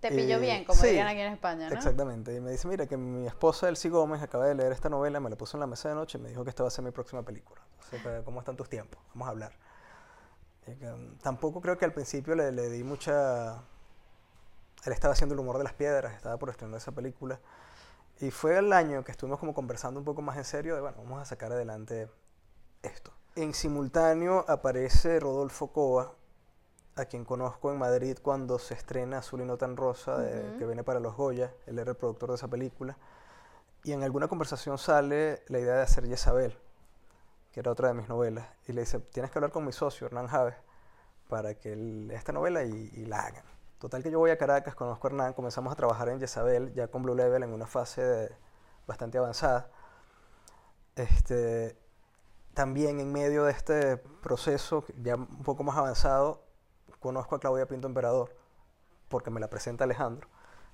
Te 0.00 0.10
pilló 0.10 0.38
bien, 0.38 0.64
como 0.64 0.82
dirían 0.82 1.06
aquí 1.08 1.20
en 1.20 1.32
España, 1.32 1.68
¿no? 1.68 1.74
Exactamente. 1.74 2.34
Y 2.34 2.40
me 2.40 2.50
dice, 2.50 2.68
mira, 2.68 2.86
que 2.86 2.96
mi 2.96 3.26
esposa 3.26 3.68
Elsie 3.68 3.90
Gómez 3.90 4.22
acaba 4.22 4.46
de 4.46 4.54
leer 4.54 4.72
esta 4.72 4.88
novela, 4.88 5.20
me 5.20 5.30
la 5.30 5.36
puso 5.36 5.56
en 5.56 5.60
la 5.60 5.66
mesa 5.66 5.88
de 5.88 5.94
noche 5.94 6.18
y 6.18 6.20
me 6.20 6.28
dijo 6.28 6.44
que 6.44 6.50
esta 6.50 6.62
va 6.62 6.68
a 6.68 6.70
ser 6.70 6.84
mi 6.84 6.90
próxima 6.90 7.22
película. 7.22 7.60
Entonces, 7.92 8.22
¿cómo 8.24 8.40
están 8.40 8.56
tus 8.56 8.68
tiempos? 8.68 9.00
Vamos 9.14 9.28
a 9.28 9.30
hablar. 9.30 9.52
Um, 10.66 11.16
tampoco 11.18 11.60
creo 11.60 11.78
que 11.78 11.84
al 11.84 11.92
principio 11.92 12.34
le, 12.34 12.52
le, 12.52 12.68
di 12.68 12.82
mucha... 12.82 13.62
Él 14.84 14.92
estaba 14.92 15.12
haciendo 15.14 15.34
el 15.34 15.40
humor 15.40 15.58
de 15.58 15.64
las 15.64 15.72
piedras, 15.72 16.14
estaba 16.14 16.36
por 16.36 16.50
estrenar 16.50 16.76
esa 16.76 16.92
película. 16.92 17.40
Y 18.20 18.30
fue 18.30 18.58
el 18.58 18.72
año 18.72 19.04
que 19.04 19.12
estuvimos 19.12 19.38
como 19.38 19.54
conversando 19.54 20.00
un 20.00 20.04
poco 20.04 20.22
más 20.22 20.36
en 20.36 20.44
serio 20.44 20.74
de, 20.74 20.80
bueno, 20.80 20.96
vamos 20.98 21.22
a 21.22 21.24
sacar 21.24 21.52
adelante 21.52 22.08
esto. 22.82 23.12
En 23.34 23.52
simultáneo 23.52 24.44
aparece 24.48 25.20
Rodolfo 25.20 25.68
Coa, 25.68 26.15
a 26.96 27.04
quien 27.04 27.24
conozco 27.24 27.70
en 27.70 27.78
Madrid 27.78 28.18
cuando 28.22 28.58
se 28.58 28.74
estrena 28.74 29.18
Azul 29.18 29.42
y 29.42 29.44
no 29.44 29.56
tan 29.56 29.76
rosa, 29.76 30.24
que 30.58 30.64
viene 30.64 30.82
para 30.82 30.98
los 30.98 31.14
Goya, 31.14 31.52
él 31.66 31.78
era 31.78 31.90
el 31.90 31.96
productor 31.96 32.30
de 32.30 32.36
esa 32.36 32.48
película. 32.48 32.96
Y 33.84 33.92
en 33.92 34.02
alguna 34.02 34.28
conversación 34.28 34.78
sale 34.78 35.42
la 35.48 35.58
idea 35.58 35.74
de 35.74 35.82
hacer 35.82 36.06
Jezabel, 36.08 36.58
que 37.52 37.60
era 37.60 37.70
otra 37.70 37.88
de 37.88 37.94
mis 37.94 38.08
novelas. 38.08 38.48
Y 38.66 38.72
le 38.72 38.80
dice, 38.80 38.98
tienes 38.98 39.30
que 39.30 39.38
hablar 39.38 39.52
con 39.52 39.64
mi 39.64 39.72
socio, 39.72 40.06
Hernán 40.06 40.26
Javes, 40.26 40.56
para 41.28 41.54
que 41.54 41.74
él, 41.74 42.10
esta 42.12 42.32
novela 42.32 42.64
y, 42.64 42.90
y 42.94 43.04
la 43.04 43.20
hagan. 43.20 43.44
Total 43.78 44.02
que 44.02 44.10
yo 44.10 44.18
voy 44.18 44.30
a 44.30 44.38
Caracas, 44.38 44.74
conozco 44.74 45.06
a 45.06 45.10
Hernán, 45.10 45.34
comenzamos 45.34 45.72
a 45.72 45.76
trabajar 45.76 46.08
en 46.08 46.18
Jezabel, 46.18 46.72
ya 46.72 46.88
con 46.88 47.02
Blue 47.02 47.14
Level 47.14 47.42
en 47.42 47.52
una 47.52 47.66
fase 47.66 48.02
de- 48.02 48.36
bastante 48.86 49.18
avanzada. 49.18 49.68
Este, 50.96 51.76
también 52.54 53.00
en 53.00 53.12
medio 53.12 53.44
de 53.44 53.52
este 53.52 53.98
proceso, 53.98 54.82
ya 55.02 55.16
un 55.16 55.42
poco 55.42 55.62
más 55.62 55.76
avanzado, 55.76 56.45
conozco 57.06 57.36
a 57.36 57.40
Claudia 57.40 57.66
Pinto 57.66 57.86
Emperador, 57.86 58.34
porque 59.08 59.30
me 59.30 59.38
la 59.40 59.48
presenta 59.48 59.84
Alejandro. 59.84 60.28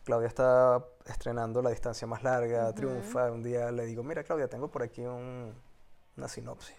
Claudia 0.04 0.26
está 0.28 0.82
estrenando 1.06 1.62
La 1.62 1.70
Distancia 1.70 2.06
Más 2.08 2.22
Larga, 2.22 2.72
triunfa. 2.74 3.30
Un 3.30 3.42
día 3.42 3.70
le 3.70 3.84
digo, 3.84 4.02
mira 4.02 4.24
Claudia, 4.24 4.48
tengo 4.48 4.68
por 4.70 4.82
aquí 4.82 5.02
un- 5.02 5.54
una 6.16 6.28
sinopsis 6.28 6.76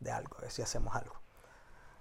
de 0.00 0.10
algo, 0.10 0.36
a 0.38 0.40
ver 0.42 0.50
si 0.50 0.62
hacemos 0.62 0.94
algo. 0.96 1.14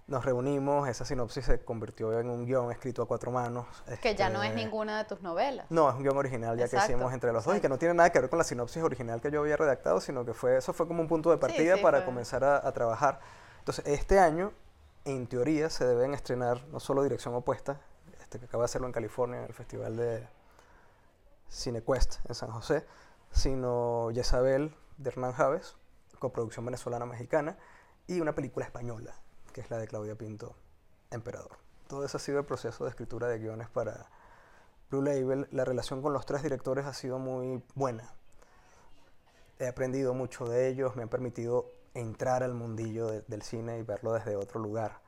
Nos 0.08 0.24
reunimos, 0.24 0.88
esa 0.88 1.04
sinopsis 1.04 1.44
se 1.46 1.60
convirtió 1.66 2.18
en 2.18 2.30
un 2.30 2.46
guion 2.46 2.72
escrito 2.72 3.02
a 3.02 3.06
cuatro 3.08 3.30
manos. 3.30 3.66
Que 4.02 4.16
ya 4.16 4.30
no 4.30 4.42
es 4.42 4.52
este, 4.52 4.64
ninguna 4.64 4.98
de 5.00 5.04
tus 5.04 5.22
novelas. 5.22 5.66
no, 5.70 5.90
es 5.90 5.96
un 5.96 6.04
guion 6.04 6.18
original 6.18 6.58
ya 6.58 6.64
Exacto, 6.64 6.88
que 6.88 6.94
hicimos 6.94 7.14
entre 7.14 7.34
los 7.34 7.44
dos 7.44 7.58
y 7.58 7.60
que 7.60 7.68
no 7.68 7.78
tiene 7.78 7.94
nada 7.94 8.10
que 8.10 8.22
ver 8.22 8.30
con 8.30 8.38
la 8.40 8.46
sinopsis 8.46 8.82
original 8.82 9.20
que 9.20 9.30
yo 9.32 9.42
había 9.42 9.58
redactado, 9.58 10.00
sino 10.00 10.24
que 10.24 10.34
fue 10.34 10.56
eso 10.58 10.72
fue 10.72 10.88
como 10.88 11.02
un 11.02 11.10
punto 11.10 11.30
de 11.30 11.38
partida 11.38 11.76
sí, 11.76 11.82
para 11.84 11.98
fue- 12.00 12.06
comenzar 12.06 12.44
a, 12.46 12.66
a 12.66 12.72
trabajar. 12.72 13.20
Entonces, 13.60 13.86
este 13.86 14.18
año, 14.18 14.54
en 15.08 15.28
teoría, 15.28 15.70
se 15.70 15.86
deben 15.86 16.14
estrenar 16.14 16.68
no 16.68 16.82
solo 16.82 17.02
Dirección 17.02 17.34
Opuesta, 17.34 17.80
este 18.20 18.40
que 18.40 18.46
acaba 18.46 18.64
de 18.64 18.66
hacerlo 18.66 18.88
en 18.88 18.94
California, 18.94 19.40
en 19.40 19.46
el 19.46 19.54
Festival 19.54 19.96
de 19.96 20.28
Cinequest 21.50 22.18
en 22.28 22.36
San 22.36 22.52
José, 22.52 22.86
sino 23.32 24.10
Jezabel 24.14 24.76
de 24.98 25.10
Hernán 25.10 25.32
Javes, 25.32 25.78
coproducción 26.20 26.66
venezolana-mexicana, 26.66 27.58
y 28.06 28.20
una 28.20 28.36
película 28.36 28.66
española, 28.66 29.16
que 29.54 29.62
es 29.62 29.70
la 29.70 29.78
de 29.78 29.88
Claudia 29.88 30.16
Pinto, 30.16 30.56
Emperador. 31.10 31.58
Todo 31.88 32.04
eso 32.04 32.18
ha 32.18 32.20
sido 32.20 32.40
el 32.40 32.46
proceso 32.46 32.84
de 32.84 32.90
escritura 32.90 33.28
de 33.28 33.40
guiones 33.40 33.70
para 33.70 34.10
Blue 34.90 35.02
Label. 35.02 35.48
La 35.52 35.64
relación 35.64 36.02
con 36.02 36.12
los 36.12 36.26
tres 36.26 36.44
directores 36.44 36.86
ha 36.86 36.94
sido 36.94 37.18
muy 37.18 37.64
buena. 37.76 38.14
He 39.58 39.68
aprendido 39.68 40.14
mucho 40.14 40.46
de 40.46 40.68
ellos, 40.68 40.98
me 40.98 41.04
han 41.04 41.10
permitido 41.10 41.77
entrar 42.00 42.44
al 42.44 42.54
mundillo 42.54 43.08
de- 43.08 43.22
del 43.28 43.42
cine 43.42 43.78
y 43.80 43.84
verlo 43.84 44.14
desde 44.14 44.36
otro 44.36 44.60
lugar. 44.60 45.00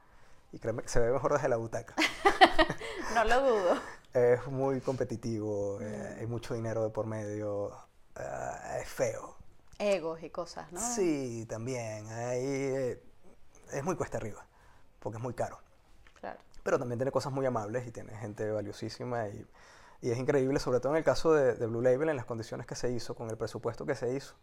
Y 0.52 0.60
créeme 0.60 0.82
que 0.82 0.90
se 0.90 1.00
ve 1.00 1.12
mejor 1.12 1.34
desde 1.34 1.48
la 1.50 1.58
butaca. 1.58 1.96
No 3.14 3.24
lo 3.24 3.42
dudo. 3.42 3.76
Es 4.14 4.46
muy 4.48 4.82
competitivo, 4.82 5.80
eh, 5.82 6.18
hay 6.20 6.28
mucho 6.28 6.54
dinero 6.54 6.84
de 6.84 6.90
por 6.90 7.06
medio, 7.08 7.72
ah, 8.16 8.78
es 8.80 8.88
feo. 8.88 9.36
Egos 9.80 10.22
y 10.24 10.30
cosas, 10.30 10.72
¿no? 10.72 10.80
Sí, 10.80 11.46
también, 11.50 12.06
hay, 12.08 12.40
eh, 12.46 13.04
es 13.72 13.84
muy 13.84 13.96
cuesta 13.96 14.18
arriba, 14.18 14.46
porque 15.00 15.18
es 15.18 15.24
muy 15.24 15.34
caro. 15.34 15.60
Claro. 16.20 16.40
pero 16.64 16.78
también 16.78 17.00
tiene 17.00 17.12
cosas 17.12 17.32
muy 17.32 17.46
amables 17.46 17.88
y 17.88 17.92
tiene 17.92 18.14
gente 18.18 18.52
valiosísima 18.52 19.28
y, 19.30 19.46
y 20.02 20.12
es 20.12 20.18
increíble, 20.18 20.60
sobre 20.60 20.80
todo 20.82 20.92
en 20.94 20.98
el 20.98 21.04
caso 21.04 21.34
de, 21.34 21.54
de 21.56 21.66
Blue 21.66 21.82
Label, 21.82 22.10
en 22.10 22.16
las 22.18 22.26
condiciones 22.26 22.68
que 22.68 22.76
se 22.76 22.92
hizo, 22.92 23.16
con 23.16 23.30
el 23.30 23.38
presupuesto 23.38 23.86
que 23.86 23.96
se 23.96 24.14
hizo, 24.14 24.36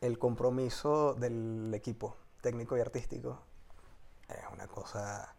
el 0.00 0.18
compromiso 0.18 1.14
del 1.14 1.72
equipo 1.74 2.16
técnico 2.40 2.76
y 2.76 2.80
artístico 2.80 3.40
es 4.28 4.52
una 4.52 4.66
cosa 4.66 5.34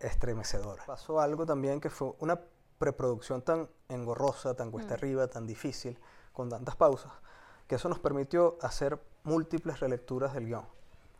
estremecedora. 0.00 0.84
Pasó 0.86 1.20
algo 1.20 1.46
también 1.46 1.80
que 1.80 1.90
fue 1.90 2.14
una 2.20 2.40
preproducción 2.78 3.42
tan 3.42 3.68
engorrosa, 3.88 4.54
tan 4.54 4.70
cuesta 4.70 4.92
Mm. 4.94 4.98
arriba, 4.98 5.28
tan 5.28 5.46
difícil, 5.46 5.98
con 6.32 6.48
tantas 6.50 6.76
pausas, 6.76 7.12
que 7.66 7.76
eso 7.76 7.88
nos 7.88 7.98
permitió 7.98 8.58
hacer 8.60 9.00
múltiples 9.24 9.80
relecturas 9.80 10.34
del 10.34 10.46
guion 10.46 10.66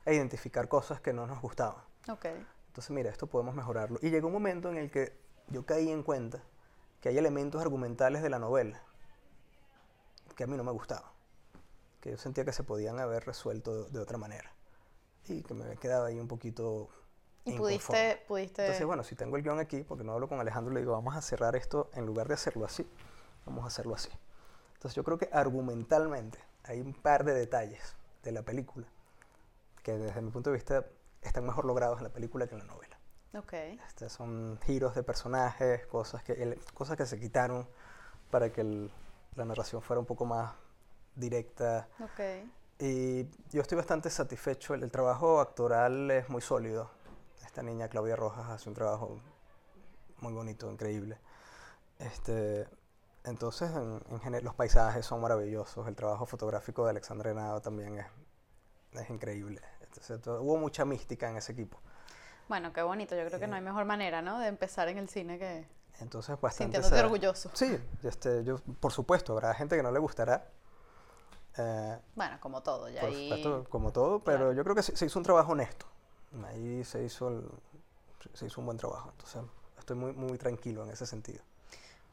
e 0.05 0.15
identificar 0.15 0.69
cosas 0.69 1.01
que 1.01 1.13
no 1.13 1.27
nos 1.27 1.41
gustaban. 1.41 1.83
Ok. 2.09 2.27
Entonces, 2.69 2.91
mira, 2.91 3.11
esto 3.11 3.27
podemos 3.27 3.55
mejorarlo. 3.55 3.99
Y 4.03 4.11
llegó 4.11 4.27
un 4.27 4.35
momento 4.35 4.69
en 4.69 4.77
el 4.77 4.91
que 4.91 5.19
yo 5.49 5.65
caí 5.65 5.91
en 5.91 6.03
cuenta 6.03 6.43
que 7.01 7.09
hay 7.09 7.17
elementos 7.19 7.61
argumentales 7.61 8.23
de 8.23 8.29
la 8.31 8.39
novela 8.39 8.83
que 10.37 10.45
a 10.45 10.47
mí 10.47 10.57
no 10.57 10.65
me 10.65 10.73
gustaban, 10.73 11.11
que 12.01 12.11
yo 12.13 12.17
sentía 12.19 12.45
que 12.45 12.53
se 12.53 12.63
podían 12.63 12.99
haber 12.99 13.25
resuelto 13.25 13.85
de, 13.85 13.91
de 13.91 13.99
otra 13.99 14.19
manera 14.19 14.53
y 15.29 15.43
que 15.43 15.55
me 15.55 15.77
quedaba 15.77 16.07
ahí 16.07 16.21
un 16.21 16.29
poquito 16.29 16.89
Y 17.45 17.53
inconforme. 17.53 17.79
pudiste, 17.79 18.25
pudiste... 18.29 18.63
Entonces, 18.63 18.87
bueno, 18.87 19.03
si 19.03 19.15
tengo 19.17 19.37
el 19.37 19.43
guion 19.43 19.59
aquí, 19.59 19.83
porque 19.83 20.05
no 20.05 20.13
hablo 20.13 20.29
con 20.29 20.39
Alejandro, 20.41 20.73
le 20.73 20.81
digo, 20.81 20.93
vamos 20.93 21.17
a 21.17 21.23
cerrar 21.23 21.57
esto, 21.57 21.91
en 21.95 22.07
lugar 22.07 22.29
de 22.29 22.35
hacerlo 22.35 22.65
así, 22.65 22.87
vamos 23.45 23.65
a 23.65 23.69
hacerlo 23.69 23.95
así. 23.95 24.11
Entonces 24.75 24.95
yo 24.95 25.05
creo 25.05 25.19
que 25.19 25.29
argumentalmente 25.33 26.39
hay 26.65 26.81
un 26.81 26.93
par 26.95 27.25
de 27.25 27.35
detalles 27.35 27.97
de 28.23 28.33
la 28.33 28.43
película 28.43 28.87
que 29.83 29.97
desde 29.97 30.21
mi 30.21 30.31
punto 30.31 30.51
de 30.51 30.55
vista 30.55 30.85
están 31.23 31.45
mejor 31.47 31.65
logrados 31.65 31.99
en 31.99 32.05
la 32.05 32.11
película 32.11 32.47
que 32.47 32.55
en 32.55 32.61
la 32.61 32.67
novela. 32.67 32.99
Ok. 33.35 33.53
Este, 33.87 34.09
son 34.09 34.59
giros 34.65 34.95
de 34.95 35.03
personajes, 35.03 35.87
cosas 35.87 36.23
que, 36.25 36.33
ele- 36.33 36.59
cosas 36.75 36.97
que 36.97 37.07
se 37.07 37.19
quitaron 37.19 37.69
para 38.31 38.53
que 38.53 38.61
el- 38.63 38.91
la 39.35 39.45
narración 39.45 39.83
fuera 39.83 40.01
un 40.01 40.07
poco 40.07 40.25
más 40.25 40.55
directa. 41.17 41.89
Ok. 42.01 42.21
Y 42.79 43.25
yo 43.51 43.63
estoy 43.63 43.77
bastante 43.77 44.11
satisfecho. 44.11 44.75
El, 44.75 44.83
el 44.83 44.91
trabajo 44.91 45.41
actoral 45.41 46.11
es 46.11 46.29
muy 46.29 46.43
sólido. 46.43 46.91
Esta 47.45 47.63
niña 47.63 47.89
Claudia 47.89 48.17
Rojas 48.17 48.49
hace 48.51 48.69
un 48.69 48.75
trabajo 48.75 49.19
muy 50.19 50.33
bonito, 50.33 50.71
increíble. 50.71 51.19
Este, 51.99 52.69
entonces, 53.25 53.71
en, 53.71 54.03
en 54.11 54.21
general, 54.21 54.45
los 54.45 54.55
paisajes 54.55 55.05
son 55.07 55.21
maravillosos. 55.23 55.89
El 55.89 55.97
trabajo 55.97 56.27
fotográfico 56.27 56.85
de 56.85 56.91
Alexandra 56.91 57.31
Henao 57.31 57.61
también 57.63 57.99
es, 57.99 58.07
es 58.93 59.11
increíble. 59.11 59.63
Entonces, 59.81 60.21
to- 60.21 60.43
hubo 60.43 60.59
mucha 60.59 60.85
mística 60.85 61.31
en 61.31 61.39
ese 61.39 61.53
equipo. 61.53 61.79
Bueno, 62.49 62.73
qué 62.73 62.83
bonito. 62.83 63.17
Yo 63.17 63.27
creo 63.27 63.41
que 63.41 63.47
no 63.47 63.57
hay 63.57 63.63
mejor 63.63 63.87
manera, 63.87 64.21
¿no? 64.21 64.39
De 64.39 64.49
empezar 64.49 64.89
en 64.89 64.99
el 64.99 65.09
cine 65.09 65.39
que 65.39 65.67
Entonces, 66.01 66.39
bastante... 66.41 66.77
sintiéndote 66.77 67.03
orgulloso. 67.03 67.51
Sí, 67.55 67.79
este, 68.03 68.45
yo, 68.45 68.59
por 68.81 68.93
supuesto, 68.93 69.33
habrá 69.33 69.55
gente 69.55 69.77
que 69.77 69.83
no 69.83 69.91
le 69.91 69.99
gustará. 69.99 70.51
Eh, 71.59 71.99
Bueno, 72.15 72.39
como 72.41 72.63
todo. 72.63 72.89
Ya 72.89 73.01
por 73.01 73.11
ahí... 73.11 73.23
supuesto, 73.25 73.65
como 73.71 73.93
todo, 73.93 74.19
pero 74.21 74.39
claro. 74.39 74.53
yo 74.53 74.63
creo 74.65 74.75
que 74.77 74.83
se, 74.83 74.97
se 74.97 75.07
hizo 75.07 75.19
un 75.19 75.25
trabajo 75.25 75.53
honesto. 75.53 75.87
Ahí 76.47 76.85
se 76.85 77.03
hizo, 77.05 77.29
el- 77.29 77.49
se 78.35 78.47
hizo 78.47 78.61
un 78.61 78.67
buen 78.67 78.79
trabajo. 78.79 79.11
Entonces, 79.13 79.43
estoy 79.79 79.97
muy, 79.97 80.13
muy 80.13 80.39
tranquilo 80.39 80.83
en 80.85 80.91
ese 80.91 81.07
sentido. 81.07 81.43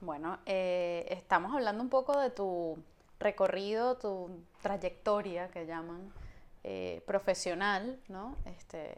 Bueno, 0.02 0.38
eh, 0.46 1.06
estamos 1.10 1.54
hablando 1.54 1.82
un 1.84 1.90
poco 1.90 2.20
de 2.20 2.30
tu 2.30 2.78
recorrido, 3.20 3.96
tu 3.98 4.30
trayectoria 4.62 5.50
que 5.50 5.66
llaman 5.66 6.12
eh, 6.64 7.02
profesional, 7.08 8.00
¿no? 8.10 8.36
Este, 8.46 8.98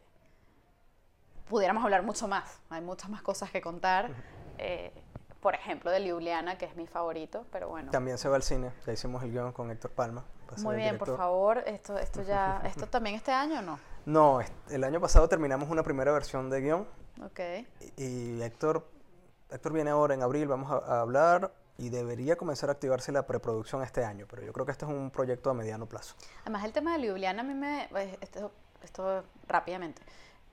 pudiéramos 1.50 1.84
hablar 1.84 2.04
mucho 2.04 2.28
más, 2.28 2.60
hay 2.70 2.82
muchas 2.82 3.10
más 3.10 3.22
cosas 3.22 3.52
que 3.52 3.62
contar. 3.62 4.12
eh, 4.58 4.92
por 5.46 5.54
ejemplo, 5.54 5.92
de 5.92 6.00
Liuliana, 6.00 6.58
que 6.58 6.66
es 6.66 6.76
mi 6.76 6.88
favorito, 6.88 7.46
pero 7.52 7.70
bueno. 7.70 7.92
También 7.92 8.18
se 8.18 8.28
va 8.28 8.36
al 8.36 8.42
cine. 8.42 8.72
Ya 8.88 8.94
hicimos 8.94 9.22
el 9.22 9.30
guion 9.32 9.52
con 9.52 9.70
Héctor 9.70 9.92
Palma. 9.92 10.26
Muy 10.64 10.76
bien, 10.76 10.98
por 10.98 11.16
favor, 11.16 11.60
esto, 11.68 12.00
esto 12.00 12.24
ya, 12.24 12.64
esto 12.66 12.88
también 12.88 13.16
este 13.16 13.32
año 13.32 13.60
o 13.60 13.62
no? 13.62 13.80
No, 14.08 14.40
el 14.72 14.84
año 14.84 15.00
pasado 15.00 15.30
terminamos 15.30 15.70
una 15.70 15.84
primera 15.84 16.12
versión 16.12 16.50
de 16.50 16.62
guion 16.62 16.88
Ok. 17.24 17.40
y, 17.96 18.04
y 18.04 18.42
Héctor, 18.42 18.88
Héctor 19.52 19.74
viene 19.74 19.92
ahora 19.92 20.16
en 20.16 20.24
abril, 20.24 20.48
vamos 20.48 20.72
a, 20.72 20.78
a 20.78 21.02
hablar 21.02 21.52
y 21.78 21.90
debería 21.90 22.38
comenzar 22.38 22.70
a 22.70 22.72
activarse 22.72 23.12
la 23.12 23.28
preproducción 23.28 23.84
este 23.84 24.04
año, 24.04 24.26
pero 24.28 24.42
yo 24.42 24.52
creo 24.52 24.66
que 24.66 24.72
este 24.72 24.86
es 24.86 24.92
un 24.92 25.12
proyecto 25.12 25.52
a 25.52 25.54
mediano 25.54 25.86
plazo. 25.86 26.16
Además, 26.42 26.66
el 26.66 26.72
tema 26.74 26.98
de 26.98 27.06
Ljubljana 27.06 27.42
a 27.42 27.46
mí 27.46 27.54
me... 27.54 27.88
pues, 27.92 28.18
Esto, 28.20 28.52
esto 28.82 29.24
rápidamente. 29.48 30.02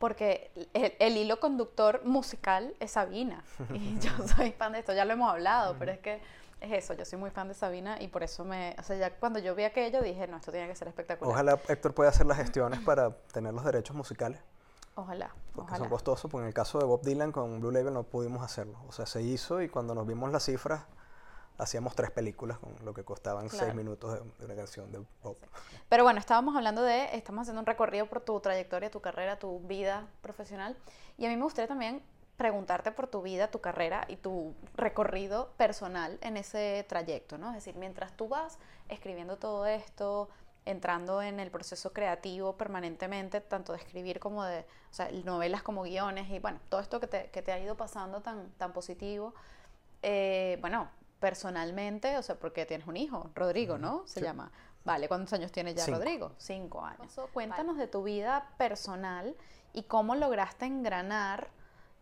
Porque 0.02 0.50
el, 0.74 0.94
el 0.98 1.16
hilo 1.16 1.38
conductor 1.38 2.00
musical 2.04 2.74
es 2.80 2.90
Sabina. 2.90 3.44
Y 3.72 4.00
yo 4.00 4.10
soy 4.36 4.50
fan 4.50 4.72
de 4.72 4.80
esto, 4.80 4.92
ya 4.92 5.04
lo 5.04 5.12
hemos 5.12 5.30
hablado, 5.30 5.76
pero 5.78 5.92
es 5.92 6.00
que 6.00 6.20
es 6.60 6.72
eso, 6.72 6.94
yo 6.94 7.04
soy 7.04 7.20
muy 7.20 7.30
fan 7.30 7.46
de 7.46 7.54
Sabina 7.54 8.02
y 8.02 8.08
por 8.08 8.24
eso 8.24 8.44
me... 8.44 8.74
O 8.80 8.82
sea, 8.82 8.96
ya 8.96 9.14
cuando 9.14 9.38
yo 9.38 9.54
vi 9.54 9.62
aquello 9.62 10.02
dije, 10.02 10.26
no, 10.26 10.38
esto 10.38 10.50
tiene 10.50 10.66
que 10.66 10.74
ser 10.74 10.88
espectacular. 10.88 11.32
Ojalá 11.32 11.60
Héctor 11.68 11.94
pueda 11.94 12.10
hacer 12.10 12.26
las 12.26 12.36
gestiones 12.38 12.80
para 12.80 13.12
tener 13.32 13.54
los 13.54 13.64
derechos 13.64 13.94
musicales. 13.94 14.40
Ojalá, 14.96 15.30
porque 15.54 15.68
ojalá. 15.68 15.78
son 15.78 15.88
costosos, 15.88 16.28
porque 16.28 16.42
en 16.42 16.48
el 16.48 16.54
caso 16.54 16.80
de 16.80 16.84
Bob 16.84 17.02
Dylan 17.02 17.30
con 17.30 17.60
Blue 17.60 17.70
Label 17.70 17.94
no 17.94 18.02
pudimos 18.02 18.42
hacerlo. 18.42 18.80
O 18.88 18.92
sea, 18.92 19.06
se 19.06 19.22
hizo 19.22 19.62
y 19.62 19.68
cuando 19.68 19.94
nos 19.94 20.04
vimos 20.04 20.32
las 20.32 20.44
cifras, 20.44 20.82
hacíamos 21.62 21.94
tres 21.94 22.10
películas 22.10 22.58
con 22.58 22.74
lo 22.84 22.94
que 22.94 23.04
costaban 23.04 23.48
Claro. 23.48 23.64
seis 23.64 23.74
minutos 23.74 24.14
de, 24.14 24.44
una 24.44 24.54
canción 24.54 24.90
de 24.90 25.04
Bob. 25.22 25.36
Pero 25.88 26.04
bueno, 26.04 26.18
estábamos 26.20 26.56
hablando 26.56 26.82
de, 26.82 27.14
estamos 27.16 27.42
haciendo 27.42 27.60
un 27.60 27.66
recorrido 27.66 28.06
por 28.06 28.20
tu 28.20 28.38
trayectoria, 28.40 28.90
tu 28.90 29.00
carrera, 29.00 29.38
tu 29.38 29.60
vida 29.60 30.06
profesional. 30.20 30.76
Y 31.18 31.26
a 31.26 31.28
mí 31.28 31.36
me 31.36 31.44
gustaría 31.44 31.68
también 31.68 32.02
preguntarte 32.36 32.92
por 32.92 33.06
tu 33.06 33.22
vida, 33.22 33.50
tu 33.50 33.60
carrera 33.60 34.04
y 34.08 34.16
tu 34.16 34.54
recorrido 34.74 35.50
personal 35.56 36.18
en 36.22 36.36
ese 36.36 36.84
trayecto, 36.88 37.38
¿no? 37.38 37.48
Es 37.50 37.54
decir, 37.56 37.76
mientras 37.76 38.16
tú 38.16 38.28
vas 38.28 38.58
escribiendo 38.88 39.36
todo 39.36 39.66
esto, 39.66 40.28
entrando 40.64 41.22
en 41.22 41.40
el 41.40 41.50
proceso 41.50 41.92
creativo 41.92 42.56
permanentemente, 42.56 43.40
tanto 43.40 43.72
de 43.72 43.78
escribir 43.78 44.18
como 44.18 44.44
de, 44.44 44.60
o 44.60 44.94
sea, 44.94 45.10
novelas 45.24 45.62
como 45.62 45.82
guiones 45.82 46.30
y 46.30 46.38
bueno, 46.38 46.58
todo 46.68 46.80
esto 46.80 47.00
que 47.00 47.06
te, 47.06 47.30
que 47.30 47.42
te 47.42 47.52
ha 47.52 47.58
ido 47.58 47.76
pasando 47.76 48.20
tan, 48.20 48.50
tan 48.52 48.72
positivo, 48.72 49.34
eh, 50.02 50.58
bueno, 50.60 50.88
personalmente, 51.22 52.18
o 52.18 52.22
sea, 52.22 52.34
porque 52.34 52.66
tienes 52.66 52.86
un 52.88 52.96
hijo, 52.96 53.30
Rodrigo, 53.36 53.78
¿no? 53.78 54.02
Se 54.06 54.18
Sí. 54.18 54.26
llama. 54.26 54.50
Vale, 54.84 55.06
¿cuántos 55.06 55.32
años 55.32 55.52
tiene 55.52 55.72
ya 55.72 55.84
Cinco. 55.84 55.98
Rodrigo? 55.98 56.32
Cinco 56.36 56.84
años. 56.84 57.14
Cuéntanos 57.32 57.76
de 57.78 57.86
tu 57.86 58.02
vida 58.02 58.48
personal 58.58 59.36
y 59.72 59.84
cómo 59.84 60.16
lograste 60.16 60.66
engranar 60.66 61.46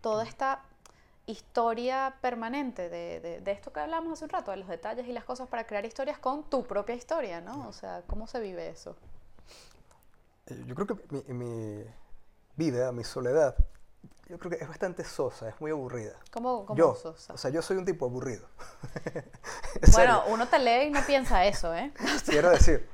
toda 0.01 0.25
esta 0.25 0.63
historia 1.27 2.17
permanente 2.23 2.89
de, 2.89 3.21
de- 3.21 3.41
de 3.43 3.53
esto 3.53 3.73
que 3.75 3.81
hablamos 3.81 4.15
hace 4.15 4.25
un 4.25 4.31
rato, 4.31 4.51
de 4.53 4.57
los 4.57 4.69
detalles 4.69 5.07
y 5.07 5.13
las 5.13 5.25
cosas 5.25 5.47
para 5.49 5.67
crear 5.67 5.85
historias 5.85 6.19
con 6.19 6.43
tu 6.45 6.65
propia 6.67 6.95
historia, 6.95 7.43
¿no? 7.43 7.69
O 7.69 7.73
sea, 7.75 8.03
¿cómo 8.07 8.27
se 8.27 8.41
vive 8.41 8.69
eso? 8.71 8.97
Eh, 10.47 10.65
Yo 10.67 10.75
creo 10.75 10.87
que 10.87 10.95
mi, 11.11 11.35
mi 11.35 11.85
vida, 12.57 12.91
mi 12.93 13.05
soledad, 13.05 13.55
yo 14.29 14.39
creo 14.39 14.51
que 14.51 14.63
es 14.63 14.69
bastante 14.69 15.05
sosa, 15.05 15.49
es 15.49 15.61
muy 15.61 15.71
aburrida. 15.73 16.13
¿Cómo, 16.31 16.65
cómo 16.65 16.79
yo, 16.79 16.95
sos? 16.95 17.29
o 17.31 17.37
sea, 17.37 17.51
yo 17.51 17.63
soy 17.63 17.77
un 17.77 17.85
tipo 17.85 18.07
aburrido. 18.07 18.47
En 19.83 19.93
Bueno, 19.93 20.25
uno 20.29 20.49
te 20.49 20.59
lee 20.59 20.89
y 20.89 20.91
no 20.91 21.01
piensa 21.07 21.45
eso, 21.45 21.75
¿eh? 21.75 21.93
Quiero 22.27 22.51
decir, 22.51 22.89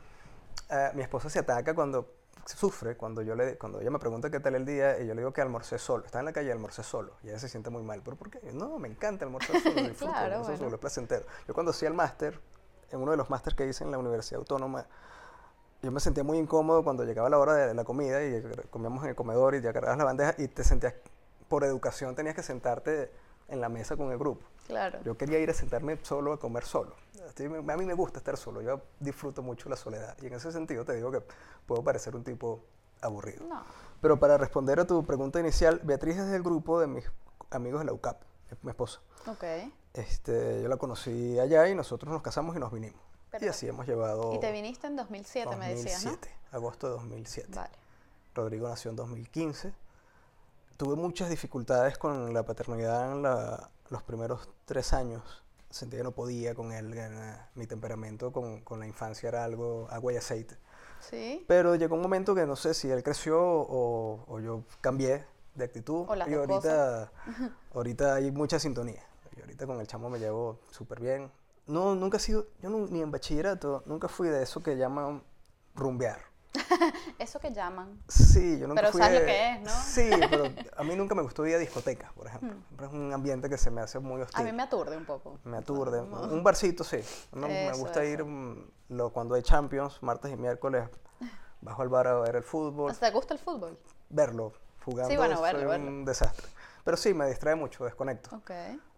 eh, 0.70 0.90
mi 0.94 1.02
esposa 1.02 1.28
se 1.30 1.38
ataca 1.38 1.74
cuando 1.74 2.14
sufre, 2.46 2.96
cuando 2.96 3.22
yo 3.22 3.34
le, 3.34 3.58
cuando 3.58 3.80
ella 3.80 3.90
me 3.90 3.98
pregunta 3.98 4.30
qué 4.30 4.40
tal 4.40 4.54
el 4.54 4.64
día 4.64 4.98
y 5.00 5.06
yo 5.06 5.14
le 5.14 5.20
digo 5.20 5.32
que 5.32 5.40
almorcé 5.40 5.78
solo. 5.78 6.04
Está 6.04 6.20
en 6.20 6.26
la 6.26 6.32
calle 6.32 6.48
y 6.48 6.50
almorcé 6.52 6.82
solo. 6.82 7.14
Y 7.22 7.28
ella 7.28 7.38
se 7.38 7.48
siente 7.48 7.70
muy 7.70 7.82
mal. 7.82 8.02
¿Pero 8.04 8.16
por 8.16 8.30
qué? 8.30 8.40
No, 8.52 8.78
me 8.78 8.88
encanta 8.88 9.24
almorzar 9.24 9.60
solo. 9.60 9.74
Disfruto 9.82 10.12
Claro, 10.12 10.26
almorzar 10.26 10.44
bueno. 10.44 10.58
solo, 10.58 10.74
es 10.76 10.80
placentero. 10.80 11.26
Yo 11.48 11.54
cuando 11.54 11.70
hacía 11.70 11.88
el 11.88 11.94
máster, 11.94 12.40
en 12.90 13.00
uno 13.00 13.10
de 13.10 13.16
los 13.16 13.30
másteres 13.30 13.56
que 13.56 13.66
hice 13.66 13.84
en 13.84 13.90
la 13.90 13.98
Universidad 13.98 14.38
Autónoma, 14.38 14.86
yo 15.82 15.92
me 15.92 16.00
sentía 16.00 16.24
muy 16.24 16.38
incómodo 16.38 16.82
cuando 16.82 17.04
llegaba 17.04 17.28
la 17.28 17.38
hora 17.38 17.54
de 17.54 17.74
la 17.74 17.84
comida 17.84 18.24
y 18.24 18.42
comíamos 18.70 19.04
en 19.04 19.10
el 19.10 19.14
comedor 19.14 19.54
y 19.54 19.60
ya 19.60 19.72
cargabas 19.72 19.98
la 19.98 20.04
bandeja 20.04 20.34
y 20.38 20.48
te 20.48 20.64
sentías, 20.64 20.94
por 21.48 21.64
educación, 21.64 22.14
tenías 22.14 22.34
que 22.34 22.42
sentarte 22.42 23.10
en 23.48 23.60
la 23.60 23.68
mesa 23.68 23.96
con 23.96 24.10
el 24.10 24.18
grupo. 24.18 24.44
Claro. 24.66 24.98
Yo 25.04 25.16
quería 25.16 25.38
ir 25.38 25.50
a 25.50 25.54
sentarme 25.54 25.98
solo 26.02 26.32
a 26.32 26.40
comer 26.40 26.64
solo. 26.64 26.96
A 27.38 27.76
mí 27.76 27.84
me 27.84 27.94
gusta 27.94 28.18
estar 28.18 28.36
solo, 28.36 28.62
yo 28.62 28.80
disfruto 28.98 29.42
mucho 29.42 29.68
la 29.68 29.76
soledad. 29.76 30.16
Y 30.22 30.26
en 30.26 30.34
ese 30.34 30.50
sentido 30.50 30.84
te 30.84 30.94
digo 30.94 31.10
que 31.10 31.22
puedo 31.66 31.84
parecer 31.84 32.16
un 32.16 32.24
tipo 32.24 32.64
aburrido. 33.00 33.46
No. 33.46 33.62
Pero 34.00 34.18
para 34.18 34.38
responder 34.38 34.80
a 34.80 34.86
tu 34.86 35.04
pregunta 35.04 35.38
inicial, 35.38 35.80
Beatriz 35.84 36.16
es 36.16 36.30
del 36.30 36.42
grupo 36.42 36.80
de 36.80 36.86
mis 36.86 37.10
amigos 37.50 37.80
de 37.80 37.86
la 37.86 37.92
UCAP, 37.92 38.20
es 38.50 38.64
mi 38.64 38.70
esposa. 38.70 39.00
Ok. 39.26 39.44
Este, 39.94 40.62
yo 40.62 40.68
la 40.68 40.76
conocí 40.76 41.38
allá 41.38 41.68
y 41.68 41.74
nosotros 41.74 42.12
nos 42.12 42.22
casamos 42.22 42.56
y 42.56 42.58
nos 42.58 42.72
vinimos. 42.72 43.00
Y 43.36 43.38
Perfecto. 43.40 43.50
así 43.56 43.68
hemos 43.68 43.86
llevado 43.86 44.32
Y 44.34 44.40
te 44.40 44.50
viniste 44.52 44.86
en 44.86 44.96
2007, 44.96 45.56
me 45.56 45.68
decías, 45.74 46.04
¿no? 46.04 46.10
2007, 46.12 46.38
agosto 46.52 46.86
de 46.88 46.92
2007. 46.94 47.48
Vale. 47.54 47.70
Rodrigo 48.34 48.68
nació 48.68 48.90
en 48.90 48.96
2015. 48.96 49.72
Tuve 50.76 50.94
muchas 50.96 51.30
dificultades 51.30 51.96
con 51.98 52.34
la 52.34 52.42
paternidad 52.44 53.12
en 53.12 53.22
la- 53.22 53.70
los 53.88 54.02
primeros 54.02 54.48
tres 54.66 54.92
años. 54.92 55.42
Sentía 55.70 55.98
que 56.00 56.04
no 56.04 56.12
podía 56.12 56.54
con 56.54 56.72
él. 56.72 56.94
Mi 57.54 57.66
temperamento 57.66 58.32
con, 58.32 58.60
con 58.60 58.80
la 58.80 58.86
infancia 58.86 59.28
era 59.28 59.44
algo 59.44 59.88
agua 59.90 60.12
y 60.12 60.16
aceite. 60.16 60.56
Sí. 61.00 61.44
Pero 61.48 61.74
llegó 61.76 61.94
un 61.96 62.02
momento 62.02 62.34
que 62.34 62.46
no 62.46 62.56
sé 62.56 62.74
si 62.74 62.90
él 62.90 63.02
creció 63.02 63.40
o, 63.42 64.24
o 64.26 64.40
yo 64.40 64.64
cambié 64.80 65.24
de 65.54 65.64
actitud. 65.64 66.04
O 66.08 66.14
las 66.14 66.28
y 66.28 66.34
ahorita, 66.34 67.10
ahorita 67.74 68.14
hay 68.14 68.30
mucha 68.30 68.58
sintonía. 68.58 69.02
Y 69.36 69.40
ahorita 69.40 69.66
con 69.66 69.80
el 69.80 69.86
chamo 69.86 70.08
me 70.10 70.18
llevo 70.18 70.58
súper 70.70 71.00
bien. 71.00 71.30
No, 71.66 71.94
nunca 71.94 72.16
he 72.18 72.20
sido, 72.20 72.46
yo 72.62 72.70
nu- 72.70 72.86
ni 72.88 73.02
en 73.02 73.10
bachillerato, 73.10 73.82
nunca 73.86 74.08
fui 74.08 74.28
de 74.28 74.42
eso 74.42 74.62
que 74.62 74.76
llaman 74.76 75.22
rumbear. 75.74 76.20
Eso 77.18 77.38
que 77.38 77.52
llaman. 77.52 78.00
Sí, 78.08 78.58
yo 78.58 78.66
nunca 78.66 78.80
Pero 78.80 78.92
fui 78.92 79.02
sabes 79.02 79.20
lo 79.20 79.26
que 79.26 79.50
es, 79.52 79.60
¿no? 79.60 79.70
Sí, 79.70 80.10
pero 80.30 80.44
a 80.76 80.84
mí 80.84 80.96
nunca 80.96 81.14
me 81.14 81.20
gustó 81.20 81.46
ir 81.46 81.54
a 81.54 81.58
discotecas, 81.58 82.10
por 82.14 82.26
ejemplo. 82.28 82.50
Siempre 82.68 82.86
Es 82.86 82.92
un 82.94 83.12
ambiente 83.12 83.50
que 83.50 83.58
se 83.58 83.70
me 83.70 83.82
hace 83.82 83.98
muy 83.98 84.22
hostil. 84.22 84.40
A 84.40 84.44
mí 84.44 84.52
me 84.52 84.62
aturde 84.62 84.96
un 84.96 85.04
poco. 85.04 85.38
Me 85.44 85.58
aturde. 85.58 86.00
No. 86.00 86.22
Un 86.22 86.42
barcito, 86.42 86.82
sí. 86.82 86.98
No, 87.32 87.46
me 87.46 87.72
gusta 87.74 88.02
eso. 88.02 88.10
ir 88.22 88.24
mm, 88.24 88.70
lo, 88.90 89.10
cuando 89.10 89.34
hay 89.34 89.42
Champions, 89.42 90.02
martes 90.02 90.32
y 90.32 90.36
miércoles, 90.36 90.88
bajo 91.60 91.82
al 91.82 91.88
bar 91.90 92.06
a 92.06 92.20
ver 92.20 92.36
el 92.36 92.42
fútbol, 92.42 92.96
¿Te 92.96 93.10
gusta 93.10 93.34
el 93.34 93.40
fútbol? 93.40 93.78
verlo, 94.08 94.54
jugando. 94.84 95.14
bueno, 95.16 95.36
soy 95.36 95.44
verlo, 95.44 95.60
un 95.60 95.68
verlo. 95.68 96.04
desastre. 96.06 96.46
Pero 96.84 96.96
sí, 96.96 97.12
me 97.12 97.26
distrae 97.26 97.54
mucho, 97.54 97.84
desconecto. 97.84 98.34
Ok. 98.34 98.50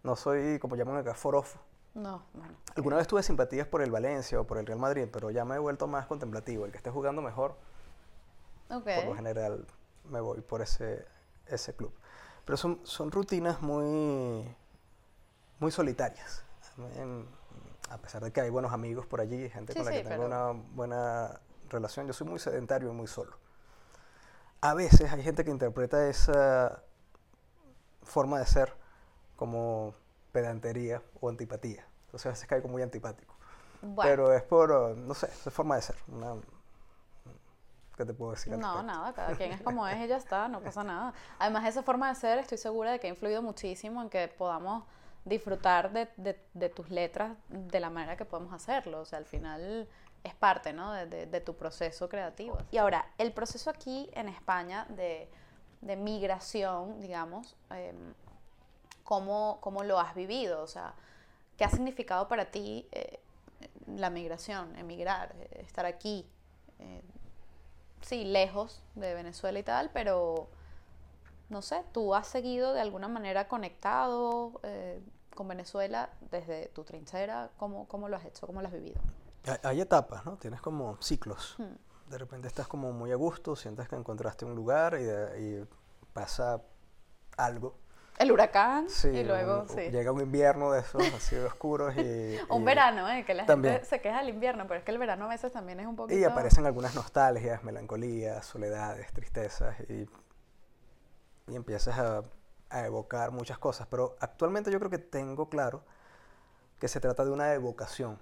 No 0.04 0.14
soy, 0.14 0.60
como 0.60 0.76
llaman 0.76 0.98
acá, 0.98 1.14
forofo. 1.14 1.58
No, 1.95 2.22
bueno. 2.34 2.55
Alguna 2.76 2.97
vez 2.97 3.09
tuve 3.09 3.22
simpatías 3.22 3.66
por 3.66 3.82
el 3.82 3.91
Valencia 3.91 4.41
o 4.41 4.45
por 4.45 4.59
el 4.59 4.66
Real 4.66 4.78
Madrid, 4.78 5.09
pero 5.12 5.30
ya 5.30 5.45
me 5.45 5.57
he 5.57 5.59
vuelto 5.59 5.86
más 5.86 6.07
contemplativo. 6.07 6.64
El 6.64 6.70
que 6.70 6.76
esté 6.76 6.91
jugando 6.91 7.22
mejor, 7.22 7.57
Ok. 8.70 8.84
por 8.84 9.05
lo 9.07 9.14
general 9.16 9.66
me 10.05 10.20
voy 10.20 10.41
por 10.41 10.62
ese, 10.62 11.05
ese 11.47 11.74
club. 11.74 11.93
Pero 12.45 12.57
son, 12.57 12.80
son 12.84 13.11
rutinas 13.11 13.61
muy, 13.62 14.55
muy 15.59 15.70
solitarias. 15.72 16.45
En- 16.97 17.26
a 17.91 17.97
pesar 17.99 18.22
de 18.22 18.30
que 18.30 18.41
hay 18.43 18.51
buenos 18.51 18.72
amigos 18.72 19.07
por 19.07 19.20
allí, 19.20 19.49
gente 19.49 19.72
Sí, 19.72 19.78
con 19.78 19.86
la 19.86 19.93
sí, 19.93 19.99
que 20.03 20.09
tengo 20.09 20.24
pero- 20.24 20.51
una 20.51 20.62
buena 20.74 21.41
relación, 21.70 22.07
yo 22.07 22.12
soy 22.12 22.26
muy 22.28 22.39
sedentario 22.39 22.91
y 22.91 22.93
muy 22.93 23.07
solo. 23.07 23.36
A 24.61 24.74
veces 24.74 25.11
hay 25.12 25.22
gente 25.22 25.45
que 25.45 25.51
interpreta 25.51 26.07
esa 26.09 26.82
forma 28.03 28.39
de 28.39 28.47
ser 28.47 28.74
como 29.36 29.95
pedantería 30.41 31.03
o 31.20 31.28
antipatía. 31.28 31.86
Entonces 32.07 32.26
a 32.26 32.30
veces 32.30 32.47
caigo 32.47 32.68
muy 32.68 32.82
antipático. 32.82 33.34
Bueno. 33.82 34.11
Pero 34.11 34.32
es 34.32 34.43
por, 34.43 34.70
uh, 34.70 34.97
no 34.97 35.14
sé, 35.14 35.26
es 35.26 35.53
forma 35.53 35.76
de 35.76 35.82
ser. 35.82 35.97
Una, 36.09 36.34
¿Qué 37.97 38.05
te 38.05 38.14
puedo 38.14 38.30
decir? 38.32 38.57
No, 38.57 38.82
nada, 38.82 39.12
cada 39.12 39.34
quien 39.36 39.51
es 39.53 39.61
como 39.61 39.86
es 39.89 39.99
y 39.99 40.07
ya 40.07 40.16
está, 40.16 40.47
no 40.49 40.61
pasa 40.61 40.84
nada. 40.84 41.12
Además, 41.39 41.66
esa 41.66 41.82
forma 41.82 42.09
de 42.09 42.14
ser, 42.14 42.39
estoy 42.39 42.59
segura 42.59 42.93
de 42.93 43.01
que 43.01 43.09
ha 43.09 43.11
influido 43.11 43.43
muchísimo 43.43 44.01
en 44.03 44.09
que 44.09 44.28
podamos 44.28 44.84
disfrutar 45.24 45.93
de, 45.93 46.09
de- 46.16 46.41
de 46.55 46.68
tus 46.68 46.91
letras 46.91 47.36
de 47.49 47.80
la 47.80 47.91
manera 47.91 48.16
que 48.16 48.24
podemos 48.24 48.53
hacerlo. 48.53 49.01
O 49.01 49.05
sea, 49.05 49.18
al 49.18 49.26
final 49.26 49.89
es 50.22 50.34
parte, 50.34 50.72
¿no? 50.72 50.93
De, 50.93 51.26
de- 51.26 51.41
tu 51.41 51.57
proceso 51.57 52.09
creativo. 52.09 52.57
Y 52.70 52.78
ahora, 52.78 53.05
el 53.18 53.32
proceso 53.32 53.68
aquí 53.68 54.09
en 54.12 54.28
España 54.28 54.86
de, 54.91 55.28
migración, 55.97 57.01
digamos, 57.01 57.57
em, 57.70 58.14
¿cómo, 59.09 59.56
cómo 59.62 59.84
lo 59.84 59.98
has 59.98 60.14
vivido? 60.14 60.61
O 60.62 60.66
sea, 60.66 60.92
¿qué 61.56 61.64
ha 61.64 61.70
significado 61.70 62.28
para 62.28 62.50
ti 62.50 62.86
eh, 62.92 63.18
la 63.86 64.11
migración, 64.11 64.76
emigrar, 64.76 65.34
eh, 65.38 65.62
estar 65.66 65.86
aquí? 65.86 66.26
eh, 66.78 67.02
sí, 68.02 68.24
lejos 68.24 68.82
de 68.96 69.14
Venezuela 69.14 69.59
y 69.59 69.62
tal, 69.62 69.88
pero 69.94 70.48
no 71.48 71.62
sé, 71.62 71.84
tú 71.92 72.14
has 72.14 72.26
seguido 72.26 72.74
de 72.74 72.82
alguna 72.82 73.09
manera 73.09 73.48
conectado 73.48 74.61
eh, 74.62 75.00
con 75.34 75.48
Venezuela 75.48 76.11
desde 76.30 76.66
tu 76.68 76.84
trinchera, 76.84 77.48
¿cómo, 77.56 77.88
cómo 77.88 78.11
lo 78.11 78.16
has 78.18 78.26
hecho? 78.26 78.46
¿Cómo 78.46 78.61
lo 78.61 78.68
has 78.68 78.74
vivido? 78.74 79.00
Hay, 79.46 79.56
hay 79.62 79.80
etapas, 79.80 80.26
¿no? 80.26 80.36
Tienes 80.36 80.61
como 80.61 81.00
ciclos. 81.00 81.54
Hmm. 81.56 82.11
De 82.11 82.18
repente 82.18 82.46
estás 82.46 82.68
como 82.68 82.92
muy 82.92 83.11
a 83.12 83.16
gusto, 83.16 83.56
sientes 83.56 83.88
que 83.88 83.96
encontraste 83.96 84.44
un 84.44 84.54
lugar 84.54 84.94
y, 85.00 85.04
de- 85.04 85.40
y 85.40 85.66
pasa 86.12 86.61
algo. 87.38 87.74
El 88.18 88.32
huracán 88.32 88.90
Sí, 88.90 89.08
y 89.08 89.22
luego, 89.24 89.62
un- 89.62 89.68
sí. 89.68 89.90
llega 89.90 90.10
un 90.10 90.20
invierno 90.20 90.72
de 90.72 90.80
esos 90.80 91.02
así 91.14 91.36
de 91.36 91.44
oscuros 91.44 91.94
y, 91.96 92.36
Un 92.50 92.62
y- 92.62 92.64
verano, 92.64 93.08
¿eh? 93.08 93.24
que 93.24 93.32
la 93.34 93.46
también. 93.46 93.74
gente 93.74 93.86
se 93.88 94.00
queja 94.00 94.18
del 94.18 94.28
invierno, 94.30 94.66
pero 94.66 94.78
es 94.78 94.84
que 94.84 94.90
el 94.90 94.98
verano 94.98 95.26
a 95.26 95.28
veces 95.28 95.52
también 95.52 95.78
es 95.80 95.86
un 95.86 95.94
poquito... 95.96 96.18
Y 96.18 96.24
aparecen 96.24 96.66
algunas 96.66 96.94
nostalgias, 96.96 97.62
melancolías, 97.62 98.44
soledades, 98.44 99.12
tristezas 99.12 99.78
y, 99.88 100.08
y 101.46 101.54
empiezas 101.56 101.96
a, 101.98 102.22
a 102.70 102.86
evocar 102.86 103.30
muchas 103.30 103.58
cosas. 103.58 103.86
Pero 103.88 104.16
actualmente 104.20 104.70
yo 104.72 104.78
creo 104.78 104.90
que 104.90 104.98
tengo 104.98 105.48
claro 105.48 105.84
que 106.80 106.88
se 106.88 107.00
trata 107.00 107.24
de 107.24 107.30
una 107.30 107.52
evocación. 107.54 108.20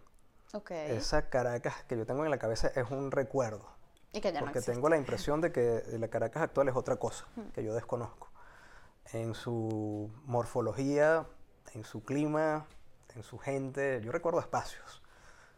Ok. 0.53 0.70
Esa 0.72 1.28
Caracas 1.28 1.84
que 1.84 1.97
yo 1.97 2.07
tengo 2.07 2.24
en 2.24 2.30
la 2.30 2.38
cabeza 2.38 2.68
es 2.74 2.90
un 2.90 3.11
recuerdo. 3.11 3.66
Y 4.12 4.20
que 4.20 4.32
ya 4.32 4.40
no 4.40 4.47
porque 4.47 4.61
tengo 4.62 4.88
la 4.88 4.97
impresión 4.97 5.40
de 5.40 5.53
que 5.53 5.82
la 5.99 6.09
Caracas 6.09 6.42
actual 6.42 6.68
es 6.68 6.76
otra 6.76 6.97
cosa 6.97 7.26
que 7.55 7.64
yo 7.64 7.74
desconozco. 7.74 8.26
En 9.12 9.34
su 9.34 10.11
morfología, 10.24 11.26
en 11.74 11.84
su 11.84 12.02
clima, 12.04 12.66
en 13.14 13.22
su 13.22 13.38
gente. 13.38 14.00
Yo 14.02 14.12
recuerdo 14.12 14.40
espacios. 14.40 15.02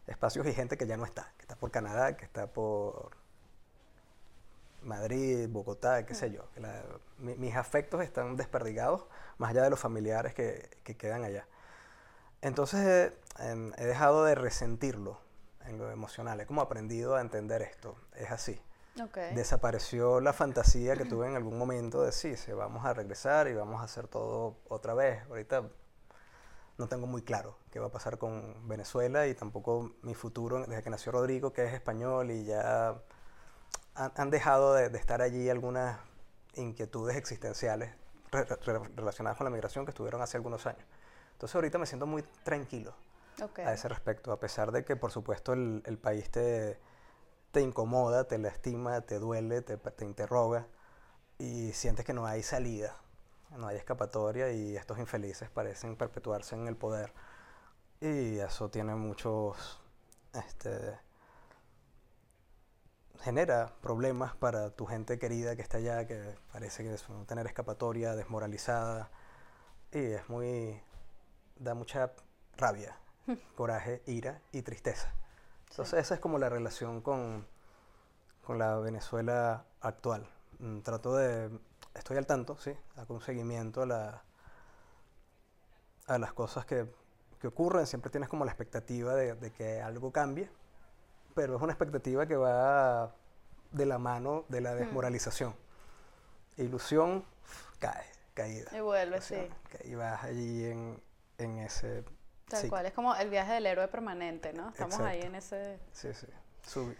Espacios 0.07 0.47
y 0.47 0.53
gente 0.53 0.77
que 0.77 0.87
ya 0.87 0.97
no 0.97 1.05
está. 1.05 1.33
Que 1.37 1.43
está 1.43 1.57
por 1.57 1.71
Canadá, 1.71 2.17
que 2.17 2.25
está 2.25 2.47
por 2.47 3.17
Madrid, 4.83 5.49
Bogotá, 5.51 6.07
qué 6.07 6.15
sé 6.15 6.31
yo. 6.31 6.45
la- 6.57 6.83
mi- 7.19 7.35
mis 7.37 7.57
afectos 7.57 8.03
están 8.03 8.37
desperdigados, 8.37 9.07
más 9.39 9.51
allá 9.51 9.63
de 9.65 9.71
los 9.71 9.81
familiares 9.81 10.35
que, 10.35 10.71
que 10.85 10.97
quedan 10.97 11.25
allá. 11.25 11.47
Entonces 12.43 13.13
eh, 13.41 13.73
he 13.77 13.85
dejado 13.87 14.25
de 14.25 14.35
resentirlo 14.37 15.21
en 15.65 15.79
lo 15.79 15.91
emocional. 15.91 16.41
He 16.41 16.47
como 16.47 16.61
aprendido 16.61 17.17
a 17.17 17.21
entender 17.21 17.63
esto. 17.63 17.97
Es 18.15 18.31
así. 18.31 18.61
Ok. 19.01 19.17
Desapareció 19.35 20.21
la 20.21 20.33
fantasía 20.33 20.97
que 20.97 21.05
tuve 21.05 21.27
en 21.29 21.37
algún 21.37 21.57
momento 21.59 22.03
de 22.03 22.13
sí, 22.13 22.37
se 22.37 22.55
vamos 22.55 22.85
a 22.85 22.95
regresar 22.95 23.49
y 23.49 23.55
vamos 23.55 23.81
a 23.81 23.85
hacer 23.85 24.09
todo 24.09 24.57
otra 24.69 24.95
vez. 24.95 25.23
Ahorita 25.29 25.65
no 26.77 26.89
tengo 26.89 27.07
muy 27.07 27.23
claro 27.23 27.57
qué 27.71 27.81
va 27.81 27.87
a 27.89 27.91
pasar 27.93 28.19
con 28.19 28.69
Venezuela 28.69 29.27
y 29.27 29.35
tampoco 29.35 29.93
mi 30.03 30.15
futuro 30.15 30.65
desde 30.67 30.83
que 30.83 30.91
nació 30.91 31.13
Rodrigo, 31.13 31.53
que 31.53 31.65
es 31.65 31.73
español 31.75 32.31
y 32.31 32.45
ya 32.45 32.97
han, 33.95 34.13
han 34.17 34.31
dejado 34.31 34.75
de, 34.75 34.89
de 34.89 34.99
estar 34.99 35.23
allí 35.23 35.49
algunas 35.51 35.99
inquietudes 36.55 37.17
existenciales 37.17 37.93
re- 38.31 38.45
re- 38.45 38.79
relacionadas 38.97 39.37
con 39.39 39.45
la 39.45 39.51
migración 39.51 39.85
que 39.85 39.91
estuvieron 39.91 40.23
hace 40.23 40.37
algunos 40.37 40.67
años. 40.67 40.85
Entonces 41.33 41.55
ahorita 41.55 41.79
me 41.79 41.87
siento 41.87 42.07
muy 42.07 42.23
tranquilo. 42.43 42.95
a 43.65 43.73
ese 43.73 43.89
respecto, 43.89 44.33
a 44.33 44.41
pesar 44.41 44.73
de 44.73 44.85
que 44.85 44.97
por 44.97 45.13
supuesto 45.13 45.53
el, 45.53 45.83
el 45.87 45.99
país 45.99 46.29
te, 46.31 46.79
te, 47.53 47.61
incomoda, 47.61 48.25
te 48.25 48.39
lastima, 48.39 49.01
te 49.03 49.19
duele, 49.19 49.63
te, 49.63 49.77
te 49.77 50.05
interroga 50.05 50.67
y 51.39 51.73
sientes 51.73 52.05
que 52.05 52.13
no 52.13 52.27
hay 52.27 52.43
salida, 52.43 52.97
no 53.57 53.69
hay 53.69 53.77
escapatoria 53.77 54.51
y 54.53 54.77
estos 54.77 54.99
infelices 54.99 55.51
parecen 55.51 55.97
perpetuarse 55.97 56.55
en 56.57 56.67
el 56.69 56.77
poder. 56.77 57.13
Y 58.01 58.39
eso 58.39 58.71
tiene 58.71 58.95
muchos, 58.95 59.81
este, 60.35 60.99
genera 63.21 63.75
problemas 63.81 64.35
para 64.37 64.71
tu 64.71 64.87
gente 64.87 65.19
querida 65.19 65.57
que 65.57 65.63
está 65.63 65.79
allá, 65.79 66.07
que 66.07 66.37
parece 66.53 66.83
que 66.85 66.95
es 66.95 67.09
no 67.09 67.25
tener 67.25 67.47
escapatoria, 67.47 68.15
desmoralizada. 68.15 69.11
Y 69.93 69.99
es 69.99 70.29
muy, 70.29 70.81
da 71.57 71.75
mucha 71.75 72.13
rabia, 72.57 72.97
coraje, 73.57 74.03
ira 74.07 74.41
y 74.53 74.63
tristeza. 74.63 75.13
Entonces 75.71 76.01
esa 76.01 76.15
es 76.15 76.21
como 76.21 76.39
la 76.39 76.49
relación 76.49 77.01
con, 77.01 77.47
con 78.45 78.59
la 78.59 78.77
Venezuela 78.79 79.65
actual. 79.81 80.29
Mm, 80.59 80.81
trato 80.81 81.15
de, 81.15 81.51
estoy 81.95 82.17
al 82.17 82.27
tanto, 82.27 82.57
sí, 82.59 82.73
hago 82.97 83.15
un 83.15 83.21
seguimiento 83.21 83.83
a, 83.83 83.87
la, 83.87 84.23
a 86.07 86.19
las 86.19 86.33
cosas 86.33 86.67
que, 86.67 86.87
que 87.41 87.47
ocurren, 87.47 87.87
siempre 87.87 88.11
tienes 88.11 88.29
como 88.29 88.45
la 88.45 88.51
expectativa 88.51 89.15
de, 89.15 89.35
de, 89.35 89.53
que 89.53 89.81
algo 89.81 90.11
cambie, 90.11 90.51
pero 91.35 91.57
es 91.57 91.63
una 91.63 91.73
expectativa 91.73 92.27
que 92.27 92.37
va 92.37 93.15
de 93.71 93.87
la 93.87 93.99
mano 93.99 94.45
de 94.49 94.61
la 94.61 94.75
desmoralización. 94.75 95.55
Ilusión, 96.57 97.25
cae, 97.79 98.07
caída. 98.35 98.77
Y 98.77 98.81
vuelve, 98.81 99.21
sí. 99.21 99.49
Y 99.85 99.95
vas 99.95 100.25
allí 100.25 100.65
en, 100.65 101.01
en 101.39 101.59
ese... 101.59 102.05
Tal 102.49 102.69
cual, 102.69 102.87
es 102.87 102.93
como 102.93 103.15
el 103.15 103.31
viaje 103.31 103.53
del 103.53 103.67
héroe 103.67 103.89
permanente, 103.89 104.53
¿no? 104.53 104.71
Estamos 104.71 104.99
ahí 105.01 105.21
en 105.21 105.35
ese... 105.35 105.79
Sí, 105.93 106.09
sí. 106.15 106.27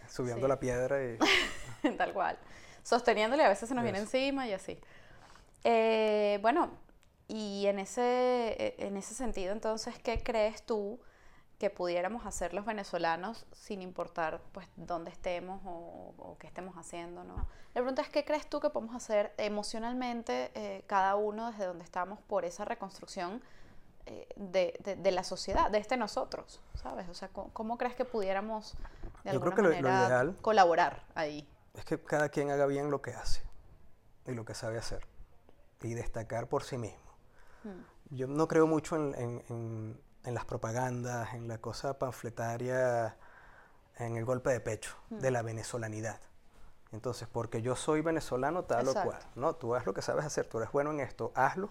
subiendo 0.07 0.47
la 0.47 0.59
piedra 0.59 1.03
y... 1.03 1.17
Tal 1.97 2.13
cual 2.13 2.37
sosteniéndole, 2.83 3.43
a 3.43 3.49
veces 3.49 3.69
se 3.69 3.75
nos 3.75 3.83
viene 3.83 3.99
encima 3.99 4.47
y 4.47 4.53
así. 4.53 4.79
Eh, 5.63 6.39
bueno, 6.41 6.71
y 7.27 7.67
en 7.67 7.79
ese, 7.79 8.55
e, 8.57 8.87
en 8.87 8.97
ese 8.97 9.13
sentido, 9.13 9.53
entonces, 9.53 9.97
¿qué 9.99 10.23
crees 10.23 10.63
tú 10.63 10.99
que 11.59 11.69
pudiéramos 11.69 12.25
hacer 12.25 12.53
los 12.53 12.65
venezolanos 12.65 13.45
sin 13.51 13.81
importar 13.81 14.41
pues 14.53 14.67
dónde 14.77 15.11
estemos 15.11 15.61
o, 15.65 16.37
qué 16.39 16.47
estemos 16.47 16.75
haciendo? 16.77 17.23
¿no? 17.23 17.35
La 17.35 17.81
pregunta 17.81 18.01
es, 18.01 18.09
¿qué 18.09 18.25
crees 18.25 18.49
tú 18.49 18.59
que 18.59 18.69
podemos 18.69 18.95
hacer 18.95 19.33
emocionalmente 19.37 20.51
eh, 20.55 20.83
cada 20.87 21.15
uno 21.15 21.51
desde 21.51 21.65
donde 21.65 21.83
estamos 21.83 22.19
por 22.21 22.45
esa 22.45 22.65
reconstrucción 22.65 23.43
eh, 24.09 24.27
de, 24.35 24.97
de, 24.97 25.11
la 25.11 25.23
sociedad, 25.23 25.69
de 25.69 25.77
este 25.77 25.95
nosotros? 25.95 26.59
¿Sabes? 26.73 27.07
O 27.09 27.13
sea, 27.13 27.29
¿cómo, 27.29 27.77
crees 27.77 27.93
que 27.93 28.05
pudiéramos 28.05 28.75
de 29.23 29.29
alguna 29.29 29.55
manera 29.55 30.33
colaborar 30.41 31.05
ahí? 31.13 31.47
es 31.75 31.85
que 31.85 32.01
cada 32.01 32.29
quien 32.29 32.49
haga 32.49 32.65
bien 32.65 32.89
lo 32.89 33.03
que 33.03 33.13
hace 33.13 33.43
y 34.25 34.31
lo 34.31 34.45
que 34.45 34.55
sabe 34.55 34.79
hacer 34.79 35.05
y 35.81 35.93
destacar 35.93 36.47
por 36.47 36.63
sí 36.63 36.77
mismo. 36.77 37.13
Hmm. 37.63 38.15
Yo 38.15 38.27
no 38.27 38.47
creo 38.47 38.65
mucho 38.65 38.95
en, 38.95 40.01
las 40.23 40.45
propagandas, 40.45 41.35
en 41.35 41.47
la 41.47 41.59
cosa 41.59 41.99
panfletaria, 41.99 43.15
en 43.97 44.17
el 44.17 44.25
golpe 44.25 44.49
de 44.49 44.59
pecho 44.59 44.95
hmm. 45.09 45.19
de 45.19 45.31
la 45.31 45.43
venezolanidad. 45.43 46.19
Entonces, 46.91 47.27
porque 47.31 47.61
yo 47.61 47.75
soy 47.75 48.01
venezolano 48.01 48.63
tal 48.63 48.87
o 48.87 48.93
cual, 48.93 49.19
no, 49.35 49.55
tú 49.55 49.75
haz 49.75 49.85
lo 49.85 49.93
que 49.93 50.01
sabes 50.01 50.25
hacer, 50.25 50.47
tú 50.47 50.57
eres 50.57 50.71
bueno 50.71 50.89
en 50.89 50.99
esto, 50.99 51.31
hazlo 51.35 51.69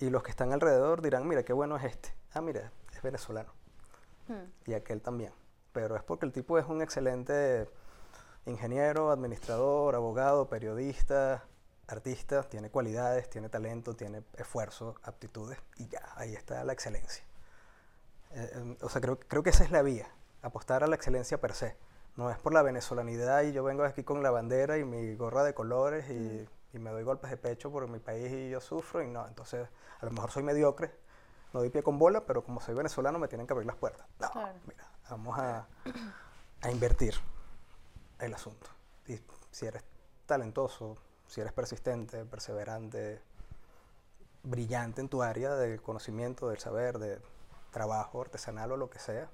y 0.00 0.10
los 0.10 0.22
que 0.22 0.30
están 0.30 0.52
alrededor 0.52 1.02
dirán, 1.02 1.28
mira, 1.28 1.42
qué 1.42 1.52
bueno 1.52 1.76
es 1.76 1.84
este. 1.84 2.14
Ah, 2.32 2.40
mira, 2.40 2.72
es 2.92 3.02
venezolano. 3.02 3.52
Hmm. 4.28 4.50
Y 4.66 4.72
aquel 4.72 5.00
también. 5.02 5.32
Pero 5.72 5.94
es 5.94 6.02
porque 6.02 6.26
el 6.26 6.32
tipo 6.32 6.58
es 6.58 6.66
un 6.66 6.82
excelente 6.82 7.68
ingeniero, 8.46 9.10
administrador, 9.10 9.94
abogado, 9.94 10.48
periodista, 10.48 11.44
artista, 11.86 12.42
tiene 12.44 12.70
cualidades, 12.70 13.28
tiene 13.28 13.48
talento, 13.48 13.94
tiene 13.94 14.22
esfuerzo, 14.36 14.96
aptitudes 15.02 15.58
y 15.76 15.88
ya, 15.88 16.02
ahí 16.16 16.34
está 16.34 16.64
la 16.64 16.72
excelencia. 16.72 17.24
Eh, 18.32 18.50
em, 18.54 18.76
o 18.80 18.88
sea, 18.88 19.00
creo, 19.00 19.18
creo 19.18 19.42
que 19.42 19.50
esa 19.50 19.64
es 19.64 19.70
la 19.70 19.82
vía, 19.82 20.08
apostar 20.42 20.82
a 20.82 20.86
la 20.86 20.96
excelencia 20.96 21.40
per 21.40 21.54
se. 21.54 21.76
No 22.16 22.30
es 22.30 22.38
por 22.38 22.54
la 22.54 22.62
venezolanidad 22.62 23.42
y 23.42 23.52
yo 23.52 23.62
vengo 23.62 23.84
aquí 23.84 24.02
con 24.02 24.22
la 24.22 24.30
bandera 24.30 24.78
y 24.78 24.84
mi 24.84 25.14
gorra 25.14 25.44
de 25.44 25.54
colores 25.54 26.08
y, 26.10 26.48
y 26.72 26.78
me 26.78 26.90
doy 26.90 27.02
golpes 27.02 27.30
de 27.30 27.36
pecho 27.36 27.70
por 27.70 27.86
mi 27.88 27.98
país 27.98 28.30
y 28.30 28.50
yo 28.50 28.60
sufro 28.60 29.02
y 29.02 29.08
no, 29.08 29.26
entonces 29.26 29.68
a 30.00 30.04
lo 30.04 30.12
mejor 30.12 30.30
soy 30.30 30.42
mediocre, 30.42 30.94
no 31.52 31.60
doy 31.60 31.70
pie 31.70 31.82
con 31.82 31.98
bola, 31.98 32.24
pero 32.26 32.44
como 32.44 32.60
soy 32.60 32.74
venezolano 32.74 33.18
me 33.18 33.28
tienen 33.28 33.46
que 33.46 33.52
abrir 33.52 33.66
las 33.66 33.76
puertas. 33.76 34.06
No, 34.20 34.48
mira, 34.66 34.88
vamos 35.08 35.38
a, 35.38 35.66
a 36.62 36.70
invertir 36.70 37.14
el 38.20 38.34
asunto. 38.34 38.70
Y 39.06 39.20
si 39.50 39.66
eres 39.66 39.82
talentoso, 40.26 40.96
si 41.26 41.40
eres 41.40 41.52
persistente, 41.52 42.24
perseverante, 42.24 43.20
brillante 44.42 45.00
en 45.00 45.08
tu 45.08 45.22
área 45.22 45.54
del 45.54 45.82
conocimiento, 45.82 46.48
del 46.48 46.58
saber, 46.58 46.98
de 46.98 47.20
trabajo 47.72 48.20
artesanal 48.20 48.72
o 48.72 48.76
lo 48.76 48.90
que 48.90 48.98
sea, 48.98 49.28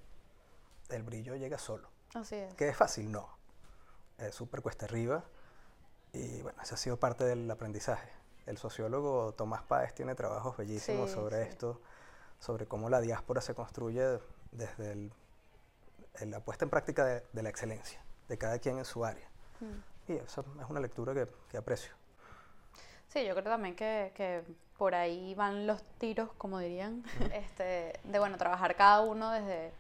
el 0.89 1.03
brillo 1.03 1.37
llega 1.37 1.59
solo. 1.59 1.89
Así 2.15 2.37
es. 2.37 2.55
Que 2.55 2.69
es 2.69 2.77
fácil, 2.77 3.11
no. 3.11 3.29
Es 4.19 4.35
súper 4.35 4.63
cuesta 4.63 4.87
arriba. 4.87 5.25
Y 6.17 6.43
bueno, 6.43 6.61
ese 6.63 6.75
ha 6.75 6.79
sido 6.79 6.97
parte 6.97 7.25
del 7.25 7.51
aprendizaje. 7.51 8.09
El 8.47 8.59
sociólogo 8.59 9.33
Tomás 9.33 9.63
Páez 9.63 9.95
tiene 9.95 10.15
trabajos 10.15 10.57
bellísimos 10.57 11.11
sobre 11.11 11.43
esto, 11.43 11.81
sobre 12.39 12.67
cómo 12.67 12.89
la 12.89 13.01
diáspora 13.01 13.41
se 13.41 13.55
construye 13.55 14.19
desde 14.53 15.11
la 16.21 16.41
puesta 16.41 16.65
en 16.65 16.71
práctica 16.71 17.05
de 17.05 17.43
la 17.43 17.49
excelencia 17.49 18.01
de 18.29 18.39
cada 18.39 18.59
quien 18.59 18.79
en 18.79 18.85
su 18.85 19.05
área. 19.05 19.29
Mm. 19.61 20.13
Y 20.13 20.17
esa 20.17 20.41
es 20.41 20.71
una 20.71 20.81
lectura 20.81 21.15
que, 21.15 21.29
que, 21.51 21.57
aprecio. 21.57 21.93
Sí, 23.09 23.25
yo 23.25 23.35
creo 23.35 23.45
también 23.45 23.75
que, 23.75 24.13
que, 24.15 24.45
por 24.77 24.95
ahí 24.95 25.35
van 25.35 25.67
los 25.67 25.83
tiros, 25.99 26.31
como 26.39 26.59
dirían, 26.59 27.05
este, 27.33 27.99
de 28.05 28.19
bueno, 28.19 28.37
trabajar 28.37 28.77
cada 28.77 29.01
uno 29.01 29.31
desde, 29.31 29.73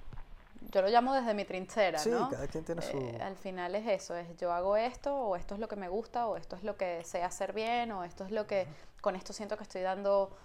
yo 0.70 0.82
lo 0.82 0.88
llamo 0.88 1.14
desde 1.14 1.34
mi 1.34 1.44
trinchera, 1.44 1.98
sí, 1.98 2.10
cada 2.10 2.46
quien 2.48 2.64
tiene 2.64 2.82
su... 2.82 2.96
Eh, 2.96 3.18
al 3.22 3.36
final 3.36 3.74
es 3.74 3.86
eso, 3.86 4.16
es 4.16 4.36
yo 4.36 4.52
hago 4.52 4.76
esto, 4.76 5.14
o 5.14 5.36
esto 5.36 5.54
es 5.54 5.60
lo 5.60 5.68
que 5.68 5.76
me 5.76 5.88
gusta, 5.88 6.26
o 6.26 6.36
esto 6.36 6.56
es 6.56 6.64
lo 6.64 6.76
que 6.76 7.04
sé 7.04 7.22
hacer 7.22 7.52
bien, 7.52 7.92
o 7.92 8.04
esto 8.04 8.24
es 8.24 8.30
lo 8.30 8.46
que, 8.46 8.66
con 9.00 9.16
esto 9.16 9.32
siento 9.32 9.56
que 9.56 9.62
estoy 9.62 9.82
dando 9.82 10.36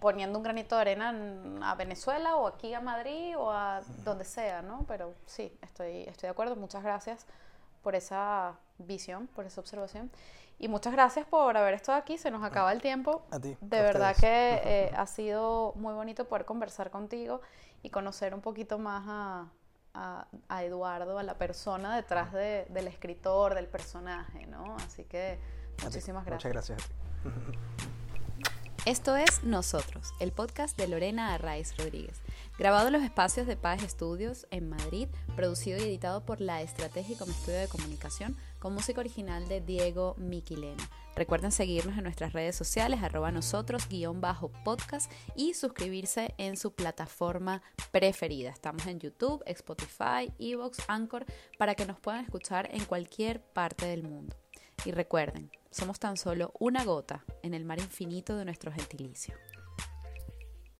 poniendo 0.00 0.38
un 0.38 0.42
granito 0.42 0.74
de 0.74 0.80
arena 0.82 1.14
a 1.62 1.74
Venezuela 1.74 2.36
o 2.36 2.46
aquí 2.46 2.74
a 2.74 2.80
Madrid 2.80 3.36
o 3.38 3.50
a 3.50 3.80
donde 4.04 4.24
sea, 4.24 4.62
¿no? 4.62 4.84
Pero 4.86 5.14
sí, 5.26 5.52
estoy, 5.62 6.02
estoy 6.02 6.26
de 6.26 6.30
acuerdo. 6.30 6.56
Muchas 6.56 6.82
gracias 6.82 7.26
por 7.82 7.94
esa 7.94 8.54
visión, 8.78 9.26
por 9.28 9.46
esa 9.46 9.60
observación. 9.60 10.10
Y 10.58 10.68
muchas 10.68 10.92
gracias 10.92 11.26
por 11.26 11.56
haber 11.56 11.74
estado 11.74 11.98
aquí. 11.98 12.18
Se 12.18 12.30
nos 12.30 12.42
acaba 12.42 12.72
el 12.72 12.80
tiempo. 12.80 13.22
A 13.30 13.38
ti. 13.38 13.56
De 13.60 13.82
verdad 13.82 14.16
que 14.16 14.26
eh, 14.64 14.90
ha 14.96 15.06
sido 15.06 15.72
muy 15.76 15.94
bonito 15.94 16.26
poder 16.26 16.44
conversar 16.44 16.90
contigo 16.90 17.40
y 17.86 17.90
conocer 17.90 18.34
un 18.34 18.40
poquito 18.40 18.80
más 18.80 19.04
a, 19.06 20.26
a, 20.48 20.64
Eduardo, 20.64 21.20
a 21.20 21.22
la 21.22 21.38
persona 21.38 21.94
detrás 21.94 22.32
de, 22.32 22.66
del 22.68 22.88
escritor, 22.88 23.54
del 23.54 23.68
personaje, 23.68 24.44
¿no? 24.48 24.76
Así 24.78 25.04
que 25.04 25.38
muchísimas 25.84 26.26
gracias. 26.26 26.52
Muchas 26.52 26.68
gracias 26.68 26.82
a 26.82 26.88
ti. 26.88 27.58
Esto 28.86 29.16
es 29.16 29.44
Nosotros, 29.44 30.12
el 30.18 30.32
podcast 30.32 30.76
de 30.76 30.88
Lorena 30.88 31.34
Arraiz 31.34 31.76
Rodríguez, 31.76 32.20
grabado 32.58 32.88
en 32.88 32.92
los 32.92 33.02
espacios 33.02 33.46
de 33.46 33.56
Paz 33.56 33.84
Estudios 33.84 34.48
en 34.50 34.68
Madrid, 34.68 35.08
producido 35.36 35.78
y 35.78 35.82
editado 35.82 36.24
por 36.24 36.40
La 36.40 36.62
Estrategia 36.62 37.16
como 37.18 37.32
estudio 37.32 37.58
de 37.58 37.68
comunicación, 37.68 38.36
con 38.58 38.74
música 38.74 39.00
original 39.00 39.46
de 39.46 39.60
Diego 39.60 40.14
Miquilena. 40.18 40.88
Recuerden 41.16 41.50
seguirnos 41.50 41.96
en 41.96 42.04
nuestras 42.04 42.34
redes 42.34 42.54
sociales, 42.56 43.02
arroba 43.02 43.32
nosotros, 43.32 43.88
guion 43.88 44.20
bajo 44.20 44.52
podcast 44.64 45.10
y 45.34 45.54
suscribirse 45.54 46.34
en 46.36 46.58
su 46.58 46.74
plataforma 46.74 47.62
preferida. 47.90 48.50
Estamos 48.50 48.86
en 48.86 49.00
YouTube, 49.00 49.42
Spotify, 49.46 50.30
Evox, 50.38 50.78
Anchor, 50.88 51.24
para 51.56 51.74
que 51.74 51.86
nos 51.86 51.98
puedan 51.98 52.22
escuchar 52.22 52.68
en 52.70 52.84
cualquier 52.84 53.40
parte 53.40 53.86
del 53.86 54.02
mundo. 54.02 54.36
Y 54.84 54.92
recuerden, 54.92 55.50
somos 55.70 55.98
tan 55.98 56.18
solo 56.18 56.52
una 56.60 56.84
gota 56.84 57.24
en 57.42 57.54
el 57.54 57.64
mar 57.64 57.78
infinito 57.80 58.36
de 58.36 58.44
nuestro 58.44 58.70
gentilicio. 58.70 59.34